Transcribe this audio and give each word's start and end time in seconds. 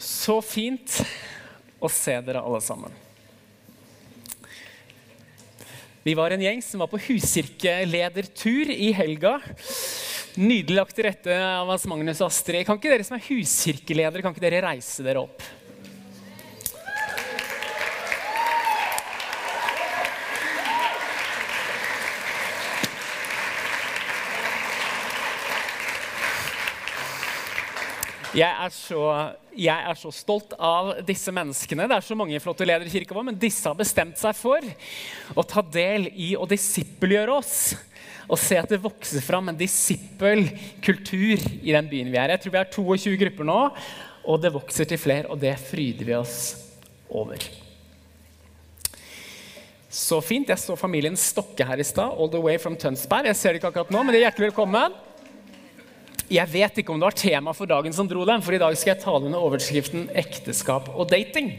Så 0.00 0.38
fint 0.40 0.96
å 1.76 1.88
se 1.92 2.14
dere 2.24 2.40
alle 2.40 2.60
sammen. 2.64 2.92
Vi 6.00 6.14
var 6.16 6.32
en 6.32 6.40
gjeng 6.40 6.62
som 6.64 6.80
var 6.80 6.88
på 6.88 7.02
huskirkeledertur 7.04 8.70
i 8.72 8.88
helga. 8.96 9.34
Nydelig 10.40 10.78
lagt 10.78 10.96
til 10.96 11.04
rette 11.04 11.36
av 11.36 11.68
Hans 11.68 11.84
Magnus 11.90 12.22
og 12.22 12.30
Astrid. 12.30 12.64
Kan 12.64 12.80
ikke 12.80 12.94
dere 12.94 13.04
som 13.04 13.18
er 13.18 13.26
huskirkeledere, 13.26 14.24
kan 14.24 14.32
ikke 14.32 14.46
dere 14.46 14.62
reise 14.70 15.04
dere 15.04 15.26
opp? 15.26 15.44
Jeg 28.30 28.46
er, 28.46 28.70
så, 28.70 29.00
jeg 29.58 29.86
er, 29.90 29.96
så, 29.98 30.10
stolt 30.14 30.52
av 30.54 30.92
disse 31.06 31.32
menneskene. 31.34 31.88
Det 31.90 31.96
er 31.96 32.04
så 32.06 32.14
mange 32.14 32.38
flotte 32.42 32.66
ledere 32.66 32.86
i 32.86 32.92
kirka 32.92 33.16
vår, 33.16 33.24
men 33.26 33.38
disse 33.42 33.66
har 33.66 33.74
bestemt 33.78 34.20
seg 34.20 34.36
for 34.38 34.62
å 35.34 35.42
ta 35.42 35.64
del 35.66 36.06
i 36.14 36.36
å 36.38 36.46
disippelgjøre 36.46 37.34
oss. 37.34 37.56
Og 38.30 38.38
se 38.38 38.60
at 38.60 38.70
det 38.70 38.78
vokser 38.84 39.24
fram 39.26 39.50
en 39.50 39.58
disippelkultur 39.58 41.42
i 41.58 41.74
den 41.74 41.90
byen 41.90 42.12
vi 42.12 42.20
er. 42.22 42.30
i. 42.30 42.36
Jeg 42.36 42.44
tror 42.44 42.54
vi 42.54 42.62
er 42.62 42.70
22 42.70 43.16
grupper 43.24 43.50
nå, 43.50 43.58
og 44.22 44.40
det 44.44 44.54
vokser 44.54 44.86
til 44.86 45.02
flere, 45.02 45.26
og 45.26 45.42
det 45.42 45.56
fryder 45.58 46.06
vi 46.06 46.14
oss 46.20 46.38
over. 47.10 47.42
Så 49.90 50.20
fint. 50.22 50.46
Jeg 50.46 50.62
så 50.62 50.78
familien 50.78 51.18
Stokke 51.18 51.66
her 51.66 51.82
i 51.82 51.88
stad, 51.88 52.14
all 52.14 52.30
the 52.30 52.38
way 52.38 52.62
from 52.62 52.78
Tønsberg. 52.78 53.26
Jeg 53.26 53.42
ser 53.42 53.50
det 53.50 53.64
ikke 53.64 53.74
akkurat 53.74 53.90
nå, 53.90 54.04
men 54.04 54.14
de 54.14 54.22
er 54.22 54.28
hjertelig 54.28 54.52
velkommen. 54.52 54.94
Jeg 56.30 56.46
vet 56.46 56.76
ikke 56.78 56.92
om 56.94 57.00
det 57.00 57.08
var 57.08 57.16
tema 57.18 57.52
for 57.58 57.66
dagen 57.66 57.94
som 57.94 58.06
dro 58.06 58.22
dem, 58.22 58.42
for 58.46 58.54
i 58.54 58.60
dag 58.62 58.76
skal 58.78 58.92
jeg 58.92 59.02
tale 59.02 59.26
under 59.26 59.42
overskriften 59.42 60.06
'ekteskap 60.14 60.86
og 60.94 61.10
dating'. 61.10 61.50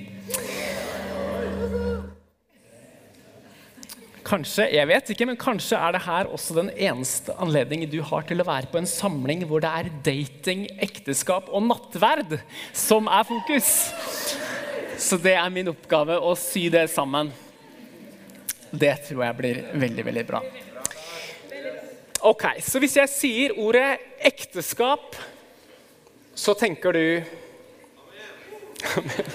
Kanskje 4.24 4.70
jeg 4.72 4.88
vet 4.88 5.12
ikke, 5.12 5.28
men 5.28 5.36
kanskje 5.36 5.76
er 5.76 5.92
det 5.92 6.02
her 6.06 6.32
også 6.32 6.56
den 6.56 6.70
eneste 6.70 7.36
anledningen 7.36 7.92
du 7.92 8.00
har 8.02 8.24
til 8.24 8.40
å 8.40 8.48
være 8.48 8.72
på 8.72 8.80
en 8.80 8.88
samling 8.88 9.44
hvor 9.44 9.60
det 9.60 9.68
er 9.68 9.92
dating, 10.06 10.64
ekteskap 10.80 11.52
og 11.52 11.68
nattverd 11.68 12.40
som 12.72 13.12
er 13.12 13.28
fokus. 13.28 13.92
Så 14.96 15.20
det 15.20 15.36
er 15.36 15.52
min 15.52 15.68
oppgave 15.68 16.16
å 16.16 16.32
sy 16.40 16.70
det 16.70 16.88
sammen. 16.96 17.34
Det 18.72 18.96
tror 19.04 19.26
jeg 19.26 19.36
blir 19.36 19.64
veldig, 19.76 20.06
veldig 20.06 20.28
bra. 20.32 20.46
Ok, 22.22 22.44
Så 22.62 22.78
hvis 22.80 22.96
jeg 23.00 23.10
sier 23.10 23.54
ordet 23.58 23.98
ekteskap, 24.22 25.16
så 26.38 26.54
tenker 26.54 26.94
du 26.94 27.06
Amen. 28.98 29.32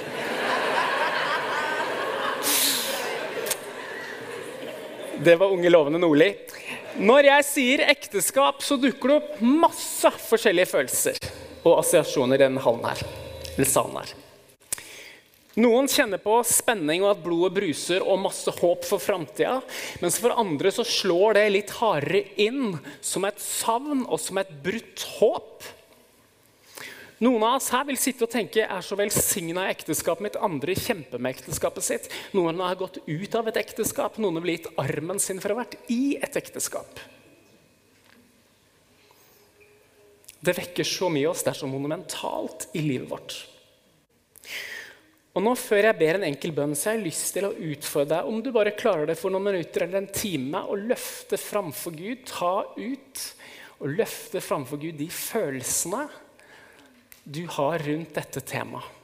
Det 5.17 5.35
var 5.41 5.51
unge, 5.51 5.71
lovende 5.71 5.99
Nordli. 5.99 6.29
Når 7.03 7.29
jeg 7.31 7.47
sier 7.49 7.83
ekteskap, 7.89 8.61
så 8.63 8.77
dukker 8.79 9.11
det 9.11 9.17
opp 9.17 9.41
masse 9.41 10.11
forskjellige 10.29 10.69
følelser 10.71 11.19
og 11.65 11.81
assosiasjoner 11.81 12.39
i 12.39 12.45
denne 12.45 12.63
hallen 12.63 12.85
her. 12.87 13.03
Eller 13.57 13.71
salen 13.71 13.97
her. 14.03 14.13
Noen 15.57 15.87
kjenner 15.89 16.21
på 16.21 16.35
spenning 16.45 17.01
og 17.01 17.15
at 17.15 17.23
blodet 17.25 17.55
bruser 17.57 18.03
og 18.05 18.21
masse 18.27 18.53
håp 18.59 18.85
for 18.85 19.01
framtida. 19.01 19.63
Mens 20.03 20.19
for 20.21 20.37
andre 20.37 20.69
så 20.75 20.85
slår 20.85 21.39
det 21.39 21.47
litt 21.55 21.73
hardere 21.79 22.27
inn 22.45 22.77
som 23.01 23.25
et 23.25 23.41
savn 23.41 24.05
og 24.05 24.21
som 24.21 24.37
et 24.43 24.53
brutt 24.67 25.07
håp. 25.17 25.65
Noen 27.25 27.47
av 27.49 27.57
oss 27.57 27.71
her 27.73 27.87
vil 27.89 27.97
sitte 27.97 28.27
og 28.27 28.33
tenke 28.35 28.67
er 28.67 28.85
så 28.85 28.99
velsigna 29.01 29.65
i 29.65 29.73
ekteskapet 29.73 30.27
mitt. 30.27 30.37
Andre 30.37 30.77
kjemper 30.77 31.25
med 31.25 31.39
ekteskapet 31.39 31.89
sitt. 31.89 32.13
Noen 32.37 32.61
har 32.61 32.77
gått 32.77 33.01
ut 33.07 33.41
av 33.41 33.49
et 33.49 33.57
ekteskap. 33.63 34.21
Noen 34.21 34.37
har 34.43 34.53
gitt 34.53 34.69
armen 34.77 35.23
sin 35.23 35.41
for 35.41 35.55
å 35.55 35.57
ha 35.57 35.65
vært 35.65 35.81
i 35.89 36.19
et 36.21 36.37
ekteskap. 36.37 37.01
Det 40.45 40.53
vekker 40.61 40.85
så 40.85 41.09
mye 41.09 41.25
i 41.25 41.31
oss. 41.33 41.41
Det 41.47 41.55
er 41.55 41.63
så 41.65 41.73
monumentalt 41.73 42.69
i 42.77 42.85
livet 42.85 43.09
vårt. 43.09 43.39
Og 45.37 45.45
nå 45.45 45.53
Før 45.61 45.91
jeg 45.91 45.99
ber 45.99 46.17
en 46.17 46.29
enkel 46.31 46.55
bønn, 46.57 46.73
så 46.73 46.91
har 46.91 46.97
jeg 46.97 47.11
lyst 47.11 47.35
til 47.37 47.45
å 47.45 47.53
utfordre 47.53 48.17
deg 48.17 48.29
om 48.31 48.39
du 48.41 48.49
bare 48.55 48.73
klarer 48.77 49.11
det 49.11 49.19
for 49.21 49.33
noen 49.33 49.51
minutter 49.51 49.85
eller 49.85 50.01
en 50.01 50.09
time 50.09 50.63
å 50.65 50.79
løfte 50.81 51.37
framfor 51.37 51.93
Gud, 51.93 52.23
ta 52.31 52.63
ut 52.79 53.25
og 53.77 53.93
løfte 53.99 54.41
framfor 54.41 54.81
Gud 54.81 54.97
de 54.97 55.11
følelsene 55.13 56.07
du 57.27 57.43
har 57.59 57.85
rundt 57.85 58.17
dette 58.17 58.41
temaet. 58.49 58.95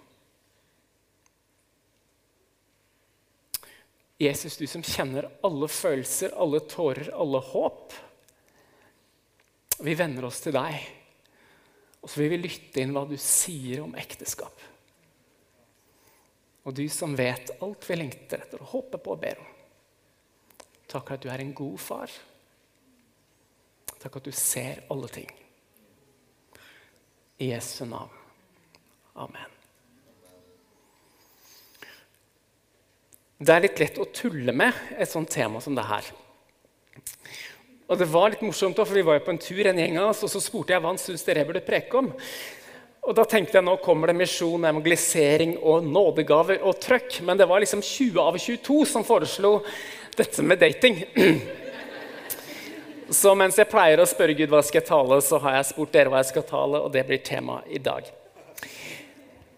Jesus, 4.22 4.54
du 4.54 4.68
som 4.70 4.84
kjenner 4.86 5.26
alle 5.42 5.66
følelser, 5.66 6.32
alle 6.38 6.60
tårer, 6.70 7.08
alle 7.10 7.40
håp. 7.42 7.96
Vi 9.82 9.96
venner 9.98 10.28
oss 10.28 10.38
til 10.44 10.54
deg, 10.54 10.78
og 11.98 12.06
så 12.06 12.22
vil 12.22 12.36
vi 12.36 12.44
lytte 12.44 12.84
inn 12.84 12.94
hva 12.94 13.02
du 13.10 13.16
sier 13.18 13.82
om 13.82 13.96
ekteskap. 13.98 14.71
Og 16.62 16.74
du 16.76 16.84
som 16.92 17.16
vet 17.18 17.54
alt 17.62 17.88
vi 17.88 17.98
lengter 17.98 18.44
etter 18.44 18.62
og 18.62 18.74
håper 18.76 19.02
på 19.02 19.14
og 19.16 19.22
ber 19.22 19.40
om. 19.42 19.48
Takk 20.92 21.14
at 21.14 21.24
du 21.24 21.30
er 21.32 21.42
en 21.42 21.54
god 21.56 21.78
far. 21.80 22.12
Takk 24.02 24.18
at 24.18 24.28
du 24.28 24.34
ser 24.34 24.84
alle 24.92 25.08
ting. 25.10 25.30
I 27.42 27.52
Jesu 27.52 27.84
navn. 27.88 28.12
Amen. 29.18 29.58
Det 33.42 33.50
er 33.50 33.64
litt 33.64 33.80
lett 33.82 33.98
å 33.98 34.06
tulle 34.14 34.54
med 34.54 34.76
et 34.94 35.10
sånt 35.10 35.30
tema 35.32 35.60
som 35.60 35.74
det 35.74 35.86
her. 35.88 36.06
Og 37.90 37.98
det 37.98 38.06
var 38.08 38.30
litt 38.30 38.44
morsomt, 38.46 38.78
for 38.78 38.94
Vi 38.94 39.02
var 39.04 39.18
jo 39.18 39.24
på 39.26 39.32
en 39.34 39.42
tur, 39.42 39.66
en 39.66 39.80
gjeng 39.80 39.98
av 39.98 40.12
oss, 40.12 40.22
og 40.22 40.30
så 40.30 40.40
spurte 40.40 40.72
jeg 40.72 40.80
hva 40.80 40.92
han 40.92 41.00
syntes 41.00 41.26
dere 41.26 41.44
burde 41.48 41.64
preke 41.66 41.98
om. 41.98 42.12
Og 43.02 43.16
da 43.18 43.24
tenkte 43.26 43.58
jeg 43.58 43.66
nå 43.66 43.72
kommer 43.82 44.12
det 44.12 44.14
misjon, 44.14 44.62
evangelisering 44.62 45.56
og 45.58 45.82
nådegaver 45.82 46.60
og 46.62 46.76
trøkk. 46.78 47.16
Men 47.26 47.40
det 47.40 47.48
var 47.50 47.58
liksom 47.64 47.82
20 47.82 48.20
av 48.22 48.38
22 48.38 48.76
som 48.92 49.06
foreslo 49.06 49.56
dette 50.14 50.44
med 50.46 50.62
dating. 50.62 51.02
Så 53.12 53.34
mens 53.36 53.58
jeg 53.58 53.68
pleier 53.68 54.00
å 54.00 54.06
spørre 54.08 54.36
Gud 54.38 54.52
hva 54.52 54.62
jeg 54.62 54.70
skal 54.70 54.84
tale, 54.86 55.18
så 55.20 55.40
har 55.42 55.58
jeg 55.58 55.68
spurt 55.68 55.90
dere 55.92 56.12
hva 56.12 56.22
jeg 56.22 56.30
skal 56.30 56.46
tale, 56.48 56.78
og 56.80 56.94
det 56.94 57.02
blir 57.08 57.20
tema 57.26 57.58
i 57.68 57.80
dag. 57.82 58.06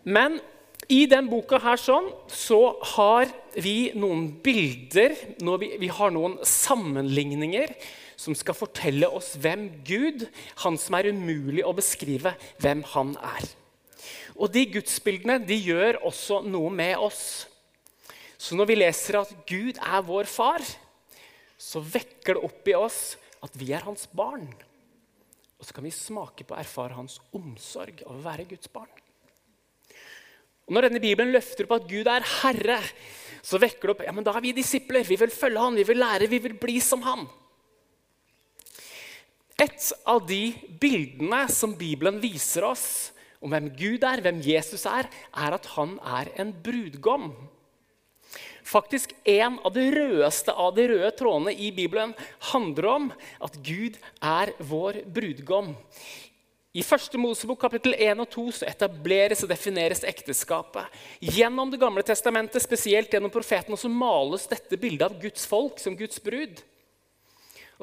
Men 0.03 0.41
i 0.91 1.05
den 1.07 1.29
boka 1.31 1.61
her 1.63 1.79
sånn, 1.79 2.09
så 2.27 2.75
har 2.97 3.29
vi 3.55 3.93
noen 3.95 4.27
bilder, 4.43 5.15
vi, 5.61 5.93
har 6.01 6.11
noen 6.17 6.35
sammenligninger 6.43 7.77
som 8.25 8.37
skal 8.37 8.57
fortelle 8.57 9.09
oss 9.13 9.35
hvem 9.41 9.67
Gud, 9.87 10.25
han 10.65 10.79
som 10.81 10.97
er 10.97 11.11
umulig 11.13 11.65
å 11.67 11.75
beskrive 11.77 12.35
hvem 12.63 12.85
han 12.95 13.15
er. 13.21 13.51
Og 14.35 14.51
De 14.53 14.65
gudsbildene 14.77 15.39
de 15.45 15.59
gjør 15.61 16.01
også 16.09 16.41
noe 16.49 16.73
med 16.73 16.97
oss. 16.99 17.47
Så 18.41 18.57
når 18.59 18.71
vi 18.71 18.81
leser 18.81 19.21
at 19.21 19.33
Gud 19.49 19.79
er 19.79 20.05
vår 20.05 20.29
far, 20.29 20.65
så 21.61 21.81
vekker 21.81 22.37
det 22.37 22.49
opp 22.49 22.69
i 22.69 22.77
oss 22.77 23.01
at 23.45 23.55
vi 23.61 23.71
er 23.77 23.85
hans 23.87 24.09
barn. 24.11 24.49
Og 25.61 25.69
så 25.69 25.77
kan 25.77 25.87
vi 25.87 25.95
smake 25.95 26.45
på 26.45 26.57
å 26.57 26.61
erfare 26.61 26.97
hans 26.99 27.21
omsorg 27.37 28.03
av 28.05 28.19
å 28.19 28.25
være 28.25 28.49
Guds 28.51 28.69
barn. 28.73 28.91
Og 30.65 30.75
Når 30.75 30.89
denne 30.89 31.01
Bibelen 31.01 31.33
løfter 31.33 31.67
opp 31.67 31.79
at 31.79 31.89
Gud 31.89 32.09
er 32.09 32.25
herre, 32.41 32.81
så 33.45 33.61
vekker 33.61 33.87
det 33.87 33.95
opp 33.95 34.05
ja, 34.07 34.13
men 34.17 34.25
da 34.25 34.33
er 34.33 34.45
vi 34.45 34.55
disipler. 34.57 35.05
Vi 35.05 35.19
vil 35.21 35.33
følge 35.33 35.61
han, 35.61 35.77
vi 35.77 35.87
vil 35.89 36.01
lære, 36.01 36.29
vi 36.33 36.41
vil 36.45 36.57
bli 36.61 36.79
som 36.85 37.05
han. 37.05 37.27
Et 39.61 39.91
av 40.11 40.23
de 40.27 40.49
bildene 40.83 41.45
som 41.53 41.75
Bibelen 41.79 42.19
viser 42.23 42.67
oss 42.67 42.87
om 43.45 43.53
hvem 43.53 43.69
Gud 43.77 44.07
er, 44.07 44.23
hvem 44.25 44.41
Jesus 44.43 44.87
er, 44.89 45.07
er 45.31 45.55
at 45.55 45.69
han 45.77 45.99
er 46.03 46.33
en 46.43 46.51
brudgom. 46.65 47.29
Faktisk 48.65 49.13
En 49.29 49.59
av 49.61 49.75
de 49.77 49.85
rødeste 49.93 50.53
av 50.53 50.73
de 50.75 50.89
røde 50.89 51.11
trådene 51.19 51.53
i 51.53 51.71
Bibelen 51.71 52.15
handler 52.51 52.89
om 52.89 53.11
at 53.45 53.59
Gud 53.63 53.99
er 54.25 54.55
vår 54.59 55.05
brudgom. 55.05 55.75
I 56.75 56.83
1. 56.83 57.15
Mosebok 57.23 57.61
kapittel 57.63 57.95
1 57.95 58.19
og 58.25 58.31
2 58.33 58.45
så 58.57 58.67
etableres 58.67 59.45
og 59.45 59.53
defineres 59.53 60.03
ekteskapet. 60.03 60.89
Gjennom 61.23 61.71
Det 61.71 61.79
gamle 61.79 62.03
testamentet, 62.03 62.65
spesielt 62.65 63.13
gjennom 63.13 63.31
profeten, 63.31 63.77
så 63.79 63.87
males 63.87 64.49
dette 64.51 64.81
bildet 64.81 65.07
av 65.07 65.21
Guds 65.21 65.47
folk 65.47 65.79
som 65.79 65.95
Guds 65.95 66.19
brud. 66.19 66.65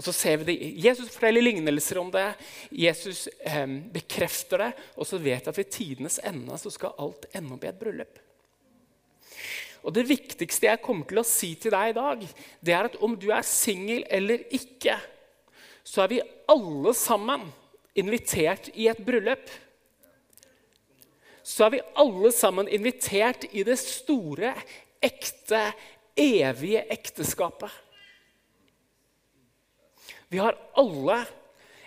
Og 0.02 0.06
så 0.08 0.14
ser 0.18 0.40
vi 0.42 0.46
det, 0.48 0.70
Jesus 0.82 1.12
forteller 1.14 1.44
lignelser 1.46 2.00
om 2.02 2.08
det, 2.10 2.24
Jesus 2.74 3.28
eh, 3.46 3.68
bekrefter 3.94 4.64
det. 4.64 4.70
Og 4.98 5.06
så 5.06 5.20
vet 5.22 5.46
vi 5.46 5.52
at 5.52 5.60
ved 5.60 5.68
tidenes 5.70 6.18
ende 6.26 6.58
så 6.58 6.72
skal 6.74 6.96
alt 6.98 7.28
ende 7.38 7.54
opp 7.54 7.68
i 7.68 7.70
et 7.70 7.78
bryllup. 7.78 8.18
Og 9.86 9.94
Det 9.94 10.08
viktigste 10.10 10.72
jeg 10.72 10.82
kommer 10.82 11.06
til 11.06 11.22
å 11.22 11.26
si 11.26 11.52
til 11.54 11.76
deg 11.76 11.92
i 11.92 11.98
dag, 12.00 12.26
det 12.66 12.74
er 12.74 12.90
at 12.90 12.98
om 13.06 13.14
du 13.14 13.28
er 13.30 13.46
singel 13.46 14.02
eller 14.10 14.42
ikke, 14.50 14.98
så 15.86 16.08
er 16.08 16.12
vi 16.16 16.24
alle 16.50 16.96
sammen 16.98 17.46
invitert 17.94 18.72
i 18.74 18.90
et 18.90 19.06
bryllup. 19.06 19.54
så 21.44 21.68
er 21.68 21.78
vi 21.78 21.86
alle 22.02 22.34
sammen 22.34 22.68
invitert 22.70 23.46
i 23.54 23.62
det 23.66 23.78
store, 23.78 24.56
ekte, 25.02 25.62
evige 26.18 26.86
ekteskapet. 26.90 27.70
Vi 30.32 30.40
har 30.40 30.56
alle 30.80 31.20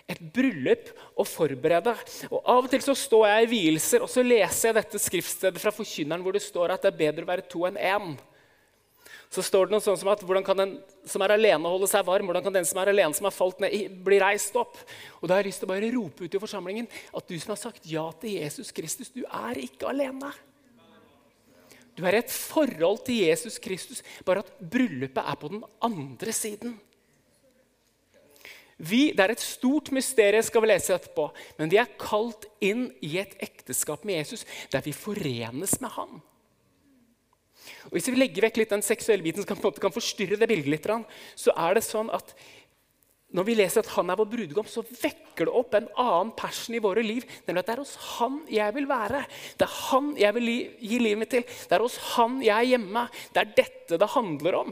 et 0.05 0.21
bryllup 0.21 0.91
å 1.17 1.25
forberede. 1.25 1.95
Og 2.29 2.37
Av 2.43 2.67
og 2.67 2.69
til 2.69 2.83
så 2.85 2.93
står 2.97 3.25
jeg 3.31 3.47
i 3.47 3.51
vielser 3.55 4.05
og 4.05 4.11
så 4.11 4.21
leser 4.25 4.69
jeg 4.69 4.77
dette 4.77 5.01
skriftstedet 5.01 5.61
fra 5.61 5.73
Forkynneren 5.73 6.21
hvor 6.25 6.35
det 6.35 6.45
står 6.45 6.75
at 6.75 6.85
det 6.85 6.93
er 6.93 6.99
bedre 6.99 7.25
å 7.25 7.31
være 7.31 7.47
to 7.49 7.65
enn 7.69 7.79
én. 7.81 8.15
Så 9.33 9.41
står 9.43 9.65
det 9.65 9.73
noe 9.73 9.83
sånn 9.83 9.97
som 9.99 10.11
at 10.13 10.21
Hvordan 10.23 10.45
kan 10.45 10.59
den 10.61 10.75
som 11.09 11.23
er 11.25 11.33
alene, 11.33 11.67
holde 11.67 11.89
seg 11.89 12.05
varm? 12.07 12.29
Hvordan 12.29 12.45
kan 12.45 12.53
den 12.55 12.67
som 12.69 12.79
er 12.79 12.91
alene, 12.93 13.17
som 13.17 13.25
har 13.27 13.33
falt 13.35 13.59
ned, 13.63 13.97
bli 14.05 14.19
reist 14.21 14.55
opp? 14.61 14.77
Og 15.19 15.27
Da 15.27 15.35
har 15.35 15.43
jeg 15.43 15.49
lyst 15.49 15.63
til 15.63 15.67
å 15.67 15.73
bare 15.73 15.91
rope 15.95 16.23
ut 16.23 16.37
i 16.37 16.43
forsamlingen 16.45 16.87
at 16.87 17.27
du 17.27 17.35
som 17.41 17.55
har 17.55 17.61
sagt 17.65 17.89
ja 17.89 18.05
til 18.21 18.37
Jesus 18.37 18.69
Kristus, 18.75 19.09
du 19.09 19.25
er 19.25 19.59
ikke 19.65 19.89
alene. 19.89 20.29
Du 21.95 22.03
er 22.05 22.17
i 22.17 22.21
et 22.21 22.31
forhold 22.31 23.01
til 23.07 23.23
Jesus 23.23 23.57
Kristus, 23.63 24.03
bare 24.27 24.43
at 24.43 24.51
bryllupet 24.59 25.23
er 25.23 25.37
på 25.39 25.51
den 25.51 25.63
andre 25.83 26.33
siden. 26.35 26.75
Vi, 28.75 29.13
det 29.15 29.23
er 29.23 29.31
et 29.31 29.43
stort 29.43 29.87
mysterium, 29.95 30.43
skal 30.43 30.63
vi 30.65 30.67
lese 30.67 30.95
etterpå, 30.97 31.29
men 31.59 31.71
vi 31.71 31.79
er 31.79 31.93
kalt 31.99 32.43
inn 32.63 32.89
i 33.05 33.13
et 33.21 33.37
ekteskap 33.43 34.03
med 34.03 34.19
Jesus 34.19 34.43
der 34.73 34.83
vi 34.83 34.91
forenes 34.95 35.77
med 35.79 35.93
han. 35.95 36.19
Og 37.87 37.95
Hvis 37.95 38.09
vi 38.11 38.19
legger 38.19 38.45
vekk 38.45 38.59
litt 38.59 38.75
den 38.75 38.83
seksuelle 38.85 39.23
biten 39.25 39.45
som 39.45 39.55
kan, 39.55 39.79
kan 39.79 39.95
forstyrre 39.95 40.37
det 40.37 40.49
bildet 40.51 40.73
litt, 40.73 40.89
så 41.39 41.55
er 41.55 41.77
det 41.77 41.85
sånn 41.87 42.11
at 42.13 42.35
når 43.35 43.47
vi 43.47 43.55
leser 43.57 43.81
at 43.81 43.91
han 43.95 44.11
er 44.11 44.19
vår 44.19 44.29
brudgom, 44.31 44.67
så 44.69 44.83
vekker 44.85 45.47
det 45.47 45.55
opp 45.59 45.73
en 45.75 45.89
annen 45.99 46.31
passion 46.37 46.75
i 46.77 46.83
våre 46.83 47.01
liv. 47.03 47.25
Nemlig 47.47 47.63
at 47.63 47.67
det 47.67 47.73
er 47.73 47.81
hos 47.81 47.95
han 48.15 48.37
jeg 48.51 48.75
vil 48.77 48.87
være. 48.87 49.25
Det 49.59 49.65
er 49.65 49.79
han 49.89 50.11
jeg 50.19 50.35
vil 50.37 50.51
gi 50.79 50.99
livet 51.01 51.19
mitt 51.19 51.33
til. 51.33 51.43
Det 51.43 51.75
er 51.75 51.83
hos 51.83 51.97
han 52.13 52.37
jeg 52.45 52.55
er 52.55 52.69
hjemme. 52.75 53.07
Det 53.35 53.41
er 53.41 53.55
dette 53.57 53.99
det 53.99 54.11
handler 54.13 54.59
om. 54.61 54.71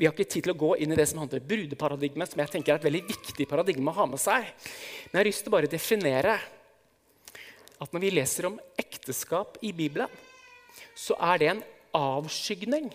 Vi 0.00 0.06
har 0.08 0.14
ikke 0.14 0.32
tid 0.32 0.46
til 0.46 0.54
å 0.54 0.56
gå 0.56 0.70
inn 0.80 0.94
i 0.94 0.96
det 0.96 1.04
som 1.10 1.18
handler 1.20 1.42
om 1.42 1.48
brudeparadigmet, 1.50 2.30
som 2.32 2.40
jeg 2.40 2.48
tenker 2.54 2.72
er 2.72 2.78
et 2.80 2.86
veldig 2.86 3.02
viktig 3.10 3.44
paradigme 3.50 3.92
å 3.92 3.98
ha 3.98 4.06
med 4.08 4.20
seg. 4.22 4.46
Men 4.48 5.18
jeg 5.18 5.20
har 5.20 5.26
lyst 5.28 5.42
til 5.44 5.52
bare 5.52 5.68
definere 5.68 6.36
at 7.84 7.92
når 7.92 8.02
vi 8.06 8.12
leser 8.14 8.46
om 8.48 8.56
ekteskap 8.80 9.58
i 9.60 9.74
Bibelen, 9.76 10.08
så 10.96 11.18
er 11.20 11.42
det 11.42 11.50
en 11.50 11.60
avskygning 11.98 12.88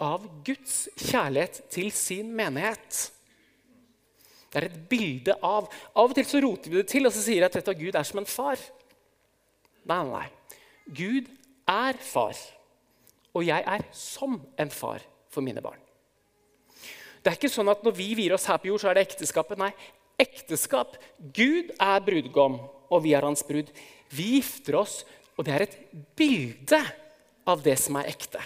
av 0.00 0.24
Guds 0.46 0.86
kjærlighet 0.96 1.58
til 1.74 1.90
sin 1.92 2.30
menighet. 2.38 3.00
Det 4.48 4.62
er 4.62 4.68
et 4.70 4.78
bilde 4.88 5.34
av 5.44 5.66
Av 5.68 6.06
og 6.06 6.14
til 6.16 6.24
så 6.30 6.40
roter 6.40 6.72
vi 6.72 6.78
det 6.78 6.86
til 6.88 7.10
og 7.10 7.12
så 7.12 7.26
sier 7.26 7.44
at 7.44 7.72
Gud 7.76 7.92
er 7.92 8.08
som 8.08 8.22
en 8.22 8.30
far. 8.30 8.62
Nei, 9.84 10.00
nei, 10.00 10.22
nei. 10.22 10.56
Gud 10.96 11.28
er 11.68 12.00
far, 12.00 12.40
og 13.36 13.44
jeg 13.44 13.68
er 13.68 13.84
som 13.92 14.40
en 14.56 14.72
far 14.72 15.04
for 15.28 15.44
mine 15.44 15.60
barn. 15.60 15.84
Det 17.22 17.30
er 17.30 17.38
ikke 17.38 17.50
sånn 17.52 17.70
at 17.72 17.84
når 17.86 17.96
vi 17.98 18.08
vier 18.18 18.34
oss 18.36 18.46
her 18.48 18.60
på 18.62 18.70
jord, 18.70 18.82
så 18.82 18.90
er 18.90 18.98
det 18.98 19.08
ekteskapet. 19.08 19.60
Nei, 19.60 19.72
ekteskap 20.20 20.96
Gud 21.34 21.72
er 21.74 22.04
brudgom, 22.04 22.58
og 22.88 23.02
vi 23.04 23.14
er 23.16 23.26
hans 23.26 23.44
brud. 23.46 23.70
Vi 24.14 24.38
gifter 24.38 24.78
oss, 24.80 25.02
og 25.36 25.46
det 25.46 25.54
er 25.54 25.66
et 25.66 25.76
bilde 26.18 26.80
av 27.48 27.60
det 27.64 27.76
som 27.80 27.98
er 28.00 28.10
ekte. 28.10 28.42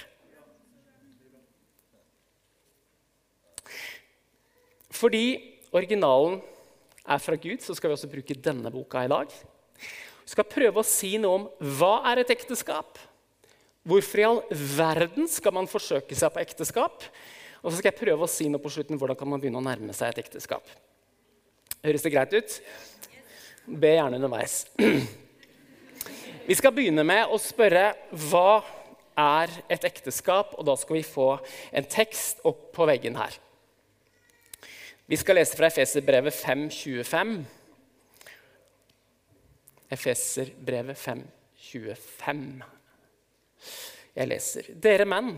Fordi 4.93 5.25
originalen 5.75 6.39
er 7.03 7.23
fra 7.23 7.39
Gud, 7.41 7.63
så 7.65 7.75
skal 7.75 7.91
vi 7.91 7.97
også 7.97 8.11
bruke 8.11 8.37
denne 8.39 8.71
boka 8.71 9.03
i 9.03 9.11
dag. 9.11 9.33
Vi 10.23 10.31
skal 10.31 10.47
prøve 10.47 10.83
å 10.83 10.87
si 10.87 11.17
noe 11.21 11.41
om 11.41 11.47
hva 11.79 11.97
er 12.13 12.23
et 12.23 12.31
ekteskap. 12.35 13.01
Hvorfor 13.83 14.21
i 14.21 14.27
all 14.29 14.43
verden 14.53 15.27
skal 15.27 15.57
man 15.57 15.71
forsøke 15.71 16.15
seg 16.15 16.31
på 16.31 16.43
ekteskap? 16.45 17.03
Og 17.63 17.71
så 17.71 17.79
skal 17.79 17.93
jeg 17.93 18.01
prøve 18.01 18.27
å 18.27 18.31
si 18.31 18.49
noe 18.51 18.63
på 18.63 18.73
slutten 18.75 18.99
hvordan 18.99 19.19
kan 19.19 19.31
man 19.31 19.43
begynne 19.43 19.61
å 19.63 19.65
nærme 19.65 19.95
seg 19.95 20.13
et 20.13 20.25
ekteskap. 20.25 20.67
Høres 21.83 22.05
det 22.05 22.13
greit 22.15 22.35
ut? 22.35 22.57
Be 23.67 23.95
gjerne 23.95 24.19
underveis. 24.19 24.65
Vi 26.49 26.59
skal 26.59 26.75
begynne 26.75 27.05
med 27.07 27.31
å 27.31 27.39
spørre 27.39 27.93
hva 28.31 28.63
er 29.19 29.53
et 29.71 29.85
ekteskap, 29.87 30.57
og 30.59 30.67
da 30.67 30.75
skal 30.81 30.97
vi 30.99 31.05
få 31.07 31.29
en 31.71 31.87
tekst 31.87 32.41
opp 32.49 32.71
på 32.75 32.87
veggen 32.89 33.19
her. 33.21 33.37
Vi 35.07 35.19
skal 35.21 35.37
lese 35.39 35.59
fra 35.59 35.69
Efeserbrevet 35.69 36.35
5.25. 36.35 37.35
Efeserbrevet 39.93 40.99
5.25. 40.99 42.45
Jeg 44.17 44.29
leser. 44.29 44.71
Dere 44.83 45.07
menn, 45.09 45.35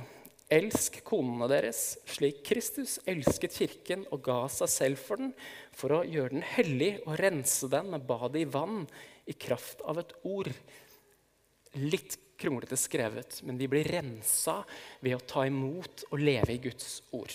elsk 0.53 1.01
konene 1.07 1.49
deres 1.51 1.97
slik 2.11 2.43
Kristus 2.47 2.99
elsket 3.09 3.57
kirken 3.57 4.05
og 4.13 4.25
ga 4.27 4.43
seg 4.53 4.71
selv 4.73 5.01
for 5.01 5.21
den, 5.21 5.33
for 5.73 5.97
å 5.97 6.05
gjøre 6.05 6.37
den 6.37 6.47
hellig 6.55 6.93
og 7.05 7.17
rense 7.21 7.71
den 7.73 7.93
med 7.95 8.05
badet 8.09 8.43
i 8.43 8.51
vann 8.51 8.85
i 9.31 9.37
kraft 9.37 9.81
av 9.89 10.03
et 10.03 10.13
ord. 10.29 10.53
Litt 11.81 12.19
kronglete 12.39 12.77
skrevet, 12.79 13.41
men 13.47 13.59
de 13.59 13.69
blir 13.71 13.89
rensa 13.89 14.61
ved 15.01 15.17
å 15.17 15.25
ta 15.25 15.47
imot 15.49 16.07
og 16.11 16.21
leve 16.21 16.55
i 16.55 16.63
Guds 16.63 17.01
ord. 17.17 17.35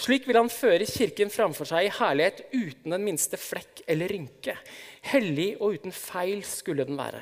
Slik 0.00 0.24
vil 0.24 0.38
han 0.38 0.48
føre 0.48 0.88
kirken 0.88 1.28
framfor 1.32 1.68
seg 1.68 1.86
i 1.86 1.92
herlighet 1.98 2.46
uten 2.54 2.94
den 2.94 3.04
minste 3.04 3.36
flekk 3.36 3.82
eller 3.90 4.08
rynke. 4.08 4.56
Hellig 5.10 5.52
og 5.58 5.76
uten 5.76 5.94
feil 5.94 6.40
skulle 6.48 6.86
den 6.88 6.96
være. 6.98 7.20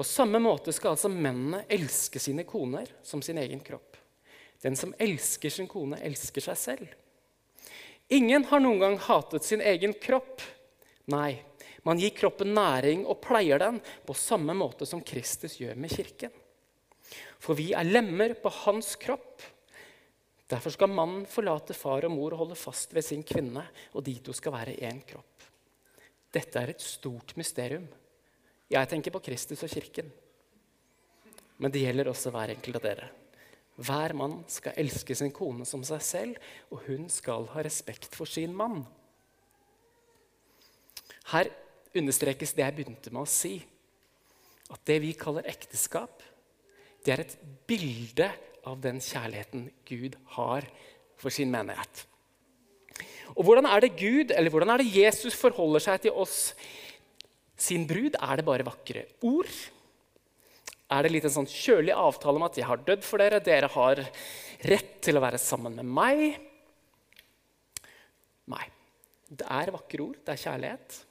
På 0.00 0.04
samme 0.04 0.38
måte 0.40 0.72
skal 0.72 0.94
altså 0.94 1.10
mennene 1.12 1.58
elske 1.68 2.16
sine 2.24 2.46
koner 2.48 2.88
som 3.04 3.20
sin 3.20 3.36
egen 3.36 3.60
kropp. 3.60 3.98
Den 4.64 4.72
som 4.72 4.94
elsker 4.96 5.52
sin 5.52 5.68
kone, 5.68 5.98
elsker 6.00 6.40
seg 6.40 6.56
selv. 6.56 6.94
Ingen 8.08 8.46
har 8.48 8.64
noen 8.64 8.80
gang 8.80 8.96
hatet 9.04 9.44
sin 9.44 9.60
egen 9.60 9.92
kropp. 10.00 10.40
Nei, 11.12 11.42
man 11.84 12.00
gir 12.00 12.16
kroppen 12.16 12.54
næring 12.56 13.04
og 13.04 13.20
pleier 13.26 13.60
den 13.60 13.82
på 14.08 14.16
samme 14.16 14.56
måte 14.56 14.88
som 14.88 15.04
Kristus 15.04 15.58
gjør 15.60 15.76
med 15.76 15.92
kirken. 15.92 16.32
For 17.36 17.60
vi 17.60 17.74
er 17.76 17.92
lemmer 17.92 18.38
på 18.40 18.56
hans 18.62 18.94
kropp. 19.04 19.44
Derfor 20.48 20.80
skal 20.80 20.96
mannen 20.96 21.28
forlate 21.28 21.76
far 21.76 22.08
og 22.08 22.16
mor 22.16 22.32
og 22.32 22.46
holde 22.46 22.62
fast 22.64 22.96
ved 22.96 23.04
sin 23.04 23.20
kvinne, 23.20 23.68
og 23.92 24.08
de 24.08 24.16
to 24.24 24.32
skal 24.32 24.56
være 24.62 24.80
én 24.80 25.04
kropp. 25.04 25.50
Dette 26.32 26.56
er 26.56 26.72
et 26.72 26.88
stort 26.88 27.36
mysterium. 27.36 27.84
Jeg 28.70 28.90
tenker 28.90 29.14
på 29.14 29.22
Kristus 29.24 29.64
og 29.66 29.72
kirken. 29.72 30.10
Men 31.60 31.72
det 31.74 31.82
gjelder 31.82 32.10
også 32.10 32.30
hver 32.32 32.52
enkelt 32.54 32.78
av 32.78 32.84
dere. 32.86 33.08
Hver 33.80 34.14
mann 34.16 34.40
skal 34.50 34.76
elske 34.80 35.16
sin 35.16 35.32
kone 35.34 35.66
som 35.68 35.82
seg 35.86 36.02
selv, 36.04 36.50
og 36.70 36.84
hun 36.86 37.08
skal 37.12 37.48
ha 37.54 37.64
respekt 37.64 38.14
for 38.16 38.28
sin 38.28 38.54
mann. 38.56 38.84
Her 41.32 41.50
understrekes 41.96 42.54
det 42.56 42.64
jeg 42.64 42.76
begynte 42.76 43.12
med 43.12 43.24
å 43.24 43.30
si. 43.30 43.56
At 44.70 44.84
det 44.86 45.00
vi 45.02 45.16
kaller 45.18 45.48
ekteskap, 45.50 46.22
det 47.04 47.14
er 47.14 47.24
et 47.24 47.36
bilde 47.66 48.28
av 48.68 48.78
den 48.84 49.00
kjærligheten 49.02 49.66
Gud 49.88 50.18
har 50.36 50.66
for 51.18 51.32
sin 51.34 51.50
menighet. 51.50 52.04
Og 53.34 53.44
Hvordan 53.46 53.66
er 53.70 53.82
det 53.82 53.96
Gud, 53.96 54.32
eller 54.34 54.50
hvordan 54.50 54.74
er 54.74 54.82
det 54.82 54.92
Jesus 54.94 55.36
forholder 55.38 55.82
seg 55.82 56.04
til 56.04 56.16
oss, 56.18 56.52
sin 57.60 57.86
brud? 57.88 58.16
Er 58.16 58.40
det 58.40 58.46
bare 58.46 58.66
vakre 58.66 59.06
ord? 59.26 59.50
Er 60.90 61.06
det 61.06 61.12
litt 61.12 61.26
en 61.28 61.36
sånn 61.38 61.50
kjølig 61.50 61.94
avtale 61.94 62.40
om 62.40 62.48
at 62.48 62.56
'jeg 62.56 62.66
har 62.66 62.82
dødd 62.82 63.04
for 63.04 63.18
dere', 63.18 63.40
'dere 63.40 63.68
har 63.68 63.96
rett 64.64 65.00
til 65.00 65.16
å 65.16 65.22
være 65.22 65.38
sammen 65.38 65.76
med 65.76 65.86
meg'? 65.86 66.40
Nei. 68.48 68.66
Det 69.30 69.46
er 69.46 69.70
vakre 69.70 70.02
ord, 70.02 70.18
det 70.26 70.32
er 70.32 70.42
kjærlighet, 70.42 71.04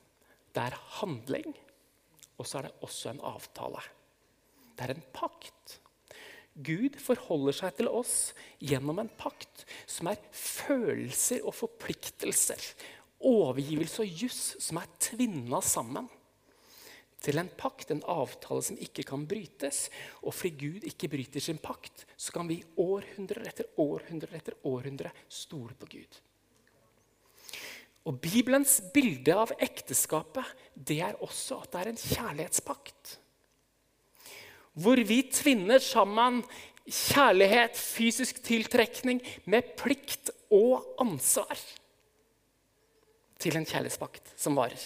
det 0.53 0.61
er 0.61 0.75
handling, 0.99 1.53
og 2.37 2.45
så 2.45 2.57
er 2.59 2.63
det 2.63 2.81
også 2.81 3.09
en 3.13 3.21
avtale. 3.21 3.81
Det 4.75 4.83
er 4.83 4.91
en 4.91 5.05
pakt. 5.13 5.79
Gud 6.59 6.99
forholder 6.99 7.53
seg 7.53 7.77
til 7.77 7.87
oss 7.87 8.33
gjennom 8.59 8.99
en 8.99 9.07
pakt 9.07 9.63
som 9.87 10.07
er 10.07 10.19
følelser 10.35 11.45
og 11.45 11.55
forpliktelser, 11.55 12.59
overgivelse 13.23 14.03
og 14.03 14.23
juss 14.23 14.57
som 14.59 14.77
er 14.77 14.91
tvinna 14.99 15.61
sammen 15.63 16.09
til 17.19 17.39
en 17.41 17.49
pakt, 17.59 17.91
en 17.91 18.03
avtale 18.07 18.63
som 18.63 18.79
ikke 18.79 19.03
kan 19.07 19.25
brytes. 19.29 19.87
Og 20.23 20.33
fordi 20.35 20.53
Gud 20.59 20.87
ikke 20.87 21.11
bryter 21.11 21.43
sin 21.43 21.59
pakt, 21.61 22.05
så 22.15 22.35
kan 22.35 22.49
vi 22.49 22.61
århundrer 22.79 23.47
etter 23.49 23.69
århundrer 23.79 24.39
etter 24.39 24.57
århundre 24.67 25.11
stole 25.27 25.75
på 25.79 25.89
Gud. 25.91 26.19
Og 28.07 28.15
Bibelens 28.23 28.79
bilde 28.93 29.35
av 29.35 29.51
ekteskapet 29.59 30.47
det 30.73 31.01
er 31.05 31.19
også 31.21 31.59
at 31.63 31.73
det 31.73 31.81
er 31.81 31.91
en 31.91 32.05
kjærlighetspakt 32.05 33.17
hvor 34.79 34.99
vi 35.03 35.23
tvinner 35.33 35.81
sammen 35.83 36.43
kjærlighet, 36.89 37.77
fysisk 37.77 38.41
tiltrekning, 38.45 39.21
med 39.45 39.75
plikt 39.77 40.31
og 40.51 40.95
ansvar. 41.01 41.57
til 43.39 43.55
en 43.55 43.63
kjærlighetspakt 43.63 44.33
som 44.35 44.57
varer. 44.59 44.81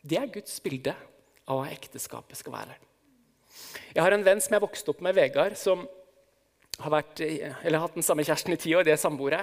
Det 0.00 0.16
er 0.16 0.30
Guds 0.32 0.60
bilde 0.64 0.94
av 1.50 1.60
hva 1.60 1.70
ekteskapet 1.72 2.38
skal 2.38 2.56
være. 2.56 2.76
Jeg 3.92 4.02
har 4.02 4.14
en 4.14 4.24
venn 4.26 4.40
som 4.42 4.54
jeg 4.56 4.64
vokste 4.64 4.92
opp 4.92 5.02
med, 5.04 5.16
Vegard, 5.16 5.56
som 5.58 5.86
har 6.82 6.92
vært, 6.92 7.22
hatt 7.22 7.96
den 7.96 8.06
samme 8.06 8.24
kjæresten 8.26 8.54
i 8.54 8.60
ti 8.60 8.74
år. 8.76 8.86
Det 8.86 8.94
er 8.94 9.00
samboere. 9.00 9.42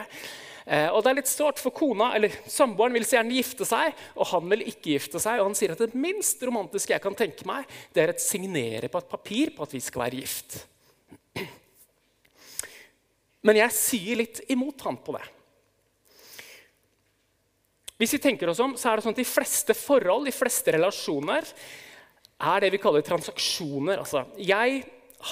Eh, 0.69 0.89
og 0.93 1.01
det 1.01 1.11
er 1.11 1.17
litt 1.21 1.29
sårt, 1.29 1.61
for 1.61 1.73
kona, 1.73 2.11
eller 2.17 2.33
Samboeren 2.49 2.93
vil 2.93 3.05
så 3.07 3.17
gjerne 3.17 3.37
gifte 3.37 3.65
seg, 3.65 3.95
og 4.15 4.27
han 4.33 4.49
vil 4.51 4.67
ikke 4.69 4.93
gifte 4.93 5.21
seg. 5.21 5.39
Og 5.41 5.49
han 5.49 5.57
sier 5.57 5.73
at 5.73 5.81
det 5.81 5.97
minst 5.97 6.43
romantiske 6.45 6.93
jeg 6.93 7.03
kan 7.03 7.17
tenke 7.17 7.47
meg, 7.49 7.69
det 7.95 8.03
er 8.03 8.13
et 8.13 8.23
signere 8.23 8.91
på 8.91 9.01
et 9.01 9.09
papir 9.09 9.53
på 9.55 9.65
at 9.65 9.73
vi 9.73 9.81
skal 9.83 10.05
være 10.05 10.21
gift. 10.21 10.61
Men 13.47 13.61
jeg 13.61 13.75
sier 13.75 14.19
litt 14.19 14.41
imot 14.51 14.83
han 14.85 14.97
på 14.99 15.15
det. 15.15 15.25
Hvis 17.99 18.15
vi 18.15 18.21
tenker 18.23 18.51
oss 18.51 18.61
om, 18.63 18.75
så 18.79 18.91
er 18.91 18.99
det 18.99 19.03
sånn 19.05 19.15
at 19.15 19.21
De 19.21 19.27
fleste 19.27 19.75
forhold, 19.75 20.27
de 20.27 20.35
fleste 20.35 20.75
relasjoner, 20.75 21.47
er 22.39 22.63
det 22.63 22.71
vi 22.73 22.81
kaller 22.81 23.03
transaksjoner. 23.05 23.99
Altså, 23.99 24.23
jeg 24.39 24.83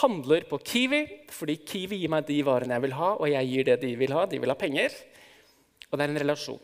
handler 0.01 0.47
på 0.49 0.59
Kiwi 0.59 1.03
fordi 1.31 1.57
Kiwi 1.63 2.01
gir 2.01 2.11
meg 2.11 2.27
de 2.27 2.41
varene 2.45 2.75
jeg 2.75 2.83
vil 2.87 2.97
ha, 2.97 3.13
og 3.15 3.29
jeg 3.31 3.51
gir 3.51 3.69
det 3.69 3.77
de 3.83 3.93
vil 3.99 4.15
ha. 4.15 4.25
De 4.27 4.39
vil 4.41 4.51
ha 4.51 4.57
penger. 4.59 4.95
Og 5.87 5.95
det 5.95 6.03
er 6.03 6.13
en 6.13 6.21
relasjon. 6.25 6.63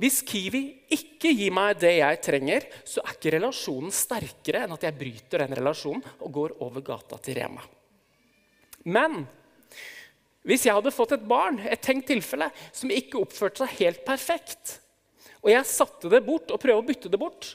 Hvis 0.00 0.24
Kiwi 0.26 0.62
ikke 0.96 1.30
gir 1.36 1.54
meg 1.54 1.78
det 1.78 1.92
jeg 2.00 2.20
trenger, 2.24 2.66
så 2.88 3.04
er 3.04 3.14
ikke 3.14 3.36
relasjonen 3.36 3.94
sterkere 3.94 4.64
enn 4.64 4.74
at 4.74 4.86
jeg 4.88 4.98
bryter 4.98 5.44
den 5.44 5.56
relasjonen 5.60 6.02
og 6.18 6.32
går 6.34 6.56
over 6.66 6.82
gata 6.84 7.20
til 7.22 7.38
Rema. 7.38 7.62
Men 8.84 9.22
hvis 10.44 10.66
jeg 10.66 10.76
hadde 10.76 10.92
fått 10.92 11.14
et 11.16 11.28
barn, 11.28 11.60
et 11.62 11.80
tenkt 11.80 12.10
tilfelle, 12.10 12.50
som 12.74 12.92
ikke 12.92 13.20
oppførte 13.22 13.62
seg 13.62 13.78
helt 13.78 14.02
perfekt, 14.04 14.78
og 15.44 15.52
jeg 15.52 15.68
satte 15.68 16.10
det 16.12 16.24
bort 16.24 16.52
og 16.52 16.60
prøvde 16.60 16.82
å 16.82 16.88
bytte 16.88 17.12
det 17.12 17.20
bort, 17.20 17.54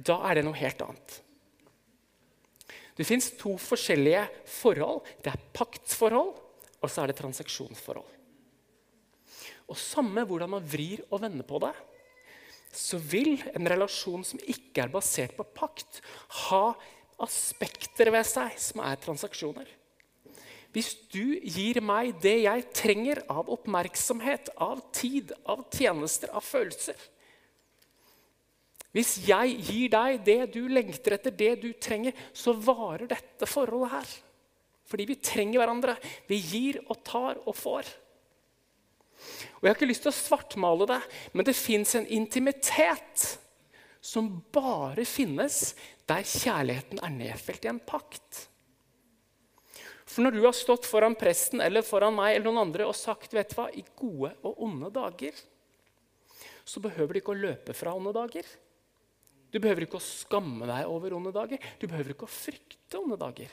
da 0.00 0.16
er 0.28 0.38
det 0.38 0.46
noe 0.46 0.56
helt 0.56 0.80
annet. 0.84 1.18
Det 2.96 3.06
fins 3.08 3.30
to 3.40 3.54
forskjellige 3.60 4.26
forhold. 4.60 5.04
Det 5.24 5.32
er 5.32 5.44
paktsforhold, 5.56 6.34
og 6.80 6.90
så 6.90 7.02
er 7.02 7.10
det 7.10 7.20
transaksjonsforhold. 7.20 8.16
Og 9.70 9.78
Samme 9.78 10.24
hvordan 10.26 10.50
man 10.56 10.66
vrir 10.66 11.04
og 11.08 11.22
vender 11.22 11.46
på 11.46 11.60
det, 11.62 11.72
så 12.74 13.00
vil 13.02 13.40
en 13.54 13.68
relasjon 13.70 14.22
som 14.26 14.42
ikke 14.42 14.84
er 14.84 14.92
basert 14.92 15.34
på 15.36 15.46
pakt, 15.56 16.00
ha 16.46 16.72
aspekter 17.20 18.10
ved 18.14 18.26
seg 18.26 18.56
som 18.62 18.82
er 18.86 18.98
transaksjoner. 19.02 19.68
Hvis 20.70 20.92
du 21.10 21.34
gir 21.42 21.80
meg 21.82 22.12
det 22.22 22.36
jeg 22.44 22.68
trenger 22.76 23.24
av 23.32 23.48
oppmerksomhet, 23.50 24.52
av 24.54 24.84
tid, 24.94 25.32
av 25.50 25.64
tjenester, 25.74 26.30
av 26.30 26.46
følelser, 26.46 26.98
hvis 28.96 29.20
jeg 29.22 29.54
gir 29.68 29.90
deg 29.92 30.24
det 30.26 30.40
du 30.56 30.64
lengter 30.70 31.14
etter, 31.14 31.34
det 31.34 31.52
du 31.62 31.68
trenger, 31.78 32.16
så 32.34 32.54
varer 32.56 33.06
dette 33.10 33.46
forholdet 33.46 33.92
her. 33.94 34.14
Fordi 34.90 35.06
vi 35.06 35.20
trenger 35.22 35.62
hverandre. 35.62 35.94
Vi 36.26 36.40
gir 36.42 36.80
og 36.88 36.98
tar 37.06 37.38
og 37.44 37.54
får. 37.54 37.90
Og 39.60 39.62
Jeg 39.62 39.70
har 39.70 39.76
ikke 39.76 39.90
lyst 39.90 40.02
til 40.06 40.10
å 40.10 40.16
svartmale 40.16 40.88
det, 40.90 41.00
men 41.36 41.46
det 41.46 41.54
fins 41.54 41.94
en 41.94 42.08
intimitet 42.10 43.26
som 44.00 44.30
bare 44.50 45.04
finnes 45.04 45.74
der 46.08 46.24
kjærligheten 46.26 47.02
er 47.04 47.12
nedfelt 47.14 47.66
i 47.66 47.70
en 47.70 47.82
pakt. 47.84 48.46
For 50.10 50.24
når 50.24 50.34
du 50.34 50.40
har 50.42 50.56
stått 50.56 50.88
foran 50.90 51.14
presten 51.14 51.62
eller 51.62 51.86
foran 51.86 52.16
meg 52.16 52.34
eller 52.34 52.48
noen 52.48 52.64
andre 52.64 52.88
og 52.88 52.96
sagt 52.98 53.36
vet 53.36 53.52
du 53.52 53.60
hva, 53.60 53.68
i 53.70 53.84
gode 53.94 54.32
og 54.42 54.64
onde 54.66 54.90
dager, 54.90 55.36
så 56.66 56.82
behøver 56.82 57.14
du 57.14 57.20
ikke 57.20 57.36
å 57.36 57.42
løpe 57.44 57.76
fra 57.76 57.94
onde 57.94 58.14
dager. 58.16 58.48
Du 59.50 59.58
behøver 59.58 59.86
ikke 59.86 59.98
å 59.98 60.04
skamme 60.04 60.68
deg 60.70 60.90
over 60.90 61.16
onde 61.16 61.32
dager. 61.34 61.58
Du 61.80 61.88
behøver 61.90 62.14
ikke 62.14 62.28
å 62.28 62.30
frykte 62.30 63.00
onde 63.00 63.18
dager. 63.18 63.50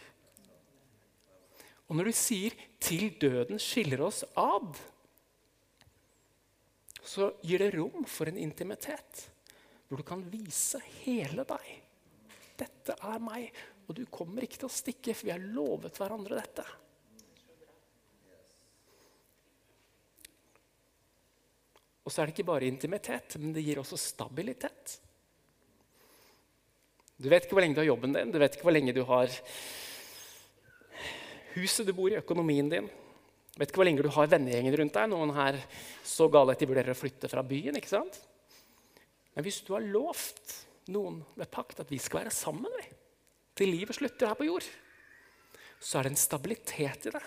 Og 1.87 1.95
når 1.95 2.09
du 2.09 2.15
sier 2.19 2.53
'til 2.79 3.17
døden 3.17 3.59
skiller 3.59 4.01
oss 4.03 4.23
ad', 4.35 4.77
så 7.01 7.31
gir 7.41 7.59
det 7.59 7.73
rom 7.73 8.03
for 8.05 8.27
en 8.27 8.37
intimitet 8.37 9.29
hvor 9.87 9.97
du 9.97 10.03
kan 10.03 10.21
vise 10.29 10.81
hele 11.05 11.45
deg. 11.47 11.67
Dette 12.59 12.97
er 12.99 13.19
meg, 13.23 13.53
og 13.87 13.95
du 13.95 14.05
kommer 14.11 14.43
ikke 14.43 14.57
til 14.57 14.67
å 14.67 14.73
stikke, 14.73 15.15
for 15.15 15.29
vi 15.29 15.31
har 15.31 15.39
lovet 15.39 15.95
hverandre 15.95 16.35
dette. 16.35 16.65
Og 22.03 22.11
så 22.11 22.21
er 22.21 22.27
det 22.27 22.35
ikke 22.35 22.51
bare 22.51 22.67
intimitet, 22.67 23.37
men 23.39 23.53
det 23.55 23.63
gir 23.63 23.79
også 23.79 23.99
stabilitet. 23.99 24.99
Du 27.17 27.29
vet 27.31 27.45
ikke 27.45 27.57
hvor 27.57 27.63
lenge 27.65 27.74
du 27.74 27.81
har 27.81 27.89
jobben 27.89 28.13
din, 28.13 28.29
du 28.29 28.38
vet 28.38 28.53
ikke 28.53 28.67
hvor 28.67 28.75
lenge 28.75 28.93
du 28.93 29.01
har 29.09 29.31
huset 31.57 31.88
du 31.88 31.93
bor 31.97 32.13
i, 32.13 32.19
økonomien 32.19 32.69
din. 32.69 32.86
Du 32.86 33.57
vet 33.57 33.71
ikke 33.71 33.81
hvor 33.81 33.88
lenge 33.89 34.05
du 34.05 34.12
har 34.13 34.29
vennegjengen 34.29 34.75
rundt 34.77 34.93
deg. 35.00 35.09
Noen 35.09 35.33
her 35.33 35.57
så 36.05 36.27
gale 36.29 36.53
at 36.53 36.62
de 36.62 36.67
vurderer 36.69 36.93
å 36.93 36.97
flytte 36.97 37.31
fra 37.31 37.41
byen. 37.41 37.79
ikke 37.79 37.89
sant? 37.89 38.19
Men 39.33 39.47
hvis 39.47 39.63
du 39.65 39.74
har 39.74 39.86
lovt 39.86 40.53
noen 40.93 41.24
ved 41.38 41.50
pakt 41.50 41.81
at 41.81 41.89
vi 41.89 41.97
skal 42.01 42.21
være 42.21 42.36
sammen 42.36 42.69
vi, 42.77 42.86
til 43.57 43.74
livet 43.74 43.97
slutter 43.97 44.29
her 44.29 44.38
på 44.38 44.45
jord, 44.51 44.69
så 45.81 45.97
er 45.97 46.05
det 46.05 46.13
en 46.13 46.21
stabilitet 46.21 47.09
i 47.09 47.15
det. 47.17 47.24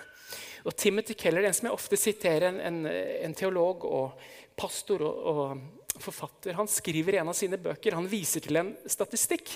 Og 0.71 0.77
Timothy 0.79 1.19
Keller, 1.19 1.49
en 1.49 1.57
som 1.57 1.67
jeg 1.67 1.75
ofte 1.75 1.99
siterer, 1.99 2.47
en, 2.53 2.63
en, 2.63 2.87
en 3.27 3.35
teolog 3.35 3.91
og 3.91 4.23
pastor 4.59 5.03
og, 5.03 5.21
og 5.35 5.80
forfatter 6.03 6.57
han 6.59 6.69
skriver 6.71 7.17
i 7.17 7.21
en 7.23 7.31
av 7.33 7.37
sine 7.39 7.59
bøker 7.61 7.97
han 7.97 8.09
viser 8.11 8.45
til 8.45 8.61
en 8.61 8.73
statistikk 8.89 9.53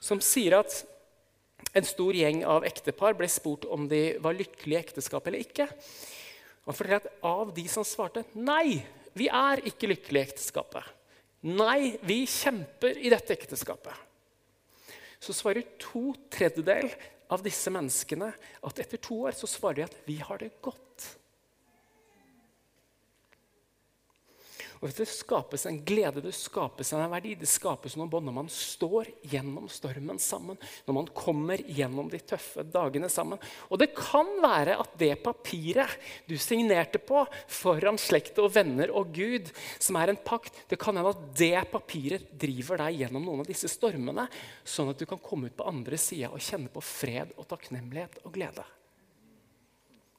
som 0.00 0.22
sier 0.24 0.58
at 0.60 0.80
en 1.76 1.86
stor 1.86 2.16
gjeng 2.16 2.44
av 2.48 2.66
ektepar 2.66 3.16
ble 3.18 3.28
spurt 3.30 3.66
om 3.68 3.88
de 3.90 4.18
var 4.22 4.36
lykkelige 4.38 4.78
i 4.78 4.84
ekteskap 4.86 5.26
eller 5.26 5.42
ikke. 5.42 5.66
Han 6.68 6.76
forteller 6.76 7.02
at 7.02 7.26
av 7.26 7.52
de 7.56 7.64
som 7.70 7.86
svarte 7.86 8.24
nei, 8.38 8.80
vi 9.18 9.28
er 9.32 9.62
ikke 9.66 9.90
lykkelige 9.90 10.22
i 10.22 10.28
ekteskapet. 10.30 10.94
Nei, 11.48 11.96
vi 12.02 12.22
kjemper 12.28 12.98
i 12.98 13.10
dette 13.12 13.34
ekteskapet. 13.34 13.94
Så 15.18 15.34
svarer 15.34 15.66
to 15.82 16.12
tredjedel 16.30 16.90
av 17.30 17.42
disse 17.44 17.70
menneskene 17.74 18.30
at 18.64 18.82
etter 18.82 19.00
to 19.02 19.22
år 19.28 19.36
så 19.38 19.50
svarer 19.50 19.82
de 19.82 19.88
at 19.88 19.96
vi 20.06 20.18
har 20.22 20.40
det 20.42 20.54
godt. 20.62 20.87
Og 24.80 24.92
Det 24.94 25.06
skapes 25.10 25.66
en 25.66 25.80
glede, 25.84 26.22
det 26.22 26.34
skapes 26.36 26.92
en 26.92 27.10
verdi, 27.10 27.34
det 27.38 27.48
skapes 27.50 27.96
noen 27.98 28.10
bånd 28.10 28.28
når 28.28 28.36
man 28.36 28.50
står 28.52 29.10
gjennom 29.30 29.66
stormen 29.72 30.20
sammen. 30.22 30.58
Når 30.86 30.96
man 30.96 31.10
kommer 31.14 31.62
gjennom 31.66 32.10
de 32.12 32.20
tøffe 32.22 32.62
dagene 32.62 33.10
sammen. 33.10 33.40
Og 33.68 33.80
det 33.82 33.90
kan 33.96 34.30
være 34.42 34.78
at 34.78 34.94
det 35.00 35.12
papiret 35.24 35.98
du 36.28 36.36
signerte 36.38 37.00
på 37.02 37.24
foran 37.46 37.98
slekt 37.98 38.38
og 38.42 38.52
venner 38.54 38.92
og 38.94 39.12
Gud, 39.14 39.50
som 39.82 39.98
er 39.98 40.12
en 40.12 40.22
pakt, 40.22 40.64
det 40.70 40.78
kan 40.80 40.96
hende 40.98 41.14
at 41.14 41.28
det 41.38 41.66
papiret 41.72 42.30
driver 42.38 42.84
deg 42.84 43.02
gjennom 43.02 43.26
noen 43.26 43.44
av 43.44 43.50
disse 43.50 43.70
stormene, 43.70 44.28
sånn 44.64 44.92
at 44.92 44.98
du 45.00 45.06
kan 45.08 45.22
komme 45.22 45.50
ut 45.50 45.58
på 45.58 45.68
andre 45.68 45.98
sida 46.00 46.30
og 46.32 46.42
kjenne 46.42 46.70
på 46.72 46.84
fred 46.84 47.34
og 47.36 47.48
takknemlighet 47.50 48.22
og 48.24 48.34
glede. 48.34 48.66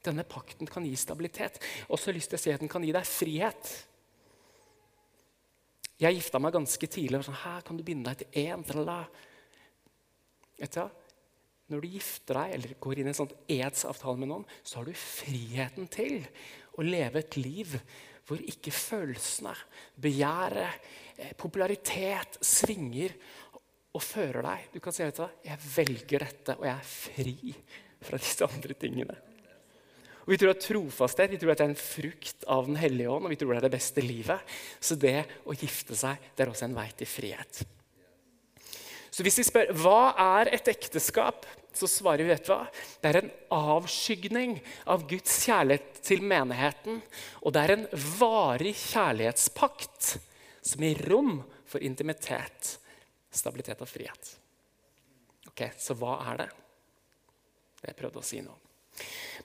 Denne 0.06 0.24
pakten 0.24 0.68
kan 0.68 0.86
gi 0.88 0.96
stabilitet. 0.96 1.60
Og 1.92 2.00
så 2.00 2.14
lyst 2.16 2.32
til 2.32 2.40
å 2.40 2.42
si 2.42 2.52
at 2.54 2.62
den 2.64 2.72
kan 2.72 2.84
gi 2.86 2.94
deg 2.96 3.08
frihet. 3.08 3.72
Jeg 6.00 6.16
gifta 6.16 6.40
meg 6.40 6.56
ganske 6.56 6.88
tidlig. 6.88 7.20
og 7.20 7.28
sånn, 7.28 7.44
Her 7.44 7.62
kan 7.68 7.78
du 7.78 7.84
binde 7.84 8.10
deg 8.14 8.24
til 8.24 8.48
én. 8.48 8.64
Vet 10.60 10.76
du, 10.76 10.86
når 11.70 11.82
du 11.82 11.88
gifter 11.88 12.40
deg 12.40 12.54
eller 12.56 12.78
går 12.82 13.00
inn 13.00 13.10
i 13.10 13.12
en 13.14 13.20
sånn 13.20 13.36
edsavtale 13.48 14.18
med 14.18 14.32
noen, 14.32 14.46
så 14.64 14.80
har 14.80 14.88
du 14.88 14.96
friheten 14.98 15.90
til 15.92 16.24
å 16.80 16.86
leve 16.86 17.22
et 17.22 17.38
liv 17.38 17.76
hvor 18.30 18.42
ikke 18.46 18.72
følelsene, 18.74 19.56
begjæret, 19.98 20.90
eh, 21.18 21.34
popularitet 21.38 22.38
svinger 22.46 23.16
og 23.94 24.04
fører 24.06 24.46
deg. 24.46 24.68
Du 24.74 24.80
kan 24.80 24.94
si 24.94 25.04
vet 25.04 25.18
du, 25.18 25.40
jeg 25.46 25.66
velger 25.76 26.26
dette, 26.26 26.58
og 26.60 26.68
jeg 26.68 26.76
er 26.76 26.92
fri 26.94 27.56
fra 28.06 28.22
disse 28.22 28.46
andre 28.46 28.78
tingene. 28.78 29.18
Og 30.30 30.36
Vi 30.36 30.38
tror 30.38 30.52
at 30.54 30.62
trofasthet 30.62 31.32
vi 31.34 31.40
tror 31.42 31.56
at 31.56 31.58
det 31.58 31.66
er 31.66 31.72
en 31.74 31.80
frukt 31.82 32.44
av 32.46 32.68
Den 32.68 32.78
hellige 32.78 33.10
ånd, 33.10 33.26
og 33.26 33.32
vi 33.34 33.38
tror 33.42 33.56
det 33.56 33.64
er 33.64 33.66
det 33.66 33.78
beste 33.80 34.04
livet. 34.06 34.52
Så 34.78 34.94
det 34.94 35.24
å 35.42 35.56
gifte 35.58 35.98
seg 35.98 36.22
det 36.38 36.46
er 36.46 36.52
også 36.52 36.68
en 36.68 36.76
vei 36.78 36.86
til 36.94 37.10
frihet. 37.10 37.64
Så 39.10 39.26
hvis 39.26 39.40
vi 39.42 39.48
spør 39.48 39.74
hva 39.74 40.14
er 40.38 40.52
et 40.54 40.70
ekteskap, 40.70 41.50
så 41.74 41.90
svarer 41.90 42.28
vi 42.28 42.30
vet 42.30 42.46
hva? 42.46 42.60
Det 43.02 43.10
er 43.10 43.20
en 43.24 43.34
avskygning 43.58 44.56
av 44.86 45.10
Guds 45.10 45.34
kjærlighet 45.48 45.98
til 46.06 46.22
menigheten. 46.22 47.02
Og 47.42 47.58
det 47.58 47.66
er 47.66 47.74
en 47.74 47.90
varig 48.22 48.78
kjærlighetspakt 48.78 50.14
som 50.62 50.86
gir 50.86 51.06
rom 51.10 51.40
for 51.66 51.82
intimitet, 51.82 52.76
stabilitet 53.34 53.82
og 53.82 53.90
frihet. 53.90 54.34
Ok, 55.50 55.72
Så 55.74 55.98
hva 55.98 56.22
er 56.30 56.44
det? 56.46 56.50
Det 57.82 57.96
jeg 57.96 58.04
prøvde 58.06 58.22
å 58.22 58.30
si 58.30 58.46
nå. 58.46 58.69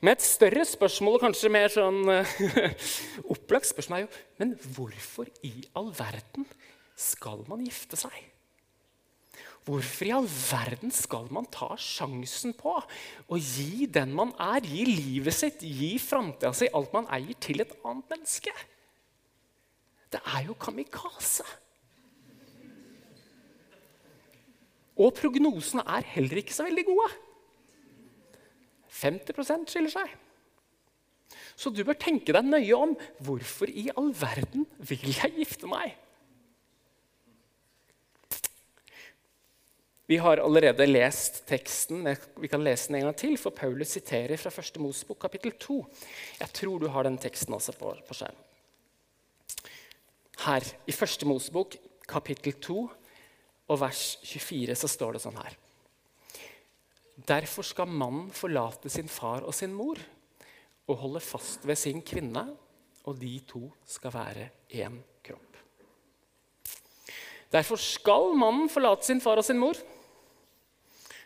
Men 0.00 0.12
et 0.14 0.24
større 0.26 0.66
spørsmål, 0.68 1.16
og 1.16 1.24
kanskje 1.24 1.52
mer 1.52 1.72
sånn 1.72 2.02
uh, 2.10 2.36
opplagt 3.34 3.70
spørsmål, 3.70 4.02
er 4.02 4.06
jo 4.06 4.22
Men 4.42 4.54
hvorfor 4.76 5.30
i 5.46 5.54
all 5.78 5.90
verden 5.96 6.46
skal 6.98 7.44
man 7.48 7.64
gifte 7.64 7.98
seg? 7.98 8.14
Hvorfor 9.64 10.04
i 10.04 10.12
all 10.12 10.26
verden 10.28 10.92
skal 10.92 11.30
man 11.32 11.46
ta 11.48 11.70
sjansen 11.80 12.52
på 12.58 12.74
å 12.76 13.38
gi 13.40 13.86
den 13.88 14.12
man 14.12 14.34
er, 14.36 14.60
gi 14.60 14.84
livet 14.84 15.36
sitt, 15.36 15.64
gi 15.64 15.94
framtida 16.02 16.52
si, 16.52 16.68
alt 16.68 16.92
man 16.92 17.08
eier, 17.14 17.32
til 17.40 17.64
et 17.64 17.72
annet 17.80 18.12
menneske? 18.12 18.52
Det 20.12 20.20
er 20.20 20.44
jo 20.50 20.58
kamikaze. 20.60 21.46
Og 25.00 25.16
prognosene 25.16 25.82
er 25.96 26.12
heller 26.12 26.44
ikke 26.44 26.54
så 26.54 26.68
veldig 26.68 26.84
gode. 26.92 27.08
50% 28.94 29.72
skiller 29.72 29.92
seg. 29.92 30.14
Så 31.58 31.70
du 31.70 31.82
bør 31.86 31.98
tenke 31.98 32.34
deg 32.34 32.46
nøye 32.46 32.76
om 32.76 32.94
hvorfor 33.24 33.70
i 33.70 33.88
all 33.94 34.10
verden 34.16 34.66
vil 34.82 35.04
jeg 35.14 35.34
gifte 35.38 35.70
meg? 35.70 35.94
Vi 40.06 40.18
har 40.20 40.42
allerede 40.42 40.84
lest 40.84 41.46
teksten, 41.48 42.04
vi 42.36 42.48
kan 42.52 42.60
lese 42.64 42.90
den 42.90 42.98
en 42.98 43.06
gang 43.08 43.16
til, 43.16 43.38
for 43.40 43.56
Paulus 43.56 43.94
siterer 43.96 44.36
fra 44.36 44.52
1. 44.52 44.76
Mosebok 44.84 45.22
kapittel 45.22 45.54
2. 45.56 45.78
Jeg 46.42 46.52
tror 46.58 46.82
du 46.82 46.90
har 46.92 47.08
den 47.08 47.16
teksten 47.18 47.56
også 47.56 47.72
på, 47.78 47.94
på 48.04 48.16
skjerm. 48.18 48.36
Her 50.44 50.66
i 50.84 50.92
1. 50.92 51.24
Mosebok 51.24 51.78
kapittel 52.08 52.52
2 52.60 52.82
og 53.72 53.80
vers 53.80 54.18
24 54.28 54.76
så 54.76 54.90
står 54.92 55.16
det 55.16 55.24
sånn 55.24 55.40
her. 55.40 55.56
Derfor 57.14 57.62
skal 57.62 57.86
mannen 57.86 58.30
forlate 58.34 58.90
sin 58.90 59.08
far 59.08 59.46
og 59.46 59.54
sin 59.54 59.74
mor 59.74 60.00
og 60.90 61.00
holde 61.00 61.22
fast 61.22 61.62
ved 61.66 61.78
sin 61.78 62.02
kvinne, 62.04 62.42
og 63.04 63.18
de 63.20 63.38
to 63.46 63.68
skal 63.86 64.12
være 64.12 64.48
én 64.74 64.96
kropp. 65.24 65.58
Derfor 67.52 67.78
skal 67.78 68.34
mannen 68.36 68.68
forlate 68.72 69.06
sin 69.06 69.22
far 69.22 69.38
og 69.38 69.46
sin 69.46 69.60
mor 69.60 69.78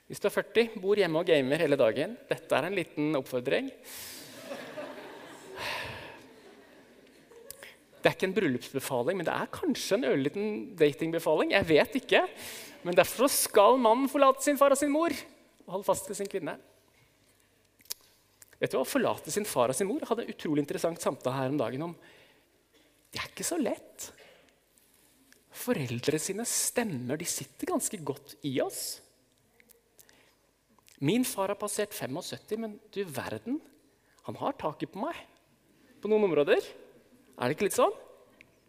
hvis 0.08 0.22
du 0.24 0.30
er 0.30 0.32
40, 0.32 0.78
bor 0.80 0.96
hjemme 0.96 1.20
og 1.20 1.28
gamer 1.28 1.60
hele 1.60 1.76
dagen 1.76 2.14
Dette 2.30 2.56
er 2.56 2.64
en 2.64 2.76
liten 2.76 3.16
oppfordring. 3.18 3.68
Det 7.98 8.08
er 8.08 8.14
ikke 8.14 8.28
en 8.30 8.36
bryllupsbefaling, 8.36 9.18
men 9.18 9.26
det 9.26 9.34
er 9.34 9.50
kanskje 9.52 9.98
en 9.98 10.06
ørliten 10.08 10.46
datingbefaling. 10.78 11.52
Jeg 11.52 11.68
vet 11.68 11.98
ikke. 12.00 12.22
Men 12.86 12.96
derfor 12.96 13.28
skal 13.28 13.76
mannen 13.82 14.08
forlate 14.08 14.46
sin 14.46 14.56
far 14.56 14.72
og 14.72 14.80
sin 14.80 14.94
mor 14.94 15.12
og 15.68 15.76
holde 15.76 15.86
fast 15.86 16.08
ved 16.08 16.16
sin 16.16 16.30
kvinne. 16.30 16.56
Vet 18.58 18.72
du 18.72 18.78
hva? 18.78 18.84
Å 18.86 18.88
forlate 18.88 19.30
sin 19.30 19.46
far 19.46 19.70
og 19.70 19.76
sin 19.76 19.86
mor 19.86 20.00
Jeg 20.02 20.10
hadde 20.10 20.24
en 20.24 20.32
utrolig 20.32 20.64
interessant 20.64 21.02
samtale 21.02 21.36
her 21.36 21.52
om 21.52 21.60
dagen 21.60 21.84
om 21.90 21.92
Det 23.12 23.20
er 23.20 23.28
ikke 23.30 23.46
så 23.46 23.58
lett. 23.60 24.08
Foreldre 25.58 26.18
sine 26.22 26.46
stemmer 26.48 27.20
de 27.20 27.28
sitter 27.28 27.70
ganske 27.70 28.00
godt 28.06 28.34
i 28.48 28.56
oss. 28.64 28.98
Min 30.98 31.24
far 31.28 31.52
har 31.52 31.58
passert 31.58 31.94
75, 31.94 32.58
men 32.58 32.76
du 32.94 33.00
verden, 33.04 33.60
han 34.26 34.38
har 34.40 34.56
taket 34.58 34.90
på 34.92 35.00
meg 35.02 35.18
på 36.02 36.10
noen 36.10 36.26
områder. 36.26 36.62
Er 37.38 37.46
det 37.46 37.56
ikke 37.56 37.68
litt 37.68 37.78
sånn? 37.78 37.94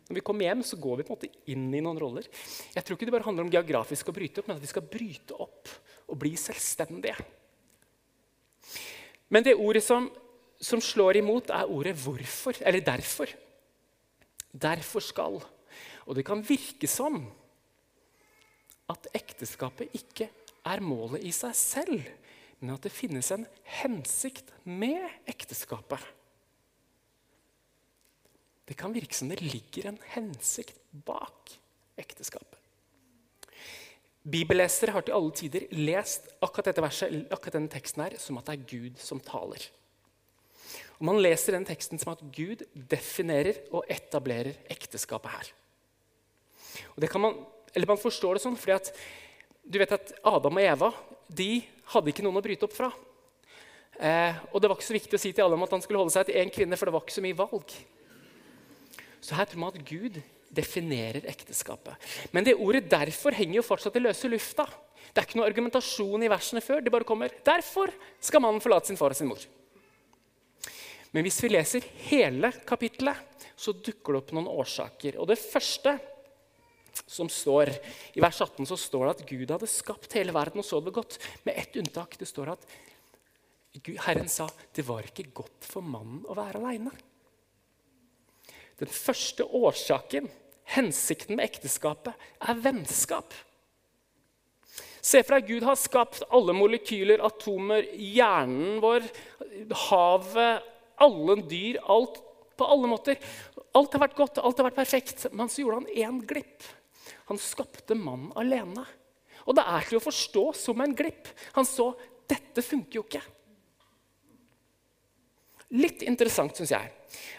Når 0.09 0.17
vi 0.17 0.25
kommer 0.25 0.47
hjem, 0.47 0.61
så 0.65 0.77
går 0.81 0.99
vi 0.99 1.05
på 1.05 1.13
en 1.13 1.17
måte 1.17 1.51
inn 1.53 1.67
i 1.73 1.81
noen 1.85 1.99
roller. 2.01 2.25
Jeg 2.73 2.85
tror 2.85 2.97
ikke 2.97 3.09
det 3.09 3.13
bare 3.13 3.27
handler 3.27 3.45
om 3.45 3.51
geografisk 3.53 4.09
å 4.09 4.15
bryte 4.15 4.41
opp, 4.41 4.49
men 4.49 4.57
at 4.57 4.63
vi 4.63 4.71
skal 4.71 4.85
bryte 4.89 5.37
opp 5.37 5.73
og 6.09 6.19
bli 6.19 6.35
selvstendige. 6.39 7.15
Men 9.29 9.45
det 9.45 9.55
ordet 9.55 9.83
som, 9.85 10.09
som 10.61 10.81
slår 10.81 11.21
imot, 11.21 11.49
er 11.49 11.69
ordet 11.69 11.95
'hvorfor', 11.95 12.61
eller 12.65 12.81
'derfor'. 12.81 13.35
Derfor 14.61 14.99
skal. 14.99 15.41
Og 16.05 16.15
det 16.15 16.25
kan 16.25 16.49
virke 16.49 16.87
som 16.87 17.31
at 18.89 19.07
ekteskapet 19.13 19.89
ikke 19.93 20.29
er 20.65 20.79
målet 20.79 21.23
i 21.23 21.31
seg 21.31 21.55
selv, 21.55 22.01
men 22.59 22.73
at 22.73 22.83
det 22.83 22.91
finnes 22.91 23.31
en 23.31 23.45
hensikt 23.63 24.49
med 24.65 25.05
ekteskapet. 25.27 26.01
Det 28.67 28.77
kan 28.77 28.93
virke 28.93 29.15
som 29.15 29.29
det 29.29 29.41
ligger 29.41 29.89
en 29.89 29.99
hensikt 30.13 30.77
bak 31.05 31.55
ekteskapet. 31.97 32.58
Bibellesere 34.23 34.93
har 34.93 35.05
til 35.05 35.15
alle 35.15 35.35
tider 35.35 35.67
lest 35.79 36.27
akkurat 36.43 36.69
dette 36.69 36.83
verset, 36.83 37.21
akkurat 37.31 37.55
denne 37.55 37.71
teksten 37.71 38.03
her, 38.03 38.17
som 38.19 38.37
at 38.39 38.49
det 38.49 38.57
er 38.57 38.67
Gud 38.67 38.99
som 39.01 39.21
taler. 39.23 39.63
Og 40.99 41.05
Man 41.07 41.21
leser 41.23 41.55
den 41.55 41.67
teksten 41.67 42.01
som 42.01 42.11
at 42.11 42.25
Gud 42.35 42.65
definerer 42.75 43.61
og 43.71 43.87
etablerer 43.87 44.59
ekteskapet 44.69 45.31
her. 45.31 45.53
Og 46.95 47.01
det 47.01 47.09
kan 47.09 47.21
Man 47.21 47.39
eller 47.75 47.87
man 47.87 48.01
forstår 48.01 48.37
det 48.37 48.43
sånn 48.43 48.57
fordi 48.57 48.75
at 48.75 48.89
du 49.61 49.77
vet 49.81 49.93
at 49.93 50.13
Adam 50.25 50.57
og 50.57 50.65
Eva 50.65 50.89
de 51.29 51.59
hadde 51.93 52.11
ikke 52.11 52.25
noen 52.25 52.39
å 52.39 52.43
bryte 52.43 52.65
opp 52.65 52.73
fra. 52.73 52.89
Eh, 53.99 54.37
og 54.49 54.61
det 54.61 54.69
var 54.69 54.77
ikke 54.77 54.87
så 54.87 54.95
viktig 54.95 55.17
å 55.17 55.21
si 55.21 55.31
til 55.35 55.45
Adam 55.45 55.65
at 55.65 55.75
han 55.75 55.83
skulle 55.83 56.01
holde 56.01 56.13
seg 56.15 56.29
til 56.29 56.39
én 56.41 56.49
kvinne, 56.53 56.77
for 56.79 56.89
det 56.89 56.95
var 56.95 57.03
ikke 57.05 57.17
så 57.19 57.23
mye 57.25 57.37
valg. 57.37 57.75
Så 59.21 59.37
her 59.37 59.49
tror 59.49 59.61
man 59.61 59.75
at 59.75 59.85
Gud 59.85 60.17
definerer 60.49 61.27
ekteskapet. 61.29 61.95
Men 62.31 62.43
det 62.43 62.57
ordet 62.57 62.89
'derfor' 62.89 63.33
henger 63.33 63.55
jo 63.55 63.67
fortsatt 63.67 63.95
i 63.95 64.03
løse 64.03 64.27
lufta. 64.27 64.65
Det 65.13 65.21
er 65.21 65.27
ikke 65.27 65.39
noe 65.39 65.49
argumentasjon 65.49 66.23
i 66.23 66.29
versene 66.29 66.61
før. 66.61 66.81
Det 66.81 66.91
bare 66.91 67.03
kommer 67.03 67.29
'Derfor 67.29 67.93
skal 68.19 68.41
mannen 68.41 68.61
forlate 68.61 68.87
sin 68.87 68.97
far 68.97 69.09
og 69.09 69.15
sin 69.15 69.29
mor'. 69.29 69.47
Men 71.11 71.23
hvis 71.23 71.41
vi 71.41 71.49
leser 71.49 71.81
hele 72.09 72.51
kapittelet, 72.65 73.17
så 73.57 73.73
dukker 73.73 74.13
det 74.13 74.21
opp 74.21 74.31
noen 74.31 74.47
årsaker. 74.47 75.17
Og 75.19 75.27
det 75.27 75.39
første 75.39 75.99
som 77.07 77.29
står 77.29 77.71
I 78.15 78.21
vers 78.21 78.41
18 78.41 78.65
så 78.65 78.77
står 78.77 79.05
det 79.05 79.15
at 79.15 79.29
Gud 79.29 79.51
hadde 79.51 79.67
skapt 79.67 80.13
hele 80.13 80.33
verden 80.35 80.61
og 80.61 80.65
så 80.65 80.79
det 80.83 80.93
godt. 80.93 81.17
Med 81.45 81.57
ett 81.57 81.75
unntak. 81.75 82.17
Det 82.19 82.27
står 82.27 82.53
at 82.53 82.65
Herren 84.05 84.29
sa 84.29 84.47
det 84.75 84.85
var 84.87 85.05
ikke 85.05 85.29
godt 85.33 85.65
for 85.65 85.85
mannen 85.85 86.25
å 86.29 86.37
være 86.37 86.61
aleine. 86.61 86.91
Den 88.79 88.91
første 88.91 89.43
årsaken, 89.43 90.29
hensikten 90.69 91.39
med 91.39 91.49
ekteskapet, 91.49 92.15
er 92.39 92.61
vennskap. 92.63 93.33
Se 94.99 95.21
for 95.23 95.37
deg 95.37 95.47
Gud 95.49 95.65
har 95.67 95.79
skapt 95.79 96.25
alle 96.35 96.53
molekyler, 96.55 97.23
atomer, 97.23 97.85
hjernen 97.95 98.81
vår, 98.83 99.05
havet, 99.87 100.67
alle 100.99 101.37
dyr, 101.47 101.79
alt 101.87 102.19
på 102.59 102.67
alle 102.67 102.91
måter. 102.91 103.19
Alt 103.77 103.95
har 103.95 104.03
vært 104.03 104.17
godt, 104.17 104.41
alt 104.43 104.59
har 104.59 104.67
vært 104.67 104.79
perfekt, 104.81 105.27
men 105.31 105.51
så 105.51 105.63
gjorde 105.63 105.81
han 105.81 105.91
én 106.03 106.21
glipp. 106.27 106.67
Han 107.31 107.39
skapte 107.41 107.97
mannen 107.97 108.33
alene. 108.39 108.85
Og 109.47 109.55
det 109.57 109.63
er 109.65 109.87
til 109.87 109.99
å 109.99 110.03
forstå 110.03 110.45
som 110.57 110.81
en 110.83 110.95
glipp. 110.95 111.29
Han 111.55 111.67
så 111.67 111.91
dette 112.29 112.61
funker 112.65 112.99
jo 112.99 113.05
ikke. 113.07 113.23
Litt 115.79 116.03
interessant, 116.05 116.57
syns 116.57 116.73
jeg, 116.73 116.91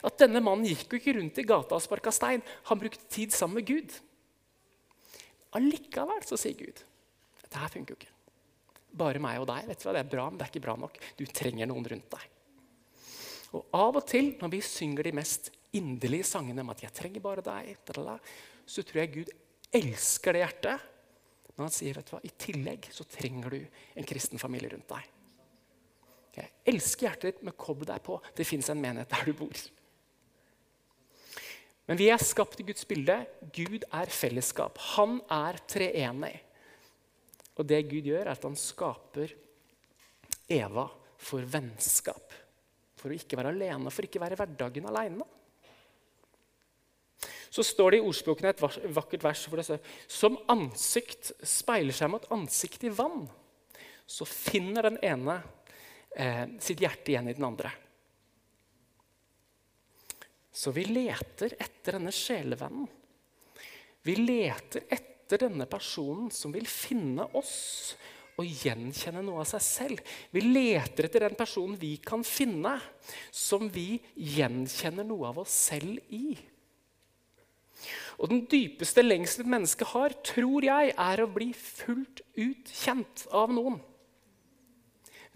at 0.05 0.21
denne 0.21 0.43
mannen 0.45 0.69
gikk 0.69 0.87
jo 0.91 1.01
ikke 1.01 1.17
rundt 1.19 1.41
i 1.41 1.47
gata 1.49 1.77
og 1.77 1.85
sparka 1.85 2.13
stein. 2.15 2.45
Han 2.71 2.81
brukte 2.81 3.09
tid 3.13 3.35
sammen 3.37 3.61
med 3.61 3.69
Gud. 3.71 3.97
Allikevel 5.59 6.23
så 6.27 6.39
sier 6.39 6.59
Gud 6.59 6.85
dette 7.51 7.59
her 7.59 7.71
funker 7.73 7.97
jo 7.97 7.99
ikke. 7.99 8.13
Bare 9.01 9.23
meg 9.23 9.41
og 9.43 9.49
deg. 9.51 9.67
vet 9.67 9.81
du 9.81 9.89
hva, 9.89 9.95
Det 9.97 10.05
er 10.05 10.13
bra, 10.13 10.29
men 10.31 10.39
det 10.39 10.45
er 10.47 10.53
ikke 10.53 10.67
bra 10.69 10.77
nok. 10.79 10.99
Du 11.19 11.25
trenger 11.27 11.67
noen 11.67 11.87
rundt 11.91 12.11
deg. 12.15 12.29
Og 13.59 13.75
Av 13.75 13.97
og 13.99 14.07
til 14.07 14.37
når 14.39 14.53
vi 14.53 14.61
synger 14.63 15.03
de 15.09 15.13
mest 15.19 15.51
inderlige 15.75 16.25
sangene 16.25 16.63
om 16.63 16.71
at 16.71 16.83
'jeg 16.83 16.93
trenger 16.95 17.21
bare 17.21 17.43
deg', 17.43 17.77
så 18.67 18.83
tror 18.83 19.01
jeg 19.03 19.13
Gud 19.15 19.31
elsker 19.73 20.33
det 20.33 20.43
hjertet. 20.47 20.81
Men 21.57 21.67
han 21.67 21.71
sier 21.71 21.95
vet 21.95 22.07
du 22.07 22.17
hva, 22.17 22.21
i 22.25 22.31
tillegg 22.39 22.89
så 22.93 23.05
trenger 23.05 23.51
du 23.51 23.67
en 23.97 24.05
kristen 24.05 24.39
familie 24.39 24.71
rundt 24.71 24.89
deg. 24.89 25.05
Jeg 26.37 26.51
elsker 26.71 27.09
hjertet 27.09 27.27
ditt, 27.35 27.45
men 27.47 27.57
koble 27.59 27.89
deg 27.89 28.03
på. 28.07 28.19
Det 28.37 28.47
fins 28.47 28.71
en 28.71 28.81
menighet 28.81 29.11
der 29.11 29.27
du 29.27 29.35
bor. 29.41 29.63
Men 31.91 31.99
vi 31.99 32.07
er 32.13 32.23
skapt 32.23 32.61
i 32.63 32.67
Guds 32.69 32.87
bilde. 32.87 33.17
Gud 33.51 33.83
er 33.83 34.13
fellesskap. 34.15 34.79
Han 34.95 35.19
er 35.27 35.59
treenig. 35.67 36.37
Og 37.59 37.67
det 37.67 37.83
Gud 37.91 38.07
gjør, 38.07 38.29
er 38.29 38.33
at 38.37 38.47
han 38.47 38.55
skaper 38.57 39.35
Eva 40.51 40.87
for 41.21 41.45
vennskap. 41.51 42.37
For 43.01 43.11
å 43.11 43.19
ikke 43.19 43.39
være 43.41 43.53
alene, 43.57 43.91
for 43.93 44.07
ikke 44.07 44.23
være 44.23 44.39
hverdagen 44.39 44.89
alene. 44.91 45.27
så 47.51 47.65
står 47.67 47.91
det 47.91 47.99
i 47.99 48.07
ordspråkene 48.07 48.53
et 48.53 48.61
vakkert 48.95 49.25
vers 49.25 49.41
hvor 49.51 49.59
det 49.59 49.65
står 49.67 49.81
Som 50.07 50.37
ansikt 50.53 51.33
speiler 51.43 51.97
seg 51.97 52.13
mot 52.13 52.29
ansikt 52.31 52.85
i 52.87 52.93
vann, 52.95 53.25
så 54.07 54.25
finner 54.25 54.87
den 54.87 55.01
ene 55.03 55.41
eh, 56.17 56.47
sitt 56.59 56.83
hjerte 56.83 57.13
igjen 57.13 57.31
i 57.31 57.37
den 57.37 57.47
andre. 57.47 57.73
Så 60.53 60.73
vi 60.77 60.85
leter 60.85 61.55
etter 61.59 61.97
denne 61.97 62.13
sjelevennen. 62.13 62.89
Vi 64.03 64.17
leter 64.17 64.87
etter 64.89 65.47
denne 65.47 65.67
personen 65.71 66.31
som 66.35 66.53
vil 66.53 66.67
finne 66.69 67.27
oss 67.39 67.95
og 68.41 68.49
gjenkjenne 68.49 69.23
noe 69.25 69.43
av 69.43 69.49
seg 69.51 69.65
selv. 69.65 70.15
Vi 70.33 70.43
leter 70.45 71.07
etter 71.07 71.27
den 71.27 71.37
personen 71.39 71.77
vi 71.81 71.95
kan 72.03 72.25
finne, 72.27 72.79
som 73.31 73.69
vi 73.73 74.01
gjenkjenner 74.17 75.07
noe 75.07 75.29
av 75.31 75.43
oss 75.45 75.55
selv 75.71 76.01
i. 76.09 76.39
Og 78.21 78.29
den 78.33 78.43
dypeste 78.53 79.05
lengselen 79.05 79.47
et 79.47 79.55
menneske 79.55 79.87
har, 79.95 80.13
tror 80.27 80.65
jeg, 80.65 80.93
er 80.93 81.23
å 81.23 81.31
bli 81.33 81.53
fullt 81.57 82.21
ut 82.37 82.73
kjent 82.83 83.25
av 83.33 83.53
noen. 83.55 83.79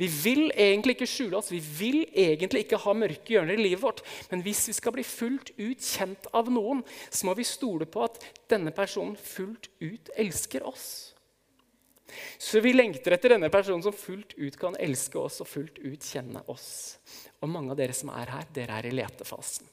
Vi 0.01 0.09
vil 0.11 0.49
egentlig 0.59 0.97
ikke 0.97 1.07
skjule 1.07 1.39
oss, 1.39 1.53
vi 1.55 1.61
vil 1.63 2.01
egentlig 2.11 2.65
ikke 2.65 2.81
ha 2.83 2.95
mørke 2.99 3.37
hjørner 3.37 3.55
i 3.55 3.63
livet 3.69 3.83
vårt. 3.85 4.03
Men 4.31 4.43
hvis 4.43 4.65
vi 4.69 4.75
skal 4.75 4.95
bli 4.97 5.05
fullt 5.07 5.53
ut 5.55 5.85
kjent 5.87 6.27
av 6.35 6.51
noen, 6.51 6.83
så 7.15 7.29
må 7.29 7.37
vi 7.39 7.47
stole 7.47 7.87
på 7.87 8.03
at 8.09 8.19
denne 8.51 8.75
personen 8.75 9.15
fullt 9.15 9.71
ut 9.79 10.11
elsker 10.19 10.67
oss. 10.67 10.89
Så 12.39 12.61
vi 12.63 12.75
lengter 12.75 13.15
etter 13.15 13.35
denne 13.35 13.51
personen 13.55 13.83
som 13.87 13.95
fullt 13.95 14.35
ut 14.37 14.59
kan 14.59 14.77
elske 14.83 15.19
oss 15.19 15.41
og 15.43 15.51
fullt 15.51 15.79
ut 15.83 16.11
kjenne 16.11 16.43
oss. 16.51 16.99
Og 17.43 17.51
mange 17.51 17.75
av 17.75 17.79
dere 17.79 17.95
som 17.97 18.11
er 18.15 18.35
her, 18.35 18.51
dere 18.55 18.81
er 18.81 18.91
i 18.91 18.95
letefasen. 18.95 19.71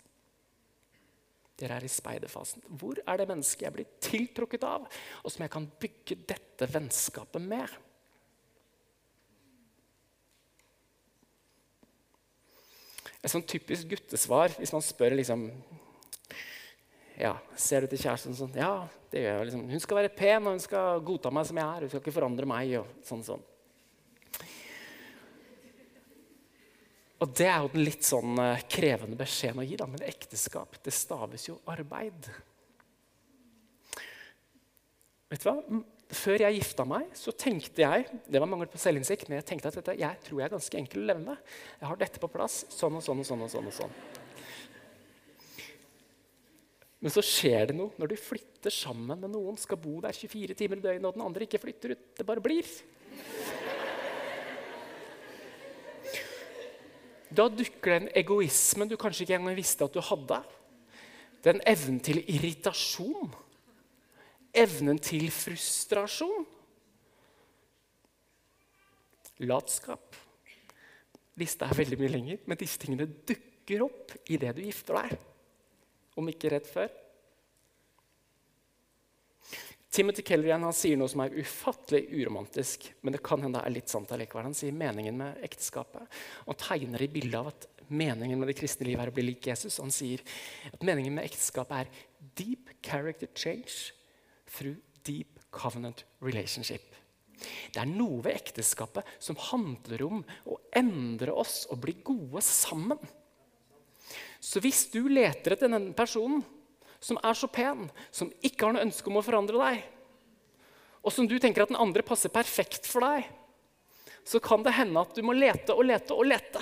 Dere 1.62 1.78
er 1.78 1.86
i 1.86 1.92
speiderfasen. 1.92 2.64
Hvor 2.78 2.98
er 3.06 3.22
det 3.22 3.30
mennesket 3.30 3.68
jeg 3.68 3.76
blir 3.76 3.90
tiltrukket 4.02 4.66
av, 4.66 4.86
og 5.22 5.34
som 5.34 5.46
jeg 5.46 5.54
kan 5.54 5.70
bygge 5.82 6.18
dette 6.30 6.70
vennskapet 6.70 7.42
med? 7.42 7.70
Et 13.22 13.30
sånn 13.30 13.46
typisk 13.46 13.92
guttesvar 13.92 14.54
hvis 14.58 14.74
man 14.74 14.84
spør 14.86 15.14
liksom 15.20 15.46
ja, 17.22 17.36
Ser 17.60 17.86
du 17.86 17.92
til 17.92 18.02
kjæresten 18.02 18.34
sånn 18.38 18.56
Ja, 18.58 18.88
det 19.14 19.22
gjør 19.22 19.36
jeg. 19.36 19.48
Liksom. 19.50 19.66
Hun 19.70 19.84
skal 19.84 20.00
være 20.00 20.14
pen, 20.16 20.48
og 20.48 20.56
hun 20.56 20.64
skal 20.64 21.04
godta 21.06 21.32
meg 21.34 21.48
som 21.50 21.60
jeg 21.60 21.68
er. 21.68 21.84
Hun 21.84 21.92
skal 21.92 22.02
ikke 22.02 22.16
forandre 22.16 22.48
meg. 22.50 22.76
og 22.80 23.06
sånn 23.06 23.26
sånn. 23.28 23.44
Og 27.22 27.34
Det 27.38 27.46
er 27.46 27.60
jo 27.62 27.70
den 27.76 27.86
litt 27.86 28.08
sånn 28.08 28.40
uh, 28.42 28.64
krevende 28.66 29.20
beskjeden 29.20 29.62
å 29.62 29.66
gi. 29.68 29.78
da, 29.78 29.86
Men 29.92 30.08
ekteskap 30.08 30.80
det 30.82 30.96
staves 30.96 31.46
jo 31.52 31.60
arbeid. 31.70 32.32
Vet 35.30 35.44
du 35.44 35.52
hva? 35.52 35.60
Før 36.12 36.42
jeg 36.44 36.58
gifta 36.58 36.84
meg, 36.84 37.06
så 37.16 37.32
tenkte 37.32 37.86
jeg 37.86 38.08
det 38.28 38.40
var 38.42 38.50
mangel 38.52 38.68
på 38.68 38.80
selvinnsikt, 38.82 39.30
men 39.30 39.40
jeg 39.40 39.48
tenkte 39.48 39.70
at 39.72 39.78
dette, 39.80 39.96
jeg 40.00 40.24
tror 40.26 40.42
jeg 40.42 40.48
er 40.50 40.54
ganske 40.58 40.80
enkel 40.82 41.04
å 41.04 41.08
leve 41.08 41.24
med. 41.24 41.54
Jeg 41.80 41.88
har 41.88 42.02
dette 42.02 42.20
på 42.20 42.30
plass. 42.32 42.66
Sånn 42.74 42.98
og 43.00 43.06
sånn 43.06 43.22
og 43.24 43.28
sånn. 43.30 43.46
og 43.46 43.54
sånn 43.54 43.70
og 43.72 43.78
sånn. 43.78 43.96
Men 47.02 47.14
så 47.16 47.24
skjer 47.26 47.72
det 47.72 47.76
noe 47.78 47.96
når 47.98 48.12
du 48.12 48.20
flytter 48.20 48.74
sammen 48.76 49.24
med 49.24 49.32
noen, 49.34 49.56
skal 49.58 49.80
bo 49.82 49.96
der 50.04 50.14
24 50.14 50.58
timer 50.60 50.82
i 50.82 50.84
døgnet, 50.84 51.08
og 51.08 51.16
den 51.16 51.26
andre 51.26 51.48
ikke 51.48 51.62
flytter 51.64 51.96
ut. 51.96 52.04
Det 52.20 52.28
bare 52.28 52.44
blir. 52.44 52.68
Da 57.32 57.48
dukker 57.48 57.96
den 57.96 58.10
egoismen 58.20 58.92
du 58.92 58.98
kanskje 59.00 59.24
ikke 59.26 59.40
engang 59.40 59.56
visste 59.58 59.88
at 59.88 59.96
du 59.96 60.04
hadde. 60.04 60.42
Den 61.42 61.64
evnen 61.66 62.02
til 62.04 62.20
irritasjon 62.30 63.32
evnen 64.54 65.00
til 65.02 65.30
frustrasjon. 65.34 66.48
Latskap. 69.48 70.18
Lista 71.40 71.70
er 71.70 71.80
veldig 71.80 71.98
mye 72.02 72.12
lenger, 72.12 72.42
men 72.46 72.60
disse 72.60 72.82
tingene 72.82 73.08
dukker 73.08 73.86
opp 73.88 74.14
idet 74.30 74.54
du 74.58 74.66
gifter 74.66 75.00
deg. 75.00 75.16
Om 76.20 76.30
ikke 76.30 76.52
rett 76.54 76.68
før. 76.70 76.92
Timothy 79.92 80.24
han 80.48 80.64
sier 80.72 80.96
noe 80.96 81.12
som 81.12 81.20
er 81.26 81.34
ufattelig 81.36 82.06
uromantisk, 82.14 82.86
men 83.04 83.12
det 83.12 83.24
kan 83.26 83.42
hende 83.44 83.60
det 83.60 83.68
er 83.68 83.74
litt 83.76 83.92
sant 83.92 84.12
allikevel. 84.16 84.48
Han 84.48 84.56
sier 84.56 84.76
meningen 84.76 85.18
med 85.20 85.42
ekteskapet 85.44 86.22
og 86.46 86.60
tegner 86.62 87.04
i 87.04 87.10
bildet 87.12 87.40
av 87.40 87.50
at 87.52 87.68
meningen 87.92 88.40
med 88.40 88.48
det 88.48 88.56
kristne 88.62 88.88
livet 88.88 89.04
er 89.04 89.12
å 89.12 89.16
bli 89.16 89.26
lik 89.28 89.50
Jesus. 89.52 89.82
Han 89.84 89.92
sier 89.92 90.24
at 90.72 90.86
meningen 90.88 91.18
med 91.18 91.28
ekteskapet 91.28 91.82
er 91.82 92.32
deep 92.40 92.72
character 92.86 93.28
change 93.36 93.92
through 94.52 94.78
deep 95.04 95.40
covenant 95.52 96.06
relationship. 96.22 96.96
Det 97.74 97.82
er 97.82 97.90
noe 97.90 98.22
ved 98.22 98.38
ekteskapet 98.38 99.08
som 99.22 99.40
handler 99.50 100.04
om 100.06 100.22
å 100.46 100.60
endre 100.78 101.34
oss 101.34 101.64
og 101.72 101.82
bli 101.86 101.96
gode 102.06 102.44
sammen. 102.46 103.00
Så 104.42 104.62
hvis 104.62 104.88
du 104.94 105.06
leter 105.10 105.56
etter 105.56 105.72
den 105.72 105.92
personen 105.98 106.44
som 107.02 107.18
er 107.26 107.38
så 107.38 107.50
pen, 107.50 107.88
som 108.14 108.30
ikke 108.46 108.68
har 108.68 108.76
noe 108.76 108.86
ønske 108.86 109.10
om 109.10 109.18
å 109.18 109.26
forandre 109.26 109.62
deg, 109.62 109.82
og 111.02 111.14
som 111.14 111.26
du 111.26 111.38
tenker 111.42 111.64
at 111.64 111.72
den 111.72 111.82
andre 111.82 112.06
passer 112.06 112.34
perfekt 112.34 112.86
for 112.90 113.06
deg, 113.06 113.26
så 114.28 114.38
kan 114.44 114.62
det 114.62 114.76
hende 114.78 115.02
at 115.02 115.16
du 115.18 115.24
må 115.26 115.34
lete 115.34 115.74
og 115.74 115.88
lete 115.90 116.14
og 116.14 116.28
lete. 116.30 116.62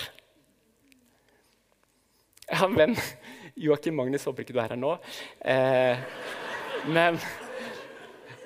Jeg 2.47 2.62
har 2.62 2.69
en 2.71 2.80
venn, 2.80 2.95
Joakim 3.60 3.99
Magnus, 3.99 4.23
håper 4.25 4.45
ikke 4.45 4.56
du 4.56 4.62
er 4.63 4.71
her 4.71 4.80
nå. 4.80 4.95
Eh, 5.43 5.99
men 6.88 7.19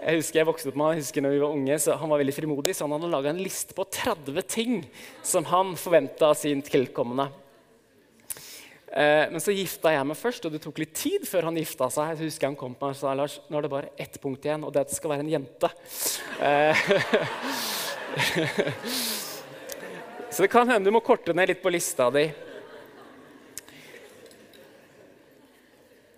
jeg 0.04 0.20
husker 0.20 0.42
jeg 0.42 0.48
vokste 0.50 0.72
opp 0.72 0.80
med 0.80 0.98
jeg 0.98 1.04
husker 1.06 1.24
når 1.24 1.34
vi 1.34 1.44
var 1.44 1.56
unge, 1.56 1.78
så 1.80 1.96
Han 2.00 2.12
var 2.12 2.20
veldig 2.20 2.36
frimodig, 2.36 2.76
så 2.76 2.86
han 2.86 2.96
hadde 2.98 3.12
laga 3.14 3.32
en 3.32 3.40
liste 3.44 3.76
på 3.78 3.86
30 3.88 4.44
ting 4.50 4.84
som 5.24 5.48
han 5.48 5.74
forventa 5.80 6.30
av 6.32 6.38
sin 6.40 6.62
tilkommende. 6.66 7.30
Eh, 8.94 9.26
men 9.32 9.42
så 9.42 9.56
gifta 9.56 9.90
jeg 9.96 10.06
meg 10.06 10.20
først, 10.20 10.46
og 10.46 10.54
det 10.54 10.62
tok 10.62 10.84
litt 10.84 10.94
tid 10.98 11.24
før 11.26 11.48
han 11.50 11.58
gifta 11.58 11.88
seg. 11.94 12.12
Jeg 12.14 12.30
husker 12.30 12.52
han 12.52 12.58
kom 12.60 12.76
på 12.78 12.86
meg 12.86 12.94
og 12.94 13.00
sa 13.00 13.14
Lars, 13.18 13.40
nå 13.50 13.58
er 13.58 13.66
det 13.66 13.72
bare 13.74 13.94
ett 13.98 14.20
punkt 14.22 14.46
igjen, 14.46 14.66
og 14.68 14.74
det 14.74 14.84
er 14.84 14.86
at 14.86 14.94
det 14.94 15.00
skal 15.00 15.14
være 15.16 15.26
en 15.26 15.34
jente. 15.34 15.72
Eh, 16.46 16.76
så 20.34 20.46
det 20.46 20.52
kan 20.54 20.70
hende 20.70 20.86
du 20.86 20.94
må 20.94 21.02
korte 21.06 21.34
ned 21.34 21.50
litt 21.50 21.64
på 21.64 21.74
lista 21.74 22.12
di. 22.14 22.28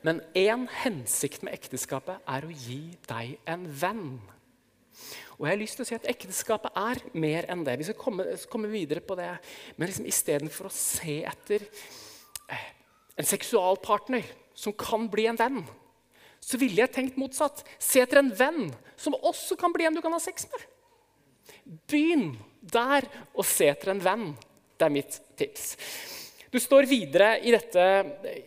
Men 0.06 0.22
én 0.38 0.68
hensikt 0.84 1.42
med 1.46 1.56
ekteskapet 1.56 2.22
er 2.30 2.46
å 2.46 2.54
gi 2.54 2.82
deg 3.10 3.38
en 3.50 3.66
venn. 3.82 4.08
Og 5.36 5.48
jeg 5.48 5.52
har 5.52 5.60
lyst 5.60 5.80
til 5.80 5.84
å 5.84 5.88
si 5.90 5.96
at 5.98 6.08
Ekteskapet 6.08 6.78
er 6.80 7.02
mer 7.18 7.48
enn 7.52 7.66
det. 7.68 7.76
Vi 7.80 7.88
skal 7.90 7.98
komme, 8.00 8.28
komme 8.52 8.70
videre 8.72 9.04
på 9.04 9.18
det. 9.20 9.32
Men 9.76 9.90
liksom, 9.90 10.08
istedenfor 10.08 10.70
å 10.70 10.74
se 10.74 11.18
etter 11.28 11.66
eh, 12.48 12.70
en 13.20 13.28
seksualpartner 13.28 14.28
som 14.56 14.76
kan 14.78 15.10
bli 15.12 15.28
en 15.28 15.40
venn, 15.40 15.60
så 16.40 16.60
ville 16.62 16.80
jeg 16.84 16.94
tenkt 16.96 17.20
motsatt. 17.20 17.66
Se 17.82 18.04
etter 18.04 18.22
en 18.22 18.32
venn 18.38 18.70
som 18.96 19.18
også 19.18 19.58
kan 19.60 19.74
bli 19.76 19.88
en 19.88 19.98
du 19.98 20.04
kan 20.06 20.16
ha 20.16 20.22
sex 20.24 20.48
med. 20.54 20.64
Begynn 21.92 22.36
der 22.62 23.10
og 23.34 23.44
se 23.48 23.68
etter 23.74 23.92
en 23.92 24.04
venn. 24.04 24.30
Det 24.76 24.88
er 24.88 24.94
mitt 24.94 25.20
tips. 25.40 25.74
Du 26.56 26.60
står 26.60 26.86
videre 26.88 27.34
I 27.44 27.52
dette, 27.52 27.86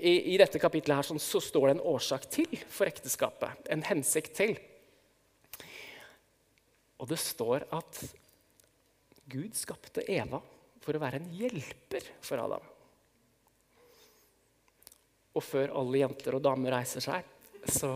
i, 0.01 0.33
i 0.33 0.37
dette 0.41 0.57
kapitlet 0.57 0.97
her, 0.97 1.05
sånn, 1.05 1.21
så 1.21 1.43
står 1.45 1.67
det 1.67 1.73
en 1.75 1.83
årsak 1.91 2.23
til 2.33 2.55
for 2.73 2.89
ekteskapet. 2.89 3.67
En 3.69 3.83
hensikt 3.85 4.33
til. 4.39 4.55
Og 6.97 7.11
det 7.11 7.19
står 7.21 7.67
at 7.77 7.99
Gud 9.29 9.53
skapte 9.59 10.07
Eva 10.09 10.41
for 10.81 10.97
å 10.97 11.03
være 11.03 11.21
en 11.21 11.27
hjelper 11.37 12.07
for 12.25 12.41
Adam. 12.47 12.65
Og 15.37 15.45
før 15.45 15.77
alle 15.77 16.01
jenter 16.01 16.39
og 16.39 16.47
damer 16.49 16.79
reiser 16.79 17.05
seg, 17.05 17.29
så, 17.69 17.93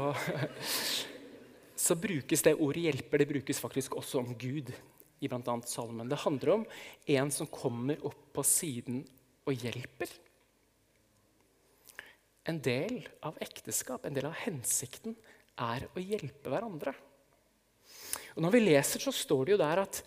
så 1.87 1.97
brukes 2.05 2.45
det 2.45 2.59
ordet 2.59 2.85
'hjelper' 2.85 3.25
det 3.25 3.31
brukes 3.33 3.65
faktisk 3.65 3.97
også 3.97 4.21
om 4.21 4.37
Gud 4.37 4.77
i 5.25 5.33
bl.a. 5.33 5.59
salmen. 5.65 6.13
Det 6.13 6.21
handler 6.29 6.55
om 6.59 6.69
en 7.17 7.33
som 7.33 7.49
kommer 7.49 7.97
opp 8.05 8.29
på 8.37 8.45
siden 8.45 9.07
og 9.49 9.65
hjelper. 9.65 10.11
En 12.51 12.59
del 12.63 13.03
av 13.23 13.39
ekteskap, 13.43 14.05
en 14.07 14.17
del 14.17 14.27
av 14.27 14.37
hensikten, 14.45 15.15
er 15.63 15.87
å 15.93 16.03
hjelpe 16.03 16.51
hverandre. 16.51 16.95
Og 18.35 18.43
når 18.43 18.55
vi 18.57 18.63
leser, 18.65 19.03
så 19.03 19.13
står 19.15 19.45
det 19.45 19.55
jo 19.55 19.63
der 19.63 19.83
at 19.85 20.03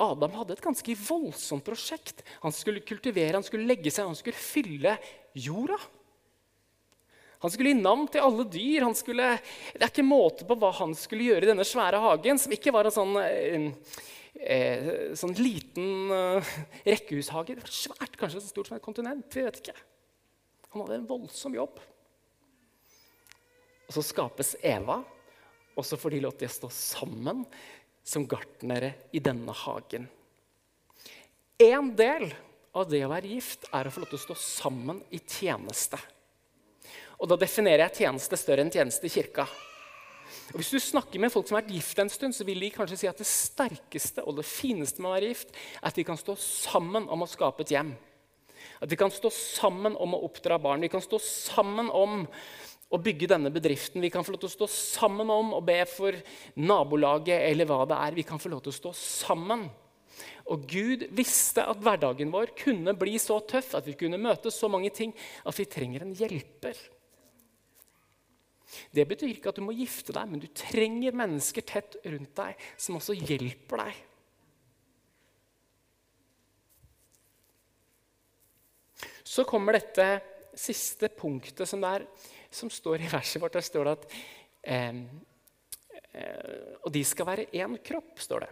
Adam 0.00 0.34
hadde 0.38 0.56
et 0.56 0.64
ganske 0.64 0.96
voldsomt 0.96 1.64
prosjekt. 1.64 2.22
Han 2.44 2.54
skulle 2.56 2.84
kultivere, 2.84 3.36
han 3.36 3.46
skulle 3.46 3.68
legge 3.68 3.92
seg, 3.92 4.08
han 4.08 4.18
skulle 4.18 4.40
fylle 4.40 4.96
jorda. 5.36 5.76
Han 7.40 7.52
skulle 7.52 7.72
gi 7.72 7.80
navn 7.80 8.08
til 8.12 8.24
alle 8.24 8.44
dyr. 8.52 8.86
Skulle, 8.96 9.28
det 9.72 9.84
er 9.84 9.92
ikke 9.92 10.04
måte 10.04 10.48
på 10.48 10.56
hva 10.60 10.72
han 10.82 10.92
skulle 10.98 11.30
gjøre 11.30 11.46
i 11.46 11.52
denne 11.52 11.68
svære 11.68 12.00
hagen, 12.02 12.40
som 12.40 12.52
ikke 12.52 12.72
var 12.74 12.88
en 12.88 12.96
sånn 12.96 13.14
eh, 14.34 15.14
sånn 15.18 15.34
liten 15.38 16.10
eh, 16.14 16.52
rekkehushage. 16.86 17.56
Det 17.56 17.64
var 17.64 17.74
svært, 17.74 18.18
kanskje 18.20 18.42
så 18.42 18.52
stort 18.52 18.70
som 18.70 18.76
et 18.78 18.84
kontinent. 18.84 19.26
vi 19.34 19.46
vet 19.46 19.62
ikke. 19.62 19.76
Han 20.70 20.84
hadde 20.84 21.00
en 21.00 21.08
voldsom 21.08 21.56
jobb. 21.56 21.80
Og 23.88 23.96
Så 23.96 24.04
skapes 24.06 24.54
Eva, 24.62 25.00
og 25.74 25.86
så 25.86 25.98
får 25.98 26.14
de 26.14 26.22
lov 26.22 26.36
til 26.38 26.46
å 26.46 26.54
stå 26.54 26.70
sammen 26.70 27.42
som 28.06 28.26
gartnere 28.26 28.94
i 29.12 29.22
denne 29.22 29.54
hagen. 29.64 30.06
En 31.60 31.90
del 31.96 32.30
av 32.72 32.86
det 32.88 33.02
å 33.04 33.10
være 33.10 33.34
gift 33.34 33.66
er 33.74 33.88
å 33.88 33.92
få 33.92 34.04
lov 34.04 34.12
til 34.12 34.20
å 34.20 34.26
stå 34.28 34.36
sammen 34.38 35.02
i 35.10 35.18
tjeneste. 35.18 35.98
Og 37.20 37.28
Da 37.28 37.36
definerer 37.36 37.84
jeg 37.88 38.06
tjeneste 38.06 38.38
større 38.38 38.64
enn 38.64 38.72
tjeneste 38.72 39.04
i 39.04 39.12
kirka. 39.12 39.44
Og 40.50 40.58
Hvis 40.58 40.72
du 40.74 40.80
snakker 40.82 41.22
med 41.22 41.30
folk 41.30 41.46
som 41.46 41.56
har 41.56 41.62
vært 41.62 41.76
gift 41.76 41.98
en 42.02 42.10
stund, 42.10 42.34
så 42.34 42.46
vil 42.46 42.62
de 42.64 42.72
kanskje 42.74 42.98
si 42.98 43.08
at 43.10 43.18
det 43.20 43.28
sterkeste 43.28 44.24
og 44.26 44.40
det 44.40 44.46
fineste 44.48 45.02
med 45.02 45.12
å 45.12 45.14
være 45.14 45.28
gift 45.30 45.52
er 45.54 45.90
at 45.90 45.98
de 45.98 46.06
kan 46.06 46.18
stå 46.18 46.34
sammen 46.42 47.06
om 47.10 47.22
å 47.22 47.28
skape 47.30 47.62
et 47.62 47.74
hjem. 47.76 47.92
At 48.80 48.90
de 48.90 48.98
kan 48.98 49.12
stå 49.12 49.30
sammen 49.32 49.94
om 50.00 50.16
å 50.16 50.22
oppdra 50.26 50.58
barn. 50.60 50.82
De 50.82 50.90
kan 50.90 51.04
stå 51.04 51.20
sammen 51.22 51.90
om 51.94 52.24
å 52.90 52.98
bygge 52.98 53.28
denne 53.30 53.52
bedriften. 53.54 54.02
Vi 54.02 54.10
kan 54.10 54.26
få 54.26 54.34
lov 54.34 54.42
til 54.42 54.50
å 54.50 54.56
stå 54.56 54.68
sammen 54.74 55.30
om 55.30 55.54
å 55.54 55.62
be 55.64 55.78
for 55.88 56.16
nabolaget 56.58 57.46
eller 57.46 57.68
hva 57.70 57.84
det 57.86 58.00
er. 58.08 58.18
Vi 58.18 58.26
kan 58.26 58.42
få 58.42 58.50
lov 58.50 58.64
til 58.64 58.74
å 58.74 58.80
stå 58.80 58.94
sammen. 58.98 59.68
Og 60.50 60.64
Gud 60.68 61.06
visste 61.14 61.62
at 61.70 61.78
hverdagen 61.80 62.32
vår 62.34 62.50
kunne 62.58 62.96
bli 62.98 63.14
så 63.22 63.38
tøff, 63.46 63.76
at 63.78 63.86
vi 63.86 63.94
kunne 63.98 64.18
møte 64.20 64.50
så 64.50 64.68
mange 64.72 64.90
ting, 64.94 65.14
at 65.46 65.56
vi 65.56 65.68
trenger 65.70 66.04
en 66.04 66.16
hjelper. 66.16 66.74
Det 68.94 69.06
betyr 69.08 69.32
ikke 69.32 69.50
at 69.50 69.58
du 69.58 69.64
må 69.64 69.74
gifte 69.76 70.14
deg, 70.14 70.30
men 70.30 70.42
du 70.42 70.48
trenger 70.54 71.16
mennesker 71.16 71.64
tett 71.66 71.98
rundt 72.04 72.32
deg 72.38 72.68
som 72.76 72.98
også 73.00 73.16
hjelper 73.18 73.84
deg. 73.84 74.06
Så 79.30 79.46
kommer 79.46 79.78
dette 79.78 80.06
siste 80.58 81.10
punktet 81.14 81.68
som, 81.68 81.82
der, 81.82 82.06
som 82.50 82.70
står 82.72 83.04
i 83.04 83.10
verset 83.10 83.42
vårt. 83.42 83.54
Der 83.54 83.66
står 83.66 83.86
det 83.86 83.92
at 83.98 84.16
eh, 84.74 85.02
eh, 86.18 86.74
Og 86.82 86.90
de 86.94 87.04
skal 87.06 87.28
være 87.28 87.46
én 87.54 87.76
kropp, 87.84 88.18
står 88.18 88.46
det. 88.46 88.50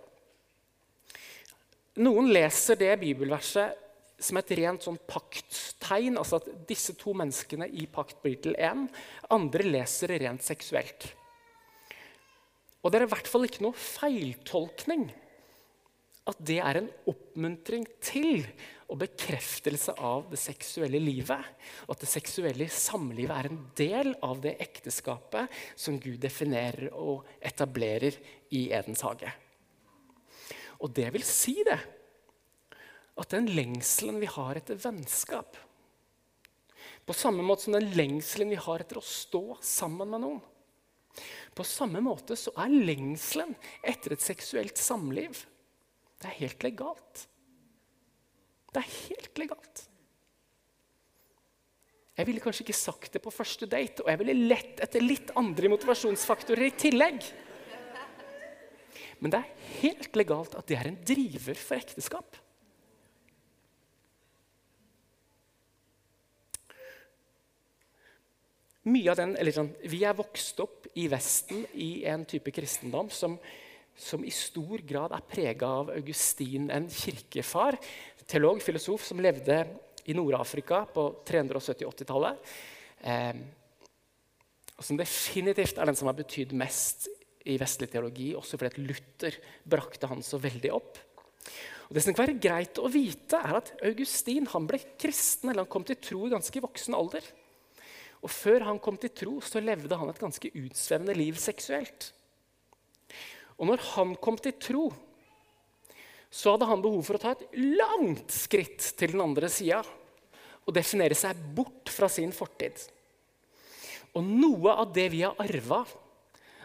Noen 1.99 2.31
leser 2.31 2.79
det 2.79 2.93
bibelverset 3.01 3.88
som 4.19 4.41
et 4.41 4.51
rent 4.59 4.83
sånn 4.83 4.99
pakttegn, 5.09 6.19
altså 6.19 6.41
at 6.41 6.51
disse 6.69 6.95
to 6.99 7.15
menneskene 7.17 7.69
i 7.71 7.87
pakt 7.91 8.19
blir 8.25 8.41
til 8.43 8.57
én. 8.59 8.89
Andre 9.35 9.67
leser 9.67 10.13
det 10.13 10.23
rent 10.25 10.45
seksuelt. 10.45 11.13
Og 12.83 12.91
det 12.91 13.01
er 13.01 13.07
i 13.07 13.13
hvert 13.13 13.31
fall 13.31 13.47
ikke 13.47 13.65
noe 13.65 13.79
feiltolkning 13.79 15.09
at 16.29 16.41
det 16.45 16.59
er 16.61 16.81
en 16.81 16.91
oppmuntring 17.09 17.87
til 18.05 18.43
og 18.89 19.01
bekreftelse 19.03 19.95
av 20.05 20.27
det 20.31 20.41
seksuelle 20.41 21.01
livet. 21.01 21.45
Og 21.87 21.95
at 21.95 22.05
det 22.05 22.11
seksuelle 22.11 22.69
samlivet 22.73 23.35
er 23.35 23.49
en 23.49 23.61
del 23.77 24.13
av 24.25 24.41
det 24.45 24.57
ekteskapet 24.65 25.53
som 25.77 25.99
Gud 26.01 26.19
definerer 26.21 26.91
og 26.93 27.29
etablerer 27.41 28.17
i 28.57 28.69
Edens 28.73 29.05
hage. 29.05 29.33
Og 30.85 30.93
det 30.95 31.09
vil 31.15 31.25
si 31.27 31.59
det 31.67 31.79
at 33.19 33.35
den 33.35 33.49
lengselen 33.51 34.21
vi 34.23 34.31
har 34.31 34.61
etter 34.61 34.79
vennskap 34.83 35.57
På 37.09 37.17
samme 37.17 37.43
måte 37.43 37.67
som 37.67 37.77
den 37.77 37.91
lengselen 37.97 38.53
vi 38.53 38.61
har 38.61 38.85
etter 38.85 39.01
å 39.01 39.05
stå 39.05 39.59
sammen 39.65 40.11
med 40.13 40.23
noen 40.25 41.23
På 41.55 41.67
samme 41.67 42.03
måte 42.05 42.39
så 42.39 42.55
er 42.63 42.75
lengselen 42.91 43.55
etter 43.83 44.15
et 44.15 44.25
seksuelt 44.25 44.79
samliv 44.81 45.45
det 46.19 46.31
er 46.33 46.39
helt 46.41 46.65
legalt. 46.67 47.27
Det 48.75 48.81
er 48.83 48.95
helt 49.09 49.39
legalt. 49.41 49.85
Jeg 52.19 52.27
ville 52.27 52.43
kanskje 52.43 52.65
ikke 52.65 52.75
sagt 52.75 53.13
det 53.15 53.23
på 53.23 53.31
første 53.31 53.69
date, 53.71 54.03
og 54.03 54.11
jeg 54.11 54.19
ville 54.25 54.49
lett 54.51 54.81
etter 54.83 55.05
litt 55.05 55.31
andre 55.39 55.71
motivasjonsfaktorer 55.71 56.67
i 56.67 56.75
tillegg. 56.75 57.29
Men 59.23 59.35
det 59.35 59.39
er 59.39 59.71
helt 59.79 60.19
legalt 60.19 60.57
at 60.59 60.67
det 60.67 60.79
er 60.79 60.91
en 60.91 60.99
driver 61.07 61.59
for 61.59 61.79
ekteskap. 61.79 62.39
Mye 68.89 69.13
av 69.13 69.19
den, 69.21 69.35
eller 69.37 69.55
sånn, 69.55 69.73
Vi 69.91 70.03
er 70.07 70.17
vokst 70.17 70.61
opp 70.65 70.89
i 70.99 71.09
Vesten 71.13 71.67
i 71.77 72.05
en 72.09 72.25
type 72.29 72.53
kristendom 72.55 73.11
som, 73.13 73.37
som 73.99 74.25
i 74.25 74.33
stor 74.33 74.83
grad 74.89 75.15
er 75.17 75.27
prega 75.29 75.69
av 75.83 75.93
Augustin, 75.95 76.71
en 76.73 76.89
kirkefar, 76.93 77.79
teolog, 78.29 78.63
filosof, 78.65 79.05
som 79.05 79.21
levde 79.23 79.61
i 80.09 80.17
Nord-Afrika 80.17 80.85
på 80.93 81.05
370-80-tallet. 81.29 82.51
Eh, 83.05 83.41
og 84.79 84.87
som 84.87 84.99
definitivt 84.99 85.79
er 85.79 85.91
den 85.91 85.99
som 85.99 86.09
har 86.09 86.17
betydd 86.19 86.55
mest 86.57 87.09
i 87.49 87.57
vestlig 87.61 87.89
teologi, 87.91 88.31
også 88.37 88.59
fordi 88.61 88.85
Luther 88.85 89.37
brakte 89.69 90.11
han 90.11 90.23
så 90.25 90.41
veldig 90.41 90.73
opp. 90.75 90.99
Og 91.89 91.97
det 91.97 92.05
som 92.05 92.15
kan 92.15 92.27
være 92.27 92.41
greit 92.43 92.79
å 92.81 92.91
vite, 92.93 93.41
er 93.41 93.59
at 93.63 93.73
Augustin 93.89 94.49
ble 94.69 94.81
kristen, 95.01 95.51
eller 95.51 95.65
han 95.65 95.73
kom 95.73 95.87
til 95.89 95.97
tro 96.03 96.27
i 96.27 96.33
ganske 96.35 96.63
voksen 96.63 96.97
alder. 96.97 97.25
Og 98.25 98.33
før 98.33 98.67
han 98.67 98.81
kom 98.83 98.99
til 98.99 99.13
tro, 99.15 99.37
så 99.45 99.63
levde 99.63 99.99
han 99.99 100.11
et 100.11 100.21
ganske 100.21 100.51
utsvevende 100.51 101.15
liv 101.17 101.39
seksuelt. 101.39 102.11
Og 103.59 103.71
når 103.71 103.85
han 103.95 104.17
kom 104.23 104.39
til 104.41 104.57
tro, 104.59 104.89
så 106.31 106.55
hadde 106.55 106.69
han 106.69 106.83
behov 106.85 107.07
for 107.07 107.17
å 107.17 107.23
ta 107.23 107.33
et 107.35 107.47
langt 107.57 108.35
skritt 108.35 108.93
til 108.99 109.15
den 109.15 109.25
andre 109.25 109.49
sida 109.53 109.81
og 110.69 110.75
definere 110.77 111.17
seg 111.17 111.39
bort 111.57 111.89
fra 111.89 112.11
sin 112.13 112.35
fortid. 112.37 112.77
Og 114.17 114.27
noe 114.27 114.75
av 114.83 114.93
det 114.93 115.07
vi 115.15 115.23
har 115.25 115.39
arva 115.41 115.81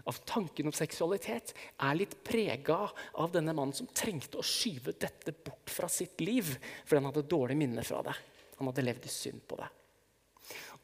av 0.03 0.17
tanken 0.27 0.67
om 0.67 0.75
seksualitet, 0.75 1.53
er 1.79 1.95
litt 1.95 2.17
prega 2.27 2.81
av 3.23 3.31
denne 3.31 3.53
mannen 3.55 3.75
som 3.77 3.87
trengte 3.87 4.41
å 4.41 4.43
skyve 4.43 4.97
dette 4.99 5.31
bort 5.31 5.71
fra 5.71 5.87
sitt 5.87 6.19
liv 6.19 6.49
fordi 6.83 6.99
han 6.99 7.07
hadde 7.07 7.23
dårlige 7.31 7.61
minner 7.61 7.87
fra 7.87 8.01
det. 8.09 8.17
Han 8.59 8.67
hadde 8.69 8.83
levd 8.83 9.07
i 9.07 9.13
synd 9.13 9.45
på 9.47 9.61
det. 9.61 9.69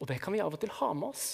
Og 0.00 0.08
det 0.08 0.18
kan 0.22 0.34
vi 0.34 0.42
av 0.42 0.54
og 0.54 0.60
til 0.62 0.72
ha 0.80 0.90
med 0.96 1.12
oss. 1.12 1.28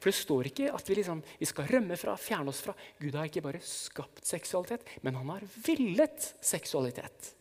For 0.00 0.08
det 0.08 0.16
står 0.16 0.48
ikke 0.50 0.70
at 0.74 0.88
vi, 0.88 0.96
liksom, 0.98 1.20
vi 1.38 1.48
skal 1.48 1.68
rømme 1.68 1.98
fra, 2.00 2.16
fjerne 2.18 2.52
oss 2.52 2.62
fra. 2.64 2.74
Gud 2.98 3.16
har 3.18 3.28
ikke 3.28 3.44
bare 3.44 3.60
skapt 3.64 4.24
seksualitet, 4.26 4.86
men 5.04 5.18
han 5.18 5.34
har 5.34 5.44
villet 5.66 6.30
seksualitet. 6.40 7.32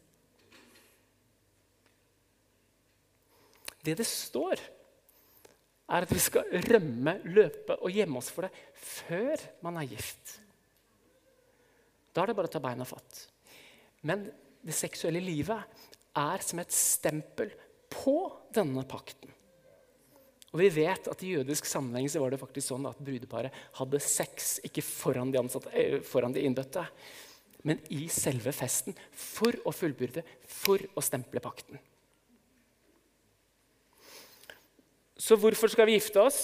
Det 3.86 3.94
det 4.00 4.08
står, 4.10 4.60
er 5.86 6.06
at 6.08 6.12
vi 6.12 6.22
skal 6.22 6.50
rømme, 6.66 7.20
løpe 7.30 7.78
og 7.78 7.94
gjemme 7.94 8.18
oss 8.18 8.32
for 8.34 8.48
det 8.48 8.52
før 8.82 9.44
man 9.66 9.78
er 9.78 9.92
gift. 9.92 10.40
Da 12.16 12.24
er 12.24 12.32
det 12.32 12.38
bare 12.38 12.50
å 12.50 12.56
ta 12.56 12.62
beina 12.64 12.88
fatt. 12.88 13.26
Men 14.08 14.26
det 14.66 14.76
seksuelle 14.76 15.22
livet 15.22 15.84
er 16.18 16.46
som 16.46 16.62
et 16.62 16.74
stempel 16.74 17.52
på 17.92 18.18
denne 18.56 18.86
pakten. 18.90 19.35
Og 20.56 20.62
vi 20.62 20.70
vet 20.72 21.10
at 21.12 21.24
I 21.28 21.34
jødisk 21.34 21.68
sammenheng 21.68 22.08
så 22.08 22.22
var 22.24 22.32
det 22.32 22.40
faktisk 22.40 22.70
sånn 22.72 22.88
at 22.88 23.00
brudeparet 23.04 23.56
hadde 23.76 24.00
sex 24.00 24.54
ikke 24.64 24.86
foran 24.88 25.34
de, 25.34 25.42
ansatte, 25.42 25.74
eh, 25.76 25.98
foran 26.00 26.32
de 26.32 26.46
innbøtte, 26.48 26.86
men 27.68 27.82
i 27.92 28.06
selve 28.14 28.54
festen 28.56 28.96
for 29.12 29.58
å 29.68 29.74
fullbyrde, 29.76 30.24
for 30.48 30.80
å 30.96 31.04
stemple 31.04 31.44
pakten. 31.44 31.82
Så 35.20 35.36
hvorfor 35.40 35.72
skal 35.72 35.90
vi 35.90 35.98
gifte 35.98 36.24
oss? 36.24 36.40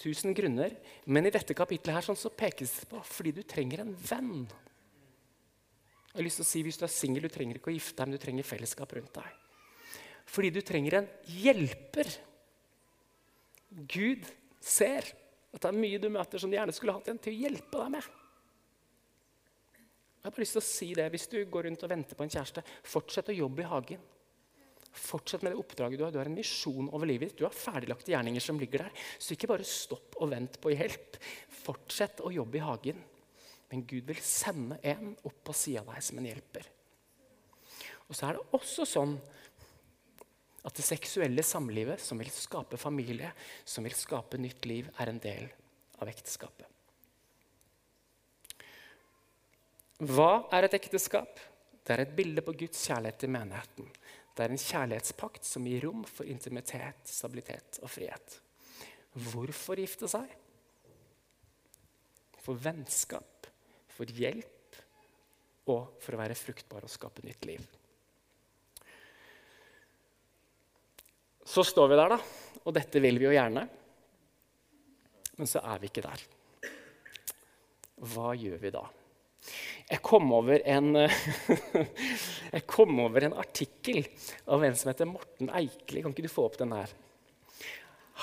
Tusen 0.00 0.36
grunner. 0.36 0.74
Men 1.08 1.28
i 1.28 1.32
dette 1.32 1.56
kapitlet 1.56 1.96
her, 1.96 2.04
sånn, 2.04 2.18
så 2.20 2.32
pekes 2.32 2.72
det 2.82 2.88
på 2.92 3.00
fordi 3.08 3.34
du 3.40 3.42
trenger 3.48 3.86
en 3.86 3.92
venn. 3.94 4.48
Jeg 6.10 6.18
har 6.18 6.26
lyst 6.26 6.40
til 6.42 6.44
å 6.44 6.50
si, 6.50 6.62
Hvis 6.66 6.80
du 6.80 6.84
er 6.84 6.92
singel, 6.92 7.24
du 7.24 7.32
trenger 7.32 7.56
ikke 7.56 7.70
å 7.72 7.76
gifte 7.76 7.96
deg, 7.96 8.08
men 8.08 8.18
du 8.18 8.24
trenger 8.24 8.48
fellesskap 8.48 8.92
rundt 8.96 9.14
deg. 9.16 9.36
Fordi 10.28 10.50
du 10.52 10.60
trenger 10.60 11.00
en 11.00 11.08
hjelper. 11.40 12.10
Gud 13.70 14.26
ser 14.60 15.06
at 15.50 15.62
det 15.62 15.68
er 15.70 15.78
mye 15.78 15.98
du 16.02 16.08
møter 16.12 16.42
som 16.42 16.50
du 16.50 16.56
gjerne 16.56 16.74
skulle 16.74 16.94
hatt 16.96 17.10
en 17.10 17.18
til 17.22 17.34
å 17.34 17.42
hjelpe 17.46 17.82
deg 17.82 17.92
med. 17.96 18.08
Jeg 20.20 20.28
har 20.28 20.34
bare 20.34 20.44
lyst 20.44 20.56
til 20.58 20.60
å 20.60 20.68
si 20.68 20.88
det, 20.94 21.06
Hvis 21.10 21.28
du 21.32 21.38
går 21.48 21.66
rundt 21.66 21.84
og 21.86 21.90
venter 21.90 22.18
på 22.18 22.26
en 22.26 22.32
kjæreste, 22.32 22.62
fortsett 22.84 23.30
å 23.32 23.36
jobbe 23.38 23.62
i 23.62 23.70
hagen. 23.70 24.02
Fortsett 24.90 25.42
med 25.42 25.54
det 25.54 25.60
oppdraget 25.62 25.98
du 25.98 26.04
har. 26.04 26.12
Du 26.12 26.18
har 26.18 26.28
en 26.28 26.36
misjon 26.36 26.90
over 26.90 27.08
livet 27.08 27.30
ditt. 27.30 27.38
Du 27.38 27.46
har 27.46 27.54
ferdiglagte 27.54 28.12
gjerninger 28.12 28.42
som 28.42 28.58
ligger 28.60 28.84
der. 28.84 29.06
Så 29.22 29.32
ikke 29.32 29.48
bare 29.52 29.66
stopp 29.66 30.18
og 30.20 30.32
vent 30.34 30.58
på 30.60 30.74
hjelp. 30.74 31.16
Fortsett 31.62 32.20
å 32.26 32.34
jobbe 32.34 32.58
i 32.58 32.64
hagen. 32.66 33.00
Men 33.70 33.86
Gud 33.86 34.10
vil 34.10 34.20
sende 34.20 34.80
en 34.82 35.14
opp 35.22 35.40
på 35.46 35.54
sida 35.56 35.84
av 35.84 35.94
deg 35.94 36.04
som 36.04 36.18
en 36.20 36.26
hjelper. 36.26 36.66
Og 38.10 38.18
så 38.18 38.26
er 38.26 38.36
det 38.36 38.58
også 38.58 38.86
sånn 38.88 39.14
at 40.66 40.76
det 40.76 40.84
seksuelle 40.84 41.42
samlivet, 41.46 42.00
som 42.02 42.20
vil 42.20 42.30
skape 42.32 42.78
familie, 42.80 43.30
som 43.64 43.86
vil 43.86 43.96
skape 43.96 44.40
nytt 44.40 44.66
liv, 44.68 44.90
er 45.00 45.12
en 45.12 45.22
del 45.22 45.46
av 46.00 46.10
ekteskapet. 46.10 46.66
Hva 50.00 50.46
er 50.56 50.64
et 50.64 50.76
ekteskap? 50.78 51.40
Det 51.84 51.92
er 51.92 52.04
et 52.04 52.14
bilde 52.16 52.44
på 52.44 52.54
Guds 52.56 52.80
kjærlighet 52.88 53.18
til 53.20 53.32
menigheten. 53.32 53.88
Det 54.36 54.44
er 54.44 54.54
en 54.54 54.62
kjærlighetspakt 54.62 55.44
som 55.44 55.66
gir 55.68 55.84
rom 55.84 56.04
for 56.08 56.28
intimitet, 56.28 57.02
stabilitet 57.08 57.80
og 57.82 57.90
frihet. 57.92 58.38
Hvorfor 59.12 59.80
gifte 59.80 60.08
seg? 60.08 60.30
For 62.40 62.56
vennskap, 62.56 63.48
for 63.92 64.08
hjelp 64.08 64.80
og 65.68 66.00
for 66.00 66.16
å 66.16 66.22
være 66.22 66.38
fruktbar 66.38 66.86
og 66.86 66.92
skape 66.92 67.24
nytt 67.26 67.44
liv. 67.48 67.66
Så 71.50 71.64
står 71.66 71.88
vi 71.90 71.96
der, 71.98 72.12
da, 72.14 72.18
og 72.62 72.74
dette 72.76 73.00
vil 73.02 73.16
vi 73.18 73.26
jo 73.26 73.34
gjerne. 73.34 73.64
Men 75.34 75.48
så 75.50 75.62
er 75.66 75.80
vi 75.82 75.88
ikke 75.90 76.04
der. 76.04 76.20
Hva 78.12 78.34
gjør 78.38 78.60
vi 78.62 78.70
da? 78.70 78.82
Jeg 79.90 79.98
kom 80.06 80.28
over 80.36 80.62
en, 80.62 80.92
jeg 82.54 82.62
kom 82.70 83.00
over 83.02 83.26
en 83.26 83.34
artikkel 83.42 84.04
av 84.46 84.62
en 84.62 84.76
som 84.78 84.92
heter 84.92 85.08
Morten 85.10 85.50
Eikeli. 85.50 86.04
Kan 86.04 86.14
ikke 86.14 86.28
du 86.28 86.30
få 86.30 86.44
opp 86.46 86.58
den 86.60 86.74
her? 86.76 86.92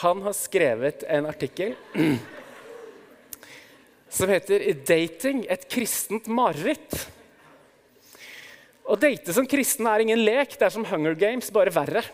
Han 0.05 0.21
har 0.23 0.35
skrevet 0.37 1.03
en 1.11 1.27
artikkel 1.27 1.73
som 4.19 4.31
heter 4.31 4.63
'Dating 4.87 5.43
et 5.51 5.67
kristent 5.67 6.29
mareritt'. 6.31 6.95
Å 8.87 8.95
date 8.95 9.35
som 9.35 9.49
kristen 9.49 9.89
er 9.91 10.05
ingen 10.05 10.23
lek. 10.23 10.55
Det 10.55 10.69
er 10.69 10.71
som 10.71 10.87
Hunger 10.87 11.17
Games, 11.19 11.51
bare 11.51 11.75
verre. 11.75 12.05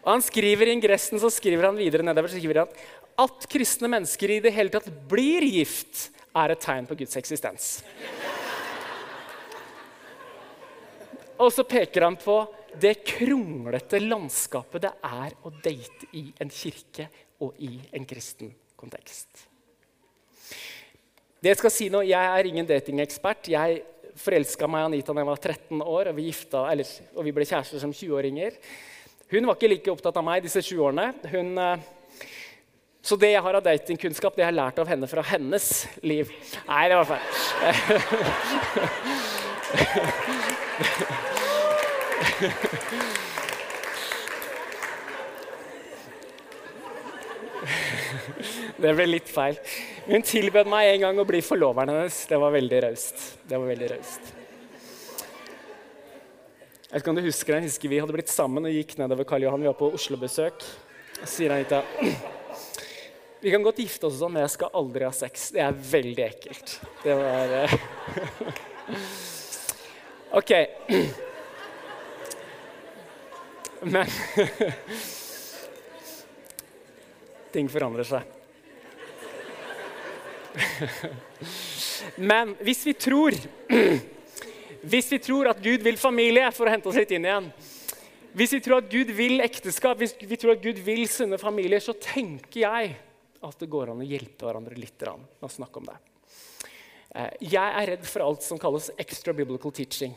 Og 0.00 0.14
han 0.14 0.24
skriver 0.24 0.70
I 0.70 0.76
ingressen 0.78 1.20
så 1.20 1.30
skriver 1.32 1.68
han 1.68 1.78
videre 1.78 2.06
nedover 2.06 2.32
så 2.32 2.40
skriver 2.40 2.64
han 2.64 2.80
at 3.20 3.44
kristne 3.52 3.90
mennesker 3.92 4.32
i 4.32 4.40
det 4.40 4.52
hele 4.54 4.72
tatt 4.72 4.88
blir 5.10 5.44
gift, 5.44 6.08
er 6.32 6.54
et 6.54 6.62
tegn 6.62 6.86
på 6.88 6.96
Guds 6.96 7.18
eksistens. 7.20 7.66
Og 11.40 11.50
så 11.52 11.64
peker 11.68 12.06
han 12.06 12.16
på 12.20 12.38
det 12.80 13.00
kronglete 13.04 13.98
landskapet 14.00 14.86
det 14.86 14.92
er 15.04 15.36
å 15.44 15.52
date 15.52 16.08
i 16.16 16.28
en 16.40 16.52
kirke 16.54 17.08
og 17.42 17.58
i 17.60 17.72
en 17.96 18.06
kristen 18.08 18.52
kontekst. 18.78 19.46
Det 21.40 21.48
Jeg 21.48 21.58
skal 21.58 21.72
si 21.72 21.88
nå, 21.88 22.02
jeg 22.04 22.20
er 22.20 22.46
ingen 22.46 22.68
datingekspert. 22.68 23.48
Jeg 23.48 23.82
forelska 24.20 24.68
meg 24.68 24.82
i 24.82 24.88
Anita 24.90 25.14
da 25.16 25.22
jeg 25.22 25.30
var 25.30 25.40
13 25.40 25.82
år, 25.82 26.10
og 26.10 26.16
vi, 26.18 26.26
gifta, 26.28 26.66
eller, 26.68 26.88
og 27.16 27.24
vi 27.24 27.32
ble 27.32 27.46
kjærester 27.48 27.80
som 27.80 27.94
20-åringer. 27.96 28.58
Hun 29.30 29.46
var 29.46 29.54
ikke 29.54 29.68
like 29.70 29.92
opptatt 29.92 30.16
av 30.18 30.24
meg 30.26 30.42
disse 30.42 30.58
20 30.58 30.80
årene. 30.88 31.14
Hun, 31.30 31.52
eh, 31.58 31.78
så 33.02 33.16
det 33.16 33.30
jeg 33.30 33.42
har 33.42 33.54
av 33.54 33.62
datingkunnskap, 33.62 34.34
det 34.34 34.42
jeg 34.42 34.50
har 34.50 34.58
lært 34.58 34.78
av 34.82 34.88
henne 34.90 35.06
fra 35.10 35.22
hennes 35.22 35.86
liv. 36.02 36.26
Nei, 36.66 36.88
det 36.90 36.96
var 36.98 37.06
feil. 37.14 37.20
Det 48.80 48.94
ble 48.96 49.04
litt 49.06 49.28
feil. 49.28 49.58
Hun 50.08 50.22
tilbød 50.24 50.68
meg 50.72 50.94
en 50.94 51.02
gang 51.04 51.20
å 51.20 51.28
bli 51.28 51.42
forloveren 51.44 51.92
hennes. 51.92 52.22
Det 52.30 52.38
var 52.40 52.54
veldig 52.56 52.82
raust. 52.86 53.24
Det 53.44 53.58
var 53.60 53.68
veldig 53.68 53.90
raust. 53.92 54.39
Jeg 56.90 56.96
vet 56.96 57.04
ikke 57.04 57.12
om 57.12 57.18
du 57.20 57.22
husker 57.22 57.54
det, 57.54 57.58
jeg 57.60 57.70
husker 57.70 57.90
Vi 57.92 57.98
hadde 58.02 58.14
blitt 58.16 58.32
sammen 58.32 58.64
og 58.66 58.72
gikk 58.74 58.96
nedover 58.98 59.22
Karl 59.22 59.44
Johan. 59.44 59.62
Vi 59.62 59.68
var 59.68 59.76
på 59.78 59.92
Oslo-besøk. 59.94 60.64
sier 61.22 61.52
Anita 61.54 61.84
vi 63.40 63.50
kan 63.50 63.62
godt 63.62 63.78
gifte 63.80 64.04
oss 64.04 64.18
sånn, 64.20 64.32
men 64.34 64.42
jeg 64.42 64.50
skal 64.52 64.68
aldri 64.76 65.04
ha 65.06 65.12
sex. 65.16 65.48
Det 65.54 65.60
er 65.64 65.72
veldig 65.72 66.24
ekkelt. 66.26 66.80
Det 67.00 67.14
var 67.16 67.48
uh... 67.56 67.72
OK. 70.40 70.50
Men 73.86 74.06
Ting 77.54 77.68
forandrer 77.72 78.04
seg. 78.04 78.22
Men 82.30 82.54
hvis 82.60 82.86
vi 82.86 82.92
tror 82.98 83.34
Hvis 84.80 85.10
vi 85.12 85.18
tror 85.20 85.50
at 85.50 85.60
Gud 85.60 85.82
vil 85.84 85.98
familie, 86.00 86.48
for 86.56 86.68
å 86.68 86.72
hente 86.72 86.88
oss 86.88 86.96
litt 86.96 87.10
inn 87.12 87.26
igjen 87.28 87.50
Hvis 88.32 88.54
vi 88.56 88.60
tror 88.64 88.78
at 88.80 88.88
Gud 88.88 89.10
vil 89.12 89.42
ekteskap, 89.44 89.98
hvis 90.00 90.14
vi 90.16 90.38
tror 90.40 90.54
at 90.54 90.62
Gud 90.64 90.78
vil 90.86 91.02
sunne 91.10 91.36
familier, 91.40 91.82
så 91.82 91.92
tenker 91.98 92.62
jeg 92.62 92.94
at 93.40 93.60
det 93.60 93.68
går 93.72 93.90
an 93.90 94.02
å 94.04 94.06
hjelpe 94.06 94.46
hverandre 94.46 94.78
litt 94.78 95.02
med 95.02 95.48
å 95.48 95.50
snakke 95.50 95.80
om 95.80 95.88
det. 95.88 95.96
Eh, 97.16 97.30
jeg 97.56 97.76
er 97.80 97.88
redd 97.94 98.04
for 98.06 98.22
alt 98.22 98.44
som 98.46 98.60
kalles 98.60 98.90
extra 99.00 99.34
biblical 99.34 99.74
teaching. 99.74 100.14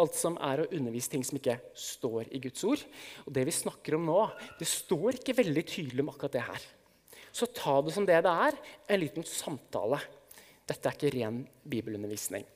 Alt 0.00 0.16
som 0.16 0.38
er 0.40 0.62
å 0.62 0.68
undervise 0.70 1.12
ting 1.12 1.26
som 1.26 1.36
ikke 1.36 1.58
står 1.76 2.30
i 2.32 2.40
Guds 2.40 2.64
ord. 2.64 2.80
Og 3.26 3.34
Det 3.36 3.44
vi 3.44 3.58
snakker 3.58 3.98
om 3.98 4.06
nå, 4.08 4.20
det 4.58 4.70
står 4.70 5.20
ikke 5.20 5.36
veldig 5.42 5.66
tydelig 5.68 6.06
om 6.06 6.12
akkurat 6.14 6.38
det 6.38 6.46
her. 6.46 6.70
Så 7.32 7.50
ta 7.52 7.80
det 7.82 7.92
som 7.92 8.06
det 8.08 8.22
det 8.24 8.32
er, 8.48 8.56
en 8.88 9.00
liten 9.00 9.26
samtale. 9.28 10.00
Dette 10.68 10.88
er 10.88 10.96
ikke 10.96 11.14
ren 11.18 11.42
bibelundervisning. 11.68 12.46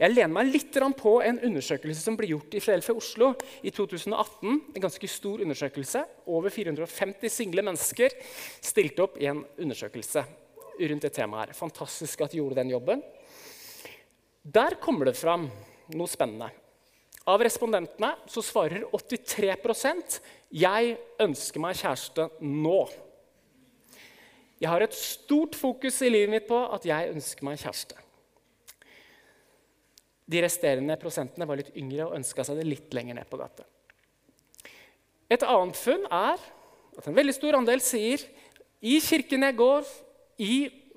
Jeg 0.00 0.14
lener 0.14 0.32
meg 0.32 0.50
litt 0.52 0.76
på 0.98 1.12
en 1.24 1.40
undersøkelse 1.46 2.02
som 2.02 2.16
ble 2.18 2.30
gjort 2.30 2.54
i 2.54 2.62
Filadelfia 2.62 2.96
Oslo 2.96 3.32
i 3.62 3.72
2018. 3.74 4.60
En 4.74 4.84
ganske 4.84 5.08
stor 5.10 5.42
undersøkelse. 5.44 6.04
Over 6.26 6.50
450 6.50 7.32
single 7.32 7.64
mennesker 7.66 8.14
stilte 8.60 9.04
opp 9.06 9.18
i 9.20 9.28
en 9.30 9.44
undersøkelse 9.58 10.24
rundt 10.80 11.02
det 11.02 11.12
temaet. 11.12 11.50
her. 11.50 11.54
Fantastisk 11.58 12.20
at 12.20 12.32
de 12.32 12.40
gjorde 12.40 12.60
den 12.60 12.70
jobben. 12.70 13.02
Der 14.42 14.78
kommer 14.80 15.10
det 15.10 15.16
fram 15.16 15.50
noe 15.92 16.08
spennende. 16.08 16.50
Av 17.28 17.42
respondentene 17.44 18.14
så 18.30 18.42
svarer 18.42 18.86
83% 18.88 20.20
jeg 20.56 20.96
ønsker 21.20 21.62
meg 21.62 21.76
kjæreste 21.78 22.26
nå. 22.40 22.80
Jeg 24.60 24.68
har 24.68 24.84
et 24.84 24.96
stort 24.96 25.54
fokus 25.56 26.00
i 26.02 26.10
livet 26.10 26.32
mitt 26.32 26.48
på 26.48 26.58
at 26.74 26.84
jeg 26.88 27.12
ønsker 27.14 27.46
meg 27.46 27.60
kjæreste. 27.60 27.96
De 30.30 30.42
resterende 30.44 30.94
prosentene 31.00 31.46
var 31.48 31.58
litt 31.58 31.72
yngre 31.78 32.06
og 32.06 32.16
ønska 32.20 32.44
seg 32.46 32.60
det 32.60 32.68
litt 32.68 32.94
lenger 32.94 33.18
ned 33.18 33.30
på 33.30 33.40
gata. 33.40 33.66
Et 35.30 35.42
annet 35.46 35.78
funn 35.78 36.06
er 36.06 36.38
at 36.98 37.06
en 37.06 37.16
veldig 37.16 37.34
stor 37.34 37.58
andel 37.58 37.82
sier 37.82 38.22
i 38.80 38.96
kirken 39.04 39.46
jeg 39.46 39.58
går, 39.58 39.86
i 40.40 40.54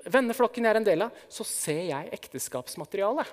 venneflokken 0.10 0.66
jeg 0.66 0.74
er 0.74 0.80
en 0.80 0.88
del 0.88 1.06
av, 1.06 1.18
så 1.32 1.46
ser 1.48 1.84
jeg 1.90 2.14
ekteskapsmateriale. 2.18 3.26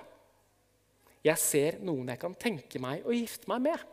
Jeg 1.21 1.41
ser 1.41 1.77
noen 1.85 2.09
jeg 2.11 2.21
kan 2.21 2.35
tenke 2.37 2.81
meg 2.81 3.05
å 3.05 3.15
gifte 3.15 3.49
meg 3.51 3.65
med. 3.69 3.87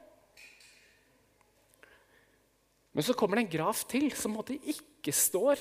Men 2.97 3.07
så 3.07 3.15
kommer 3.15 3.39
det 3.39 3.47
en 3.47 3.57
graf 3.59 3.85
til 3.89 4.09
som 4.17 4.35
måtte 4.35 4.57
ikke 4.57 5.13
står 5.15 5.61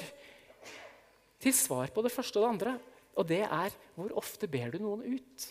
til 1.43 1.53
svar 1.53 1.91
på 1.93 2.01
det 2.05 2.13
første 2.13 2.39
og 2.39 2.45
det 2.45 2.53
andre. 2.55 2.75
Og 3.17 3.27
det 3.29 3.43
er 3.43 3.75
hvor 3.97 4.15
ofte 4.17 4.49
ber 4.49 4.73
du 4.73 4.79
noen 4.81 5.03
ut? 5.17 5.47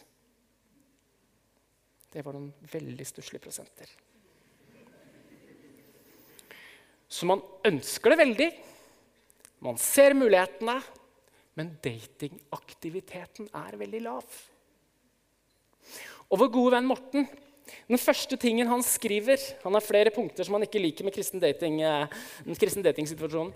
Det 2.16 2.22
var 2.24 2.32
noen 2.32 2.48
veldig 2.72 3.04
stusslige 3.04 3.44
prosenter. 3.44 3.90
Så 7.12 7.28
man 7.28 7.42
ønsker 7.68 8.14
det 8.14 8.22
veldig. 8.22 8.46
Man 9.66 9.76
ser 9.80 10.16
mulighetene. 10.16 10.78
Men 11.56 11.74
datingaktiviteten 11.84 13.50
er 13.52 13.76
veldig 13.80 14.00
lav. 14.04 14.40
Og 16.32 16.40
vår 16.40 16.50
gode 16.52 16.72
venn 16.76 16.88
Morten 16.88 17.28
den 17.86 17.98
første 17.98 18.36
tingen 18.38 18.68
han 18.70 18.82
skriver 18.84 19.40
Han 19.64 19.74
har 19.74 19.82
flere 19.82 20.12
punkter 20.14 20.46
som 20.46 20.54
han 20.54 20.64
ikke 20.66 20.78
liker 20.78 21.06
med 21.06 21.14
kristen, 21.16 21.42
dating, 21.42 21.80
den 21.82 22.58
kristen 22.58 22.84
datingsituasjonen. 22.84 23.52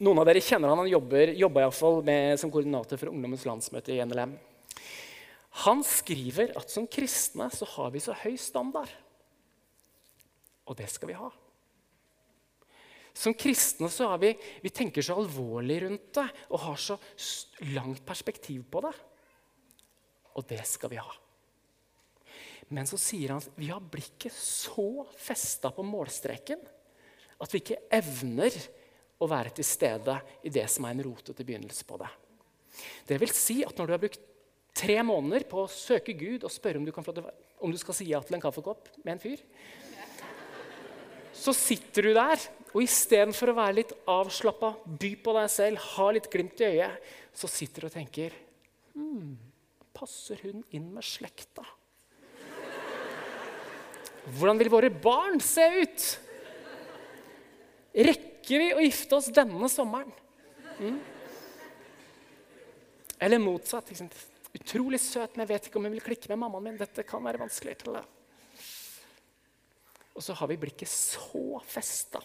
Noen 0.00 0.20
av 0.22 0.28
dere 0.30 0.40
kjenner 0.44 0.72
han. 0.72 0.80
Han 0.80 0.92
jobber, 0.92 1.34
jobba 1.36 1.66
iallfall 1.66 2.00
som 2.40 2.52
koordinator 2.52 3.00
for 3.00 3.12
Ungdommens 3.12 3.44
landsmøte 3.48 3.92
i 3.92 4.00
NLM. 4.00 4.38
Han 5.66 5.82
skriver 5.84 6.52
at 6.58 6.70
som 6.70 6.86
kristne 6.86 7.48
så 7.52 7.66
har 7.76 7.90
vi 7.94 8.02
så 8.02 8.14
høy 8.14 8.36
standard. 8.38 8.90
Og 10.70 10.76
det 10.78 10.86
skal 10.92 11.10
vi 11.10 11.18
ha. 11.18 11.30
Som 13.12 13.34
kristne 13.34 13.90
så 13.90 14.12
har 14.12 14.20
vi, 14.22 14.30
vi 14.62 14.70
tenker 14.70 15.02
så 15.02 15.16
alvorlig 15.18 15.80
rundt 15.82 16.12
det 16.14 16.28
og 16.48 16.62
har 16.62 16.78
så 16.78 16.96
langt 17.74 18.04
perspektiv 18.06 18.62
på 18.70 18.84
det. 18.86 18.94
Og 20.38 20.46
det 20.48 20.62
skal 20.68 20.92
vi 20.92 21.00
ha. 21.02 21.10
Men 22.70 22.86
så 22.86 23.00
sier 23.02 23.34
han 23.34 23.42
vi 23.58 23.72
har 23.72 23.82
blikket 23.82 24.34
så 24.36 25.02
festa 25.18 25.72
på 25.74 25.82
målstreken 25.82 26.62
at 27.40 27.50
vi 27.50 27.62
ikke 27.64 27.80
evner 27.98 28.54
å 29.20 29.28
være 29.28 29.56
til 29.58 29.66
stede 29.66 30.14
i 30.46 30.52
det 30.54 30.68
som 30.70 30.86
er 30.86 30.94
en 30.94 31.04
rotete 31.04 31.44
begynnelse 31.44 31.86
på 31.88 31.98
det. 32.00 32.10
Det 33.08 33.18
vil 33.20 33.32
si 33.34 33.60
at 33.66 33.74
når 33.76 33.88
du 33.88 33.94
har 33.96 34.02
brukt 34.04 34.29
tre 34.76 35.00
måneder 35.06 35.44
på 35.50 35.64
å 35.64 35.70
søke 35.70 36.14
Gud 36.16 36.44
og 36.46 36.52
spørre 36.52 36.80
om 36.80 36.86
du, 36.86 36.92
få, 36.94 37.14
om 37.60 37.72
du 37.72 37.78
skal 37.80 37.96
si 37.96 38.08
ja 38.10 38.20
til 38.24 38.38
en 38.38 38.42
kaffekopp 38.42 38.90
med 39.02 39.16
en 39.16 39.22
fyr, 39.22 39.42
så 41.40 41.54
sitter 41.56 42.08
du 42.08 42.14
der, 42.16 42.42
og 42.70 42.84
istedenfor 42.84 43.50
å 43.50 43.56
være 43.56 43.78
litt 43.80 43.92
avslappa, 44.10 44.74
by 44.84 45.14
på 45.24 45.34
deg 45.38 45.50
selv, 45.52 45.84
ha 45.96 46.08
litt 46.14 46.28
glimt 46.30 46.60
i 46.62 46.68
øyet, 46.68 47.12
så 47.34 47.48
sitter 47.50 47.86
du 47.86 47.90
og 47.90 47.94
tenker 47.94 48.34
hm, 48.94 49.36
Passer 49.96 50.38
hun 50.46 50.62
inn 50.76 50.86
med 50.94 51.04
slekta? 51.04 51.64
Hvordan 54.38 54.60
vil 54.60 54.70
våre 54.72 54.90
barn 54.92 55.40
se 55.42 55.64
ut? 55.80 56.04
Rekker 57.90 58.62
vi 58.62 58.68
å 58.76 58.84
gifte 58.84 59.18
oss 59.18 59.30
denne 59.34 59.68
sommeren? 59.72 60.12
Mm. 60.78 61.00
Eller 63.20 63.42
motsatt. 63.42 63.90
Utrolig 64.60 65.00
søt, 65.00 65.36
men 65.36 65.46
jeg 65.46 65.52
vet 65.54 65.68
ikke 65.68 65.80
om 65.80 65.86
hun 65.88 65.94
vil 65.96 66.04
klikke 66.04 66.30
med 66.32 66.42
mammaen 66.42 66.68
min. 66.68 66.80
Dette 66.80 67.04
kan 67.08 67.24
være 67.24 67.40
vanskelig. 67.40 67.78
til 67.80 67.96
det. 67.96 68.04
Og 70.14 70.22
så 70.22 70.34
har 70.36 70.50
vi 70.50 70.60
blikket 70.60 70.90
så 70.90 71.60
festa 71.64 72.20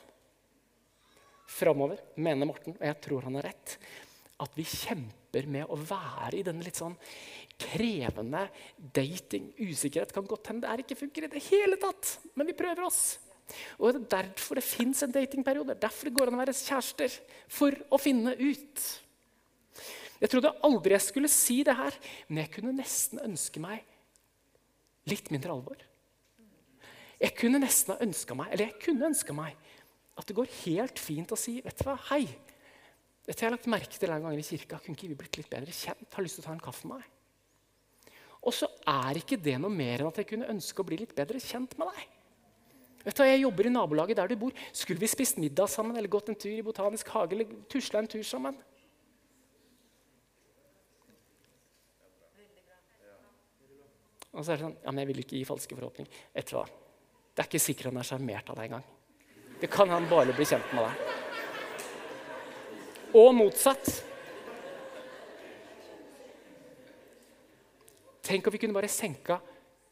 framover, 1.56 2.02
mener 2.20 2.50
Morten, 2.50 2.76
og 2.76 2.84
jeg 2.84 2.98
tror 3.06 3.28
han 3.28 3.38
har 3.40 3.48
rett, 3.48 3.78
at 4.44 4.58
vi 4.58 4.66
kjemper 4.68 5.46
med 5.48 5.70
å 5.72 5.78
være 5.80 6.42
i 6.42 6.44
denne 6.44 6.66
litt 6.66 6.76
sånn 6.76 6.98
krevende 7.62 8.42
dating. 8.76 9.54
Usikkerhet 9.56 10.12
kan 10.12 10.28
godt 10.28 10.52
hende 10.52 10.66
det 10.66 10.74
er 10.74 10.84
ikke 10.84 11.00
funker 11.00 11.28
i 11.28 11.32
det 11.32 11.44
hele 11.48 11.80
tatt, 11.80 12.18
men 12.36 12.50
vi 12.50 12.58
prøver 12.58 12.84
oss. 12.84 13.18
Og 13.80 13.94
Det 13.94 14.02
er 14.02 14.26
derfor 14.26 14.60
det 14.60 14.66
fins 14.66 15.04
en 15.06 15.14
datingperiode. 15.14 15.78
Derfor 15.80 16.10
det 16.10 16.16
går 16.18 16.32
an 16.32 16.38
å 16.38 16.42
være 16.42 16.56
kjærester. 16.58 17.20
For 17.48 17.78
å 17.94 18.00
finne 18.02 18.34
ut. 18.34 18.86
Jeg 20.22 20.32
trodde 20.32 20.54
aldri 20.64 20.96
jeg 20.96 21.04
skulle 21.04 21.32
si 21.32 21.60
det 21.68 21.76
her, 21.76 21.96
men 22.30 22.44
jeg 22.44 22.54
kunne 22.56 22.76
nesten 22.78 23.22
ønske 23.26 23.62
meg 23.64 23.84
litt 25.10 25.30
mindre 25.34 25.54
alvor. 25.54 25.82
Jeg 27.22 27.36
kunne 27.38 27.62
nesten 27.62 27.96
ha 27.96 28.04
ønska 28.04 28.36
meg, 28.38 28.52
eller 28.52 28.70
jeg 28.70 28.82
kunne 28.84 29.10
ønska 29.12 29.36
meg 29.36 29.56
at 30.16 30.28
det 30.28 30.36
går 30.38 30.52
helt 30.64 31.00
fint 31.02 31.32
å 31.32 31.40
si 31.40 31.58
vet 31.64 31.80
du 31.80 31.88
hva, 31.88 31.98
hei, 32.12 32.24
dette 33.26 33.42
har 33.42 33.50
jeg 33.50 33.56
lagt 33.56 33.70
merke 33.72 34.00
til 34.00 34.12
en 34.14 34.28
gang 34.28 34.38
i 34.38 34.46
kirka. 34.46 34.80
Kunne 34.84 34.96
ikke 34.96 35.10
vi 35.10 35.18
blitt 35.18 35.40
litt 35.40 35.50
bedre 35.50 35.74
kjent? 35.74 36.08
Har 36.14 36.24
lyst 36.24 36.38
til 36.38 36.46
å 36.46 36.48
ta 36.48 36.54
en 36.54 36.62
kaffe 36.62 36.88
med 36.88 37.02
meg? 37.02 37.08
Og 38.46 38.54
så 38.54 38.70
er 38.86 39.18
ikke 39.18 39.40
det 39.42 39.56
noe 39.58 39.74
mer 39.74 40.04
enn 40.04 40.12
at 40.12 40.20
jeg 40.22 40.30
kunne 40.30 40.50
ønske 40.52 40.84
å 40.84 40.86
bli 40.86 41.00
litt 41.02 41.16
bedre 41.18 41.42
kjent 41.42 41.74
med 41.80 41.90
deg. 41.90 42.12
Vet 43.06 43.18
du 43.18 43.22
hva, 43.24 43.30
Jeg 43.32 43.42
jobber 43.42 43.66
i 43.66 43.74
nabolaget 43.74 44.20
der 44.20 44.30
du 44.30 44.36
bor. 44.38 44.54
Skulle 44.74 45.02
vi 45.02 45.10
spist 45.10 45.42
middag 45.42 45.72
sammen 45.74 45.98
eller 45.98 46.12
gått 46.12 46.30
en 46.30 46.38
tur 46.38 46.54
i 46.54 46.66
Botanisk 46.66 47.10
hage 47.16 47.34
eller 47.34 47.50
tusla 47.70 48.04
en 48.04 48.12
tur 48.14 48.22
sammen? 48.26 48.58
Og 54.36 54.44
så 54.44 54.52
er 54.52 54.60
det 54.60 54.66
sånn 54.68 54.78
Ja, 54.84 54.92
men 54.92 55.02
jeg 55.04 55.12
vil 55.12 55.24
ikke 55.24 55.38
gi 55.40 55.48
falske 55.48 55.78
forhåpninger. 55.78 56.12
Du 56.36 56.56
hva? 56.58 56.66
Det 57.36 57.44
er 57.44 57.50
ikke 57.50 57.64
sikkert 57.64 57.90
han 57.92 58.02
er 58.02 58.08
sjarmert 58.08 58.52
av 58.52 58.60
deg 58.60 58.70
engang. 58.70 58.86
Det 59.60 59.70
kan 59.72 59.92
han 59.92 60.08
bare 60.12 60.36
bli 60.36 60.46
kjent 60.48 60.76
med 60.76 60.84
deg. 60.86 60.96
Og 63.16 63.30
motsatt. 63.36 63.92
Tenk 68.26 68.48
om 68.48 68.56
vi 68.56 68.60
kunne 68.60 68.76
bare 68.76 68.92
senka 68.92 69.40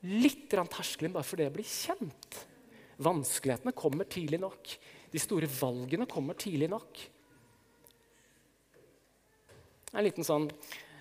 litt 0.10 0.50
terskelen 0.52 1.14
bare 1.14 1.28
for 1.28 1.40
det 1.40 1.48
å 1.48 1.56
bli 1.56 1.64
kjent. 1.68 2.40
Vanskelighetene 3.04 3.76
kommer 3.76 4.08
tidlig 4.12 4.40
nok. 4.44 4.74
De 5.14 5.22
store 5.22 5.48
valgene 5.48 6.08
kommer 6.10 6.38
tidlig 6.40 6.70
nok. 6.72 7.04
En 9.94 10.04
liten 10.04 10.26
sånn 10.26 10.50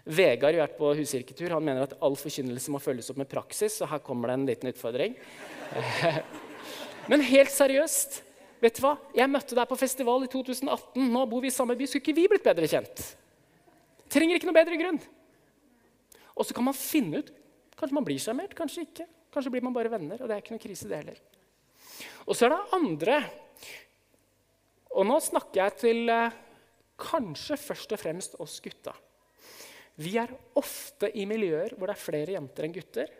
Vegard 0.02 0.56
har 0.56 0.64
vært 0.64 0.78
på 0.80 0.90
huskirketur. 0.98 1.54
Han 1.54 1.64
mener 1.64 1.86
at 1.86 1.94
all 2.02 2.16
forkynnelse 2.18 2.72
må 2.74 2.80
følges 2.82 3.10
opp 3.12 3.20
med 3.22 3.30
praksis. 3.30 3.78
så 3.78 3.86
her 3.86 4.02
kommer 4.02 4.30
det 4.30 4.34
en 4.38 4.46
liten 4.48 4.72
utfordring. 4.72 5.14
Men 7.10 7.24
helt 7.26 7.50
seriøst, 7.54 8.22
vet 8.62 8.78
du 8.78 8.82
hva? 8.84 8.96
jeg 9.14 9.30
møtte 9.30 9.58
deg 9.58 9.68
på 9.70 9.78
festival 9.78 10.26
i 10.26 10.30
2018. 10.30 11.06
Nå 11.14 11.24
bor 11.30 11.42
vi 11.42 11.50
i 11.50 11.54
samme 11.54 11.78
by. 11.78 11.86
Skulle 11.86 12.02
ikke 12.02 12.18
vi 12.18 12.28
blitt 12.34 12.46
bedre 12.46 12.70
kjent? 12.70 13.04
Trenger 14.12 14.38
ikke 14.38 14.50
noe 14.50 14.58
bedre 14.58 14.78
grunn. 14.80 15.00
Og 16.34 16.46
så 16.46 16.56
kan 16.56 16.66
man 16.66 16.78
finne 16.78 17.22
ut 17.22 17.38
Kanskje 17.82 17.96
man 17.96 18.04
blir 18.06 18.20
sjarmert, 18.22 18.52
kanskje 18.54 18.84
ikke. 18.84 19.04
Kanskje 19.34 19.50
blir 19.50 19.64
man 19.64 19.74
bare 19.74 19.90
venner. 19.90 20.20
og 20.20 20.28
det 20.28 20.36
er 20.36 20.42
ikke 20.42 20.52
noe 20.54 20.62
krise 20.62 20.86
det 20.86 21.00
heller. 21.00 21.16
Og 22.28 22.36
så 22.36 22.46
er 22.46 22.52
det 22.52 22.76
andre. 22.76 23.16
Og 24.92 25.08
nå 25.08 25.16
snakker 25.24 25.64
jeg 25.64 25.74
til 25.80 26.12
eh, 26.12 26.36
kanskje 27.00 27.56
først 27.58 27.96
og 27.96 27.98
fremst 27.98 28.36
oss 28.44 28.60
gutta. 28.62 28.94
Vi 30.00 30.14
er 30.20 30.30
ofte 30.56 31.10
i 31.18 31.26
miljøer 31.28 31.74
hvor 31.76 31.90
det 31.90 31.96
er 31.96 32.04
flere 32.06 32.36
jenter 32.36 32.66
enn 32.66 32.74
gutter. 32.76 33.12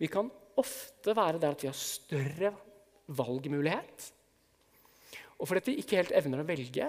Vi 0.00 0.10
kan 0.12 0.28
ofte 0.60 1.14
være 1.16 1.40
der 1.40 1.54
at 1.54 1.64
vi 1.64 1.70
har 1.70 1.78
større 1.78 2.52
valgmulighet. 3.16 4.08
Og 5.40 5.48
fordi 5.48 5.72
vi 5.72 5.82
ikke 5.82 5.98
helt 5.98 6.14
evner 6.14 6.42
å 6.42 6.46
velge, 6.46 6.88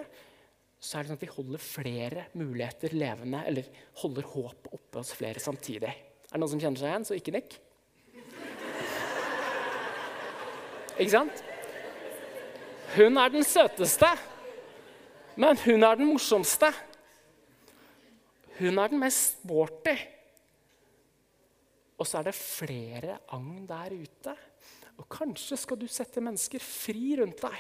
så 0.84 0.98
er 1.00 1.06
det 1.06 1.14
sånn 1.14 1.20
at 1.20 1.24
vi 1.24 1.32
holder 1.32 1.62
flere 1.64 2.26
muligheter 2.36 2.94
levende, 2.94 3.40
eller 3.48 3.70
holder 4.02 4.28
håpet 4.34 4.74
oppe 4.76 5.00
hos 5.00 5.14
flere 5.16 5.42
samtidig. 5.42 5.90
Er 5.90 6.34
det 6.36 6.42
noen 6.42 6.52
som 6.52 6.62
kjenner 6.62 6.82
seg 6.82 6.92
igjen, 6.92 7.08
så 7.08 7.18
ikke 7.18 7.36
nikk. 7.38 7.56
Ikke 10.94 11.14
sant? 11.14 11.44
Hun 12.94 13.18
er 13.18 13.32
den 13.34 13.48
søteste, 13.48 14.10
men 15.40 15.58
hun 15.64 15.88
er 15.88 15.98
den 15.98 16.12
morsomste. 16.12 16.70
Hun 18.60 18.78
er 18.78 18.92
den 18.92 19.02
mest 19.02 19.40
sporty. 19.40 19.96
Og 21.98 22.08
så 22.08 22.20
er 22.20 22.30
det 22.30 22.36
flere 22.38 23.20
agn 23.34 23.66
der 23.70 23.96
ute. 23.96 24.34
Og 25.00 25.08
kanskje 25.10 25.58
skal 25.58 25.80
du 25.80 25.88
sette 25.90 26.22
mennesker 26.22 26.62
fri 26.62 27.16
rundt 27.20 27.42
deg. 27.42 27.58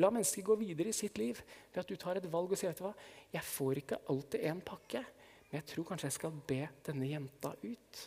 La 0.00 0.08
mennesker 0.12 0.44
gå 0.46 0.56
videre 0.60 0.92
i 0.92 0.96
sitt 0.96 1.18
liv 1.20 1.40
ved 1.72 1.82
at 1.82 1.90
du 1.90 1.98
tar 2.00 2.20
et 2.20 2.28
valg 2.32 2.54
og 2.54 2.58
sier 2.58 2.70
vet 2.70 2.80
du 2.80 2.86
hva, 2.86 2.94
jeg 3.34 3.44
får 3.44 3.80
ikke 3.82 3.98
alltid 4.12 4.46
én 4.48 4.62
pakke, 4.64 5.02
men 5.50 5.58
jeg 5.58 5.66
tror 5.68 5.88
kanskje 5.90 6.08
jeg 6.08 6.16
skal 6.16 6.38
be 6.48 6.60
denne 6.86 7.10
jenta 7.10 7.50
ut. 7.60 8.04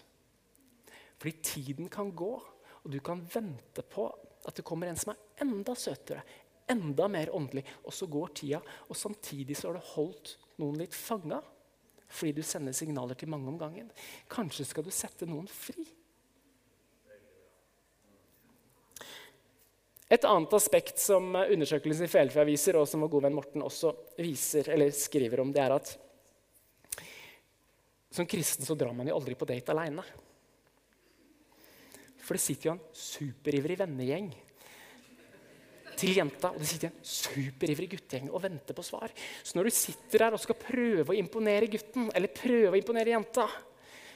Fordi 1.21 1.35
tiden 1.45 1.91
kan 1.93 2.09
gå, 2.17 2.31
og 2.81 2.89
du 2.89 2.97
kan 3.05 3.21
vente 3.21 3.85
på 3.85 4.07
at 4.45 4.57
det 4.57 4.65
kommer 4.65 4.89
en 4.89 4.97
som 4.97 5.13
er 5.13 5.45
enda 5.45 5.75
søtere, 5.77 6.23
enda 6.69 7.05
mer 7.11 7.29
åndelig. 7.37 7.65
Og 7.85 7.93
så 7.93 8.09
går 8.09 8.33
tida, 8.39 8.61
og 8.89 8.97
samtidig 8.97 9.57
så 9.57 9.69
har 9.69 9.77
du 9.77 9.91
holdt 9.93 10.35
noen 10.61 10.79
litt 10.81 10.97
fanga 10.97 11.41
fordi 12.15 12.37
du 12.37 12.43
sender 12.45 12.75
signaler 12.75 13.17
til 13.19 13.29
mange 13.31 13.51
om 13.51 13.59
gangen. 13.59 13.91
Kanskje 14.31 14.67
skal 14.69 14.85
du 14.87 14.91
sette 14.95 15.27
noen 15.29 15.47
fri. 15.51 15.85
Et 20.15 20.25
annet 20.29 20.53
aspekt 20.53 21.01
som 21.01 21.33
undersøkelsen 21.33 22.05
i 22.05 22.11
Felfra 22.11 22.45
viser, 22.45 22.77
og 22.77 22.85
som 22.87 23.01
vår 23.03 23.11
gode 23.15 23.27
venn 23.27 23.37
Morten 23.37 23.65
også 23.65 23.91
viser, 24.21 24.69
eller 24.71 24.93
skriver 24.93 25.41
om, 25.41 25.53
det 25.53 25.63
er 25.63 25.73
at 25.75 25.95
som 28.15 28.27
kristen 28.29 28.63
så 28.63 28.77
drar 28.79 28.93
man 28.95 29.09
jo 29.09 29.17
aldri 29.17 29.35
på 29.35 29.47
date 29.49 29.73
aleine. 29.73 30.05
For 32.21 32.37
det 32.37 32.43
sitter 32.45 32.69
jo 32.69 32.75
en 32.77 32.85
superivrig 32.95 33.75
vennegjeng 33.81 34.29
til 35.97 36.17
jenta, 36.19 36.51
og 36.51 36.61
det 36.61 36.67
sitter 36.69 36.91
en 36.91 37.07
superivrig 37.07 37.87
guttegjeng 37.95 38.31
og 38.31 38.43
venter 38.43 38.77
på 38.77 38.83
svar. 38.85 39.13
Så 39.43 39.57
når 39.57 39.69
du 39.69 39.75
sitter 39.75 40.25
der 40.25 40.35
og 40.35 40.41
skal 40.43 40.59
prøve 40.59 41.13
å 41.13 41.17
imponere 41.17 41.69
gutten 41.71 42.09
eller 42.15 42.33
prøve 42.35 42.73
å 42.73 42.79
imponere 42.79 43.15
jenta, 43.15 43.47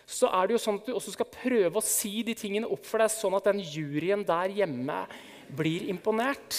så 0.10 0.32
er 0.34 0.50
det 0.50 0.56
jo 0.56 0.62
sånn 0.64 0.80
at 0.80 0.88
du 0.90 0.96
også 0.98 1.14
skal 1.14 1.30
prøve 1.30 1.78
å 1.78 1.86
si 1.86 2.24
de 2.26 2.34
tingene 2.38 2.70
opp 2.70 2.86
for 2.88 3.02
deg, 3.02 3.12
sånn 3.14 3.38
at 3.38 3.50
den 3.52 3.62
juryen 3.62 4.26
der 4.26 4.56
hjemme 4.58 5.04
blir 5.58 5.86
imponert. 5.92 6.58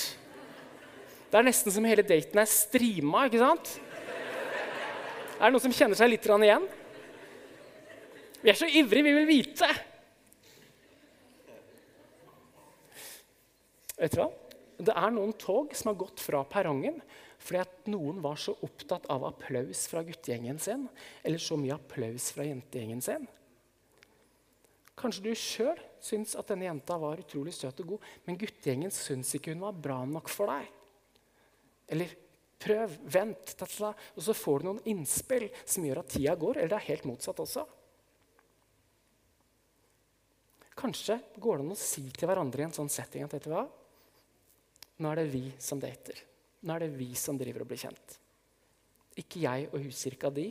Det 1.30 1.38
er 1.38 1.46
nesten 1.46 1.74
som 1.74 1.86
hele 1.86 2.06
daten 2.06 2.38
er 2.42 2.50
streama. 2.50 3.26
ikke 3.26 3.42
sant? 3.42 3.76
Er 5.40 5.48
det 5.48 5.54
noen 5.54 5.64
som 5.64 5.74
kjenner 5.74 5.98
seg 5.98 6.12
litt 6.12 6.26
igjen? 6.26 6.66
Vi 8.40 8.50
er 8.50 8.56
så 8.56 8.68
ivrige, 8.68 9.04
vi 9.04 9.14
vil 9.18 9.28
vite. 9.28 9.68
Vet 14.00 14.14
du 14.14 14.22
hva? 14.22 14.30
Det 14.80 14.94
er 14.96 15.12
noen 15.12 15.34
tog 15.36 15.74
som 15.76 15.90
har 15.90 15.98
gått 16.00 16.22
fra 16.24 16.44
perrongen 16.48 17.00
fordi 17.40 17.60
at 17.62 17.88
noen 17.88 18.20
var 18.20 18.36
så 18.40 18.52
opptatt 18.64 19.06
av 19.12 19.24
applaus 19.28 19.86
fra 19.88 20.02
guttegjengen 20.04 20.58
sin 20.60 20.86
eller 21.22 21.40
så 21.40 21.56
mye 21.60 21.76
applaus 21.76 22.30
fra 22.36 22.44
jentegjengen 22.44 23.00
sin. 23.04 23.24
Kanskje 25.00 25.24
du 25.24 25.30
sjøl 25.38 25.78
syns 26.04 26.34
at 26.36 26.50
denne 26.52 26.66
jenta 26.66 26.98
var 27.00 27.20
utrolig 27.20 27.54
søt 27.56 27.80
og 27.80 27.94
god, 27.94 28.08
men 28.26 28.36
guttegjengen 28.40 28.92
syns 28.92 29.32
ikke 29.36 29.54
hun 29.54 29.64
var 29.64 29.78
bra 29.88 30.02
nok 30.08 30.28
for 30.32 30.52
deg. 30.52 30.68
Eller 31.90 32.12
prøv, 32.60 32.92
vent, 33.08 33.54
tatla, 33.56 33.94
og 34.16 34.24
så 34.24 34.36
får 34.36 34.60
du 34.60 34.68
noen 34.68 34.82
innspill 34.92 35.48
som 35.64 35.86
gjør 35.86 36.02
at 36.02 36.12
tida 36.12 36.36
går. 36.36 36.60
Eller 36.60 36.74
det 36.74 36.80
er 36.82 36.88
helt 36.90 37.08
motsatt 37.08 37.40
også. 37.40 37.64
Kanskje 40.80 41.18
går 41.40 41.58
det 41.58 41.66
an 41.66 41.74
å 41.74 41.80
si 41.80 42.04
til 42.12 42.28
hverandre 42.28 42.62
i 42.62 42.68
en 42.68 42.76
sånn 42.76 42.92
setting 42.92 43.24
at 43.24 43.34
vet 43.36 43.48
du 43.48 43.54
hva? 43.54 43.66
Nå 45.00 45.12
er 45.12 45.22
det 45.22 45.30
vi 45.32 45.46
som 45.62 45.80
dater. 45.80 46.18
Nå 46.60 46.74
er 46.74 46.84
det 46.84 46.92
vi 46.98 47.08
som 47.16 47.38
driver 47.40 47.64
og 47.64 47.70
blir 47.70 47.80
kjent. 47.80 48.16
Ikke 49.20 49.40
jeg 49.42 49.70
og 49.70 49.80
huskirka 49.86 50.30
di, 50.32 50.50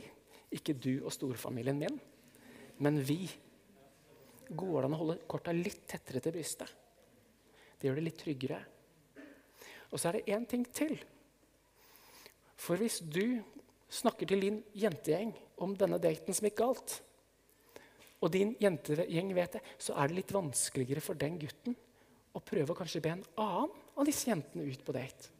ikke 0.50 0.74
du 0.74 1.04
og 1.04 1.14
storfamilien 1.14 1.78
min, 1.78 2.00
men 2.82 2.98
vi. 2.98 3.22
Går 4.50 4.80
det 4.80 4.88
an 4.88 4.96
å 4.96 5.00
holde 5.04 5.20
korta 5.30 5.54
litt 5.54 5.84
tettere 5.86 6.22
til 6.24 6.34
brystet? 6.34 6.70
Det 7.78 7.86
gjør 7.86 8.00
det 8.00 8.06
litt 8.08 8.18
tryggere. 8.18 8.58
Og 9.90 10.00
så 10.00 10.10
er 10.10 10.18
det 10.18 10.34
én 10.34 10.46
ting 10.50 10.64
til. 10.74 10.96
For 12.58 12.80
hvis 12.80 12.98
du 13.06 13.38
snakker 13.90 14.28
til 14.28 14.42
din 14.44 14.58
jentegjeng 14.76 15.30
om 15.62 15.76
denne 15.78 16.00
daten 16.02 16.34
som 16.34 16.48
gikk 16.48 16.58
galt, 16.58 16.96
og 18.20 18.34
din 18.34 18.52
jentegjeng 18.60 19.30
vet 19.38 19.56
det, 19.56 19.62
så 19.80 19.94
er 19.96 20.10
det 20.10 20.18
litt 20.18 20.34
vanskeligere 20.34 21.02
for 21.04 21.18
den 21.18 21.38
gutten 21.40 21.78
å 22.36 22.42
prøve 22.44 22.74
å 22.74 22.78
kanskje 22.78 23.02
be 23.06 23.14
en 23.14 23.24
annen 23.40 23.79
av 23.96 24.08
disse 24.08 24.30
jentene 24.30 24.68
ut 24.70 24.84
på 24.86 24.94
date. 24.96 25.36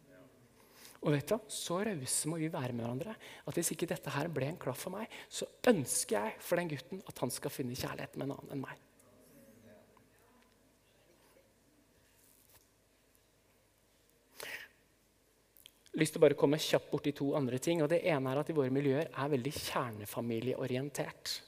Og 1.01 1.14
vet 1.14 1.32
du, 1.32 1.38
Så 1.48 1.78
rause 1.80 2.28
må 2.28 2.36
vi 2.36 2.53
være 2.53 2.74
med 2.76 2.84
hverandre 2.84 3.14
at 3.16 3.57
hvis 3.57 3.72
ikke 3.72 3.88
dette 3.88 4.12
her 4.12 4.28
ble 4.28 4.51
en 4.51 4.61
klaff 4.61 4.84
for 4.84 4.92
meg, 4.92 5.09
så 5.32 5.48
ønsker 5.70 6.18
jeg 6.18 6.36
for 6.44 6.61
den 6.61 6.68
gutten 6.68 7.03
at 7.09 7.24
han 7.24 7.32
skal 7.32 7.55
finne 7.55 7.78
kjærlighet 7.78 8.20
med 8.20 8.28
en 8.28 8.36
annen 8.36 8.57
enn 8.57 8.64
meg. 8.66 8.76
lyst 16.01 16.14
til 16.14 16.20
å 16.20 16.24
bare 16.24 16.38
komme 16.38 16.61
kjapt 16.61 16.90
borti 16.92 17.12
to 17.16 17.32
andre 17.38 17.59
ting. 17.62 17.82
og 17.82 17.90
Det 17.90 18.03
ene 18.09 18.32
er 18.32 18.40
at 18.40 18.51
i 18.51 18.57
våre 18.57 18.72
miljøer 18.72 19.11
er 19.11 19.32
veldig 19.32 19.53
kjernefamilieorientert. 19.57 21.40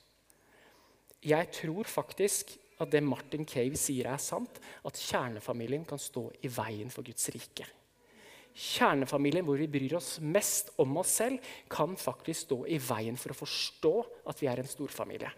Jeg 1.23 1.51
tror 1.55 1.89
faktisk 1.89 2.57
at 2.85 2.93
det 2.93 3.05
Martin 3.05 3.47
Cave 3.49 3.79
sier, 3.79 4.11
er 4.13 4.23
sant. 4.23 4.61
At 4.87 4.99
kjernefamilien 4.99 5.87
kan 5.89 6.01
stå 6.01 6.29
i 6.43 6.51
veien 6.53 6.91
for 6.93 7.07
Guds 7.07 7.31
rike. 7.35 7.69
Kjernefamilien 8.53 9.47
hvor 9.47 9.57
vi 9.61 9.71
bryr 9.71 9.97
oss 9.97 10.19
mest 10.21 10.75
om 10.83 10.99
oss 11.01 11.15
selv, 11.23 11.41
kan 11.73 11.97
faktisk 11.97 12.49
stå 12.49 12.59
i 12.69 12.81
veien 12.83 13.17
for 13.17 13.33
å 13.33 13.39
forstå 13.39 13.95
at 14.29 14.43
vi 14.43 14.51
er 14.53 14.61
en 14.61 14.69
storfamilie. 14.69 15.33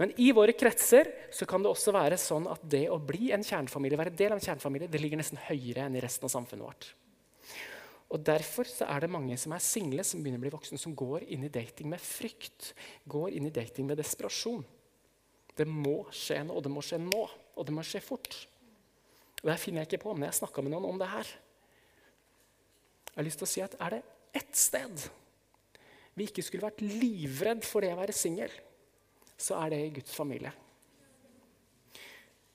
Men 0.00 0.12
i 0.24 0.30
våre 0.32 0.54
kretser 0.56 1.10
så 1.34 1.46
kan 1.46 1.62
det 1.62 1.70
også 1.70 1.92
være 1.94 2.16
sånn 2.18 2.48
at 2.50 2.64
det 2.64 2.86
å 2.90 2.96
bli 2.96 3.30
en 3.34 3.44
kjernefamilie, 3.44 4.00
være 4.00 4.16
del 4.16 4.32
av 4.32 4.40
en 4.40 4.46
kjernefamilie, 4.46 4.88
det 4.90 5.00
ligger 5.02 5.20
nesten 5.20 5.40
høyere 5.50 5.84
enn 5.86 5.98
i 5.98 6.02
resten 6.02 6.26
av 6.26 6.32
samfunnet 6.32 6.66
vårt. 6.66 6.88
Og 8.12 8.20
Derfor 8.20 8.68
så 8.68 8.88
er 8.92 9.04
det 9.04 9.12
mange 9.12 9.36
som 9.40 9.54
er 9.56 9.64
single, 9.64 10.04
som 10.04 10.20
begynner 10.20 10.40
å 10.40 10.44
bli 10.44 10.52
voksne, 10.52 10.80
som 10.80 10.96
går 10.96 11.24
inn 11.32 11.46
i 11.46 11.52
dating 11.52 11.88
med 11.92 12.00
frykt. 12.02 12.72
Går 13.08 13.38
inn 13.38 13.48
i 13.48 13.54
dating 13.54 13.86
med 13.88 14.00
desperasjon. 14.00 14.64
Det 15.56 15.66
må 15.68 15.98
skje 16.14 16.40
noe, 16.46 16.58
og 16.58 16.64
det 16.64 16.72
må 16.72 16.82
skje 16.84 16.98
nå. 17.02 17.22
Og 17.56 17.68
det 17.68 17.74
må 17.76 17.84
skje 17.84 18.00
fort. 18.04 18.36
Og 19.42 19.50
Det 19.50 19.58
finner 19.60 19.82
jeg 19.82 19.92
ikke 19.92 20.04
på, 20.06 20.14
men 20.16 20.28
jeg 20.28 20.40
snakka 20.40 20.62
med 20.64 20.74
noen 20.74 20.88
om 20.92 21.00
det 21.00 21.10
her. 21.10 21.32
Jeg 23.12 23.18
har 23.18 23.26
lyst 23.26 23.42
til 23.42 23.48
å 23.48 23.52
si 23.52 23.64
at 23.64 23.76
Er 23.80 23.98
det 23.98 24.02
ett 24.32 24.56
sted 24.56 25.08
vi 26.16 26.26
ikke 26.28 26.44
skulle 26.44 26.66
vært 26.68 26.82
livredd 26.84 27.64
for 27.64 27.84
det 27.84 27.92
å 27.94 28.00
være 28.00 28.12
singel, 28.16 28.52
så 29.40 29.56
er 29.62 29.72
det 29.72 29.78
i 29.80 29.92
Guds 29.96 30.12
familie. 30.12 30.52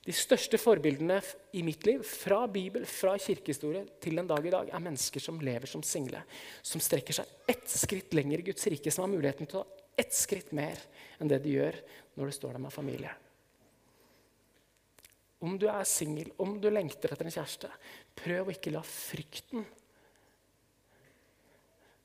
De 0.08 0.14
største 0.16 0.60
forbildene 0.62 1.18
i 1.58 1.64
mitt 1.68 1.82
liv, 1.84 2.04
fra 2.06 2.46
Bibel, 2.48 2.86
fra 2.88 3.18
kirkehistorie 3.20 3.82
til 4.00 4.16
den 4.22 4.30
dag 4.30 4.46
i 4.46 4.54
dag, 4.54 4.70
er 4.72 4.84
mennesker 4.86 5.20
som 5.20 5.42
lever 5.44 5.68
som 5.68 5.84
single. 5.84 6.22
Som 6.64 6.84
strekker 6.84 7.18
seg 7.18 7.50
ett 7.50 7.66
skritt 7.68 8.14
lenger 8.16 8.40
i 8.40 8.48
Guds 8.52 8.70
rike, 8.72 8.94
som 8.94 9.04
har 9.04 9.12
muligheten 9.12 9.50
til 9.50 9.60
å 9.60 9.66
ta 9.66 9.84
ett 10.00 10.14
skritt 10.16 10.54
mer 10.56 10.80
enn 11.18 11.32
det 11.32 11.42
de 11.44 11.56
gjør 11.58 11.80
når 12.18 12.30
du 12.30 12.36
står 12.36 12.58
der 12.58 12.64
med 12.66 12.74
familie. 12.74 13.14
Om 15.46 15.58
du 15.62 15.68
er 15.70 15.86
singel, 15.86 16.32
om 16.42 16.56
du 16.62 16.70
lengter 16.74 17.14
etter 17.14 17.28
en 17.30 17.34
kjæreste, 17.34 17.70
prøv 18.18 18.48
å 18.48 18.56
ikke 18.56 18.74
la 18.74 18.82
frykten 18.86 19.66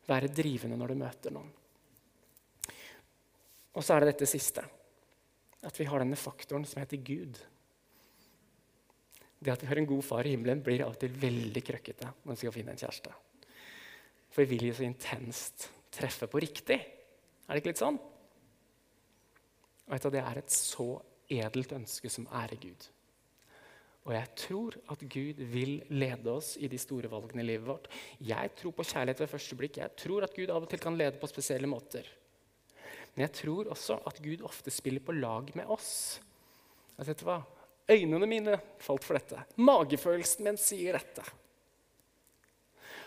være 0.08 0.32
drivende 0.34 0.76
når 0.76 0.92
du 0.92 1.00
møter 1.00 1.34
noen. 1.34 1.48
Og 3.72 3.80
så 3.80 3.94
er 3.94 4.04
det 4.04 4.12
dette 4.12 4.28
siste. 4.28 4.64
At 5.64 5.78
vi 5.78 5.86
har 5.88 6.02
denne 6.02 6.18
faktoren 6.18 6.66
som 6.68 6.82
heter 6.82 7.00
Gud. 7.00 7.38
Det 9.42 9.52
at 9.54 9.62
vi 9.62 9.70
har 9.70 9.80
en 9.80 9.88
god 9.88 10.04
far 10.04 10.26
i 10.28 10.34
himmelen, 10.34 10.60
blir 10.62 10.84
av 10.84 10.92
og 10.92 11.00
til 11.00 11.14
veldig 11.22 11.62
krøkkete 11.64 12.10
når 12.22 12.34
vi 12.34 12.40
skal 12.42 12.54
finne 12.54 12.74
en 12.74 12.82
kjæreste. 12.82 13.14
For 14.32 14.44
vi 14.44 14.52
vil 14.52 14.68
jo 14.68 14.76
så 14.76 14.84
intenst 14.86 15.70
treffe 15.92 16.28
på 16.28 16.42
riktig. 16.42 16.78
Er 16.78 17.54
det 17.54 17.62
ikke 17.62 17.72
litt 17.72 17.82
sånn? 17.82 17.98
Og 19.92 19.98
vet 19.98 20.08
du, 20.08 20.10
Det 20.16 20.24
er 20.24 20.38
et 20.40 20.50
så 20.50 20.88
edelt 21.28 21.72
ønske 21.76 22.08
som 22.08 22.24
ærer 22.32 22.56
Gud. 22.56 22.86
Og 24.08 24.14
jeg 24.16 24.28
tror 24.40 24.76
at 24.90 25.02
Gud 25.04 25.42
vil 25.52 25.82
lede 25.92 26.32
oss 26.32 26.56
i 26.56 26.66
de 26.66 26.78
store 26.80 27.10
valgene 27.12 27.44
i 27.44 27.50
livet 27.52 27.68
vårt. 27.68 27.90
Jeg 28.18 28.54
tror 28.56 28.72
på 28.72 28.86
kjærlighet 28.88 29.20
ved 29.20 29.30
første 29.30 29.58
blikk. 29.58 29.76
Jeg 29.76 29.94
tror 30.00 30.24
at 30.24 30.34
Gud 30.34 30.48
av 30.48 30.64
og 30.64 30.70
til 30.72 30.80
kan 30.80 30.96
lede 30.96 31.20
på 31.20 31.28
spesielle 31.28 31.68
måter. 31.68 32.08
Men 33.12 33.26
jeg 33.28 33.34
tror 33.42 33.68
også 33.70 34.00
at 34.08 34.22
Gud 34.24 34.42
ofte 34.48 34.72
spiller 34.72 35.04
på 35.04 35.12
lag 35.12 35.52
med 35.54 35.68
oss. 35.68 36.18
Altså, 36.96 37.12
vet 37.12 37.20
du 37.20 37.28
hva? 37.28 37.38
Øynene 37.92 38.26
mine 38.26 38.56
falt 38.80 39.04
for 39.04 39.20
dette. 39.20 39.44
Magefølelsen 39.60 40.48
min 40.48 40.58
sier 40.58 40.96
dette. 40.96 41.26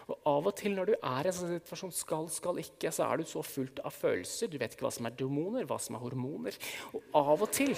Og 0.06 0.28
Av 0.30 0.48
og 0.52 0.54
til 0.58 0.76
når 0.78 0.92
du 0.92 0.96
er 0.96 1.26
i 1.26 1.30
en 1.32 1.36
sånn 1.36 1.54
situasjon 1.56 1.94
skal, 1.96 2.28
skal 2.30 2.60
ikke, 2.62 2.92
så 2.94 3.08
er 3.08 3.18
du 3.18 3.24
så 3.30 3.42
fullt 3.46 3.80
av 3.82 3.94
følelser. 3.96 4.52
Du 4.52 4.58
vet 4.62 4.74
ikke 4.76 4.86
hva 4.86 4.94
som 4.94 5.08
er 5.10 5.16
demoner, 5.18 5.66
hva 5.66 5.80
som 5.82 5.98
er 5.98 6.04
hormoner. 6.04 6.54
Og 6.94 7.02
av 7.18 7.42
og 7.42 7.50
til 7.56 7.74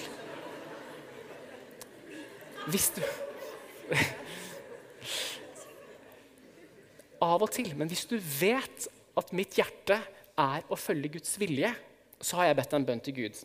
Hvis 2.68 2.90
du 2.98 3.02
Av 7.24 7.42
og 7.42 7.50
til, 7.50 7.72
men 7.80 7.88
hvis 7.90 8.06
du 8.10 8.18
vet 8.20 8.88
at 9.18 9.32
mitt 9.34 9.56
hjerte 9.58 9.96
er 10.38 10.66
å 10.70 10.78
følge 10.78 11.16
Guds 11.16 11.32
vilje, 11.42 11.72
så 12.22 12.38
har 12.38 12.52
jeg 12.52 12.58
bedt 12.60 12.76
en 12.78 12.86
bønn 12.86 13.02
til 13.02 13.16
Gud. 13.18 13.40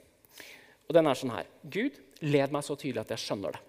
Og 0.88 0.96
den 0.96 1.08
er 1.08 1.16
sånn 1.16 1.32
her. 1.32 1.46
Gud, 1.62 1.96
led 2.20 2.52
meg 2.52 2.66
så 2.66 2.76
tydelig 2.76 3.00
at 3.06 3.14
jeg 3.14 3.22
skjønner 3.22 3.56
det. 3.56 3.62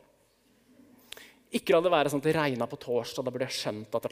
Ikke 1.55 1.75
la 1.75 1.83
det 1.85 1.93
være 1.93 2.11
sånn 2.11 2.19
at 2.23 2.27
det 2.27 2.35
regna 2.35 2.67
på 2.67 2.81
torsdag. 2.81 3.23
Da 3.23 3.31
burde 3.31 3.47
jeg 3.47 3.59
skjønt 3.61 3.95
at 3.95 4.03
det 4.03 4.11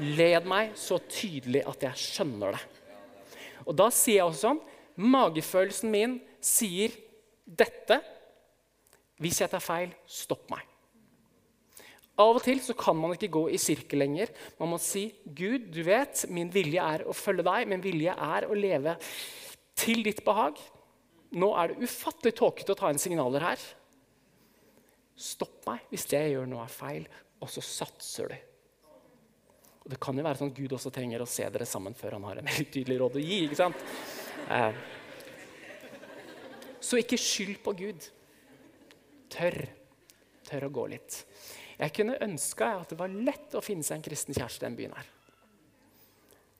Led 0.00 0.46
meg 0.48 0.72
så 0.80 0.96
tydelig 1.10 1.62
at 1.68 1.84
jeg 1.84 2.00
skjønner 2.00 2.56
det. 2.56 2.62
Og 3.68 3.76
da 3.76 3.90
sier 3.92 4.22
jeg 4.22 4.28
også 4.30 4.46
sånn 4.48 4.62
Magefølelsen 5.00 5.92
min 5.92 6.16
sier 6.44 6.92
dette. 7.44 8.00
Hvis 9.20 9.40
jeg 9.40 9.52
tar 9.52 9.62
feil, 9.64 9.94
stopp 10.08 10.48
meg. 10.52 10.66
Av 12.20 12.36
og 12.36 12.42
til 12.44 12.60
så 12.60 12.74
kan 12.76 12.98
man 12.98 13.14
ikke 13.14 13.30
gå 13.32 13.46
i 13.48 13.60
sirkel 13.60 14.02
lenger. 14.02 14.32
Man 14.58 14.74
må 14.74 14.80
si, 14.82 15.06
'Gud, 15.24 15.70
du 15.72 15.80
vet, 15.86 16.26
min 16.28 16.50
vilje 16.52 16.82
er 16.84 17.06
å 17.08 17.16
følge 17.16 17.46
deg. 17.46 17.68
Min 17.70 17.84
vilje 17.84 18.12
er 18.12 18.48
å 18.48 18.56
leve 18.56 18.98
til 19.78 20.04
ditt 20.04 20.24
behag.' 20.26 20.60
Nå 21.30 21.52
er 21.54 21.70
det 21.70 21.86
ufattelig 21.86 22.34
tåkete 22.40 22.74
å 22.74 22.78
ta 22.80 22.90
inn 22.90 22.98
signaler 22.98 23.44
her. 23.44 23.66
Stopp 25.14 25.62
meg 25.68 25.84
hvis 25.92 26.08
det 26.10 26.24
jeg 26.24 26.32
gjør 26.34 26.48
noe 26.50 26.64
er 26.66 26.72
feil, 26.74 27.04
og 27.38 27.52
så 27.52 27.62
satser 27.62 28.32
du. 28.32 28.49
Og 29.84 29.90
Det 29.90 29.98
kan 30.02 30.16
jo 30.18 30.24
være 30.24 30.40
sånn 30.40 30.50
at 30.52 30.58
Gud 30.58 30.72
også 30.76 30.92
trenger 30.94 31.22
å 31.24 31.28
se 31.28 31.46
dere 31.48 31.68
sammen 31.68 31.96
før 31.96 32.18
han 32.18 32.26
har 32.28 32.40
en 32.40 32.48
veldig 32.50 32.66
tydelig 32.74 32.98
råd 33.00 33.20
å 33.20 33.24
gi. 33.24 33.38
ikke 33.46 33.60
sant? 33.60 33.84
Eh. 34.50 34.82
Så 36.80 37.00
ikke 37.00 37.20
skyld 37.20 37.62
på 37.64 37.74
Gud. 37.78 38.10
Tør. 39.32 39.58
Tør 40.48 40.66
å 40.66 40.74
gå 40.80 40.86
litt. 40.92 41.22
Jeg 41.80 41.94
kunne 41.96 42.18
ønska 42.20 42.74
at 42.82 42.92
det 42.92 42.98
var 43.00 43.12
lett 43.12 43.56
å 43.56 43.64
finne 43.64 43.86
seg 43.86 43.98
en 43.98 44.04
kristen 44.04 44.36
kjæreste 44.36 44.64
i 44.64 44.68
den 44.68 44.76
byen. 44.76 44.96
her. 44.98 45.08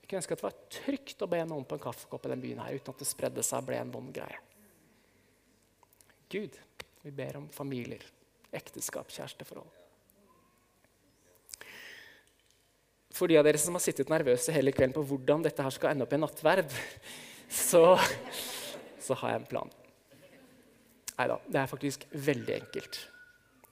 Jeg 0.01 0.09
kunne 0.09 0.23
ønske 0.23 0.37
at 0.37 0.41
det 0.41 0.49
var 0.49 0.63
trygt 0.81 1.25
å 1.27 1.31
be 1.31 1.43
noen 1.45 1.67
på 1.69 1.77
en 1.77 1.83
kaffekopp 1.83 2.25
i 2.27 2.33
den 2.33 2.45
byen 2.45 2.63
her, 2.65 2.79
uten 2.79 2.95
at 2.95 3.03
det 3.03 3.09
spredde 3.09 3.45
seg 3.47 3.61
og 3.61 3.69
ble 3.69 3.83
en 3.83 3.93
vond 3.93 4.15
greie. 4.15 4.41
Gud. 6.31 6.57
Vi 7.03 7.11
ber 7.17 7.39
om 7.39 7.49
familier, 7.49 8.03
ekteskap, 8.53 9.09
kjæresteforhold. 9.09 9.80
For 13.21 13.29
de 13.29 13.37
av 13.37 13.45
dere 13.45 13.61
som 13.61 13.77
har 13.77 13.83
sittet 13.85 14.09
nervøse 14.09 14.53
hele 14.57 14.73
kvelden 14.73 14.97
på 14.97 15.05
hvordan 15.05 15.43
dette 15.45 15.61
her 15.61 15.75
skal 15.77 15.93
ende 15.93 16.07
opp 16.07 16.15
i 16.17 16.21
nattverd, 16.23 16.71
så, 17.69 17.83
så 18.97 19.19
har 19.21 19.35
jeg 19.35 19.43
en 19.43 19.51
plan. 19.51 19.75
Nei 21.19 21.27
da, 21.29 21.37
det 21.45 21.61
er 21.61 21.69
faktisk 21.69 22.07
veldig 22.17 22.55
enkelt. 22.57 22.97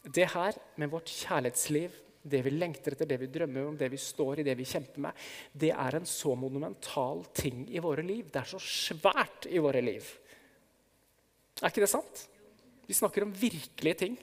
Det 0.05 0.29
her 0.35 0.61
med 0.77 0.93
vårt 0.93 1.09
kjærlighetsliv, 1.09 1.97
det 2.29 2.43
vi 2.45 2.53
lengter 2.53 2.93
etter, 2.93 3.09
det 3.09 3.17
vi 3.23 3.31
drømmer 3.33 3.71
om, 3.71 3.81
det 3.81 3.89
vi 3.89 4.03
står 4.03 4.43
i, 4.43 4.45
det 4.45 4.59
vi 4.59 4.69
kjemper 4.69 5.07
med, 5.07 5.25
det 5.57 5.73
er 5.73 5.97
en 5.97 6.09
så 6.13 6.35
monumental 6.37 7.25
ting 7.33 7.65
i 7.73 7.81
våre 7.81 8.05
liv. 8.05 8.29
Det 8.29 8.43
er 8.43 8.53
så 8.53 8.61
svært 8.61 9.49
i 9.49 9.65
våre 9.65 9.81
liv. 9.81 10.13
Er 11.63 11.73
ikke 11.73 11.87
det 11.87 11.93
sant? 11.97 12.27
Vi 12.85 13.01
snakker 13.01 13.25
om 13.25 13.33
virkelige 13.33 14.01
ting. 14.05 14.21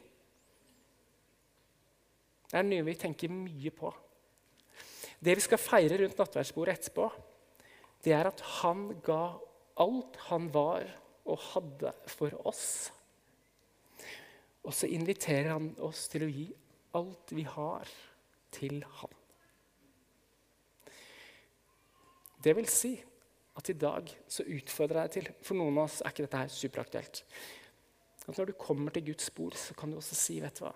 Det 2.45 2.61
er 2.61 2.69
noe 2.69 2.85
vi 2.85 2.99
tenker 3.01 3.33
mye 3.33 3.73
på. 3.73 3.89
Det 5.19 5.35
vi 5.37 5.43
skal 5.43 5.61
feire 5.61 5.97
rundt 6.01 6.19
nattverdsbordet 6.19 6.75
etterpå, 6.75 7.07
det 8.05 8.13
er 8.13 8.29
at 8.29 8.43
han 8.59 8.87
ga 9.05 9.37
alt 9.81 10.19
han 10.29 10.49
var 10.53 10.85
og 11.25 11.41
hadde 11.51 11.91
for 12.11 12.35
oss. 12.47 12.91
Og 14.65 14.73
så 14.73 14.89
inviterer 14.89 15.51
han 15.53 15.71
oss 15.83 16.07
til 16.11 16.25
å 16.25 16.31
gi 16.31 16.47
alt 16.97 17.33
vi 17.35 17.45
har, 17.47 17.89
til 18.55 18.79
han. 19.01 19.11
Det 22.45 22.53
vil 22.55 22.69
si 22.69 22.93
at 23.57 23.69
i 23.71 23.77
dag 23.79 24.09
så 24.31 24.45
utfordrer 24.45 25.05
jeg 25.05 25.13
til 25.15 25.29
For 25.43 25.57
noen 25.57 25.79
av 25.79 25.87
oss 25.87 26.01
er 26.01 26.13
ikke 26.13 26.25
dette 26.27 26.41
her 26.43 26.51
superaktuelt. 26.53 27.21
At 28.25 28.37
når 28.37 28.51
du 28.51 28.59
kommer 28.59 28.93
til 28.93 29.07
Guds 29.09 29.29
bord, 29.33 29.57
så 29.57 29.75
kan 29.77 29.91
du 29.91 29.97
også 29.99 30.17
si 30.17 30.37
vet 30.43 30.59
du 30.59 30.65
hva? 30.65 30.73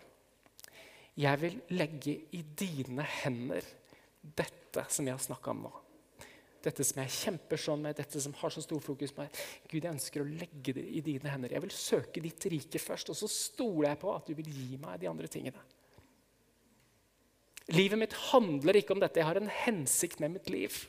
Jeg 1.20 1.42
vil 1.42 1.58
legge 1.76 2.16
i 2.36 2.42
dine 2.58 3.04
hender 3.04 3.66
dette 4.22 4.86
som 4.92 5.08
jeg 5.08 5.16
har 5.16 5.24
snakka 5.24 5.54
om 5.54 5.64
nå. 5.68 5.72
Dette 6.60 6.84
som 6.84 7.00
jeg 7.00 7.16
kjemper 7.16 7.62
sånn 7.62 7.84
med, 7.86 7.96
dette 7.96 8.20
som 8.20 8.34
har 8.36 8.52
så 8.52 8.62
stor 8.64 8.82
fokus 8.84 9.14
på 9.16 9.24
meg. 9.24 9.38
Gud, 9.64 9.80
jeg 9.80 9.94
ønsker 9.94 10.24
å 10.24 10.28
legge 10.28 10.76
det 10.76 10.84
i 10.84 11.04
dine 11.06 11.32
hender. 11.32 11.56
Jeg 11.56 11.64
vil 11.64 11.76
søke 11.76 12.24
ditt 12.24 12.48
rike 12.52 12.82
først, 12.84 13.14
og 13.14 13.20
så 13.20 13.30
stoler 13.32 13.94
jeg 13.94 14.02
på 14.02 14.12
at 14.12 14.28
du 14.28 14.36
vil 14.36 14.50
gi 14.52 14.80
meg 14.82 15.00
de 15.00 15.08
andre 15.12 15.30
tingene. 15.32 15.64
Livet 17.72 18.02
mitt 18.02 18.18
handler 18.34 18.80
ikke 18.80 18.96
om 18.96 19.02
dette. 19.02 19.22
Jeg 19.22 19.30
har 19.30 19.40
en 19.40 19.52
hensikt 19.62 20.20
med 20.20 20.36
mitt 20.36 20.52
liv. 20.52 20.82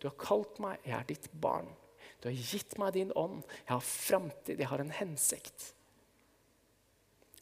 Du 0.00 0.08
har 0.08 0.16
kalt 0.18 0.56
meg, 0.62 0.80
jeg 0.86 0.96
er 0.96 1.08
ditt 1.10 1.28
barn. 1.42 1.68
Du 2.22 2.30
har 2.30 2.38
gitt 2.38 2.78
meg 2.80 2.94
din 2.96 3.12
ånd. 3.18 3.42
Jeg 3.66 3.74
har 3.74 3.84
framtid. 3.84 4.62
Jeg 4.62 4.70
har 4.70 4.80
en 4.80 4.94
hensikt. 4.94 5.72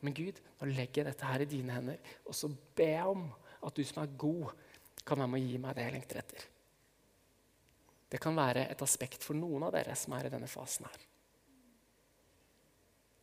Men 0.00 0.16
Gud, 0.16 0.40
nå 0.58 0.70
legger 0.72 1.02
jeg 1.02 1.10
dette 1.10 1.28
her 1.28 1.44
i 1.44 1.48
dine 1.48 1.76
hender, 1.76 2.12
og 2.24 2.36
så 2.36 2.48
ber 2.76 2.94
jeg 2.94 3.12
om 3.12 3.26
at 3.66 3.76
du 3.76 3.84
som 3.84 4.00
er 4.02 4.14
god, 4.20 4.54
kan 5.06 5.20
være 5.20 5.32
med 5.34 5.46
gi 5.46 5.60
meg 5.62 5.76
det 5.76 5.86
jeg 5.86 5.94
lengter 5.96 6.20
etter. 6.22 6.48
Det 8.10 8.18
kan 8.22 8.36
være 8.36 8.66
et 8.72 8.82
aspekt 8.82 9.22
for 9.24 9.38
noen 9.38 9.68
av 9.68 9.74
dere 9.76 9.94
som 9.98 10.16
er 10.16 10.26
i 10.26 10.32
denne 10.32 10.50
fasen 10.50 10.88
her. 10.88 11.09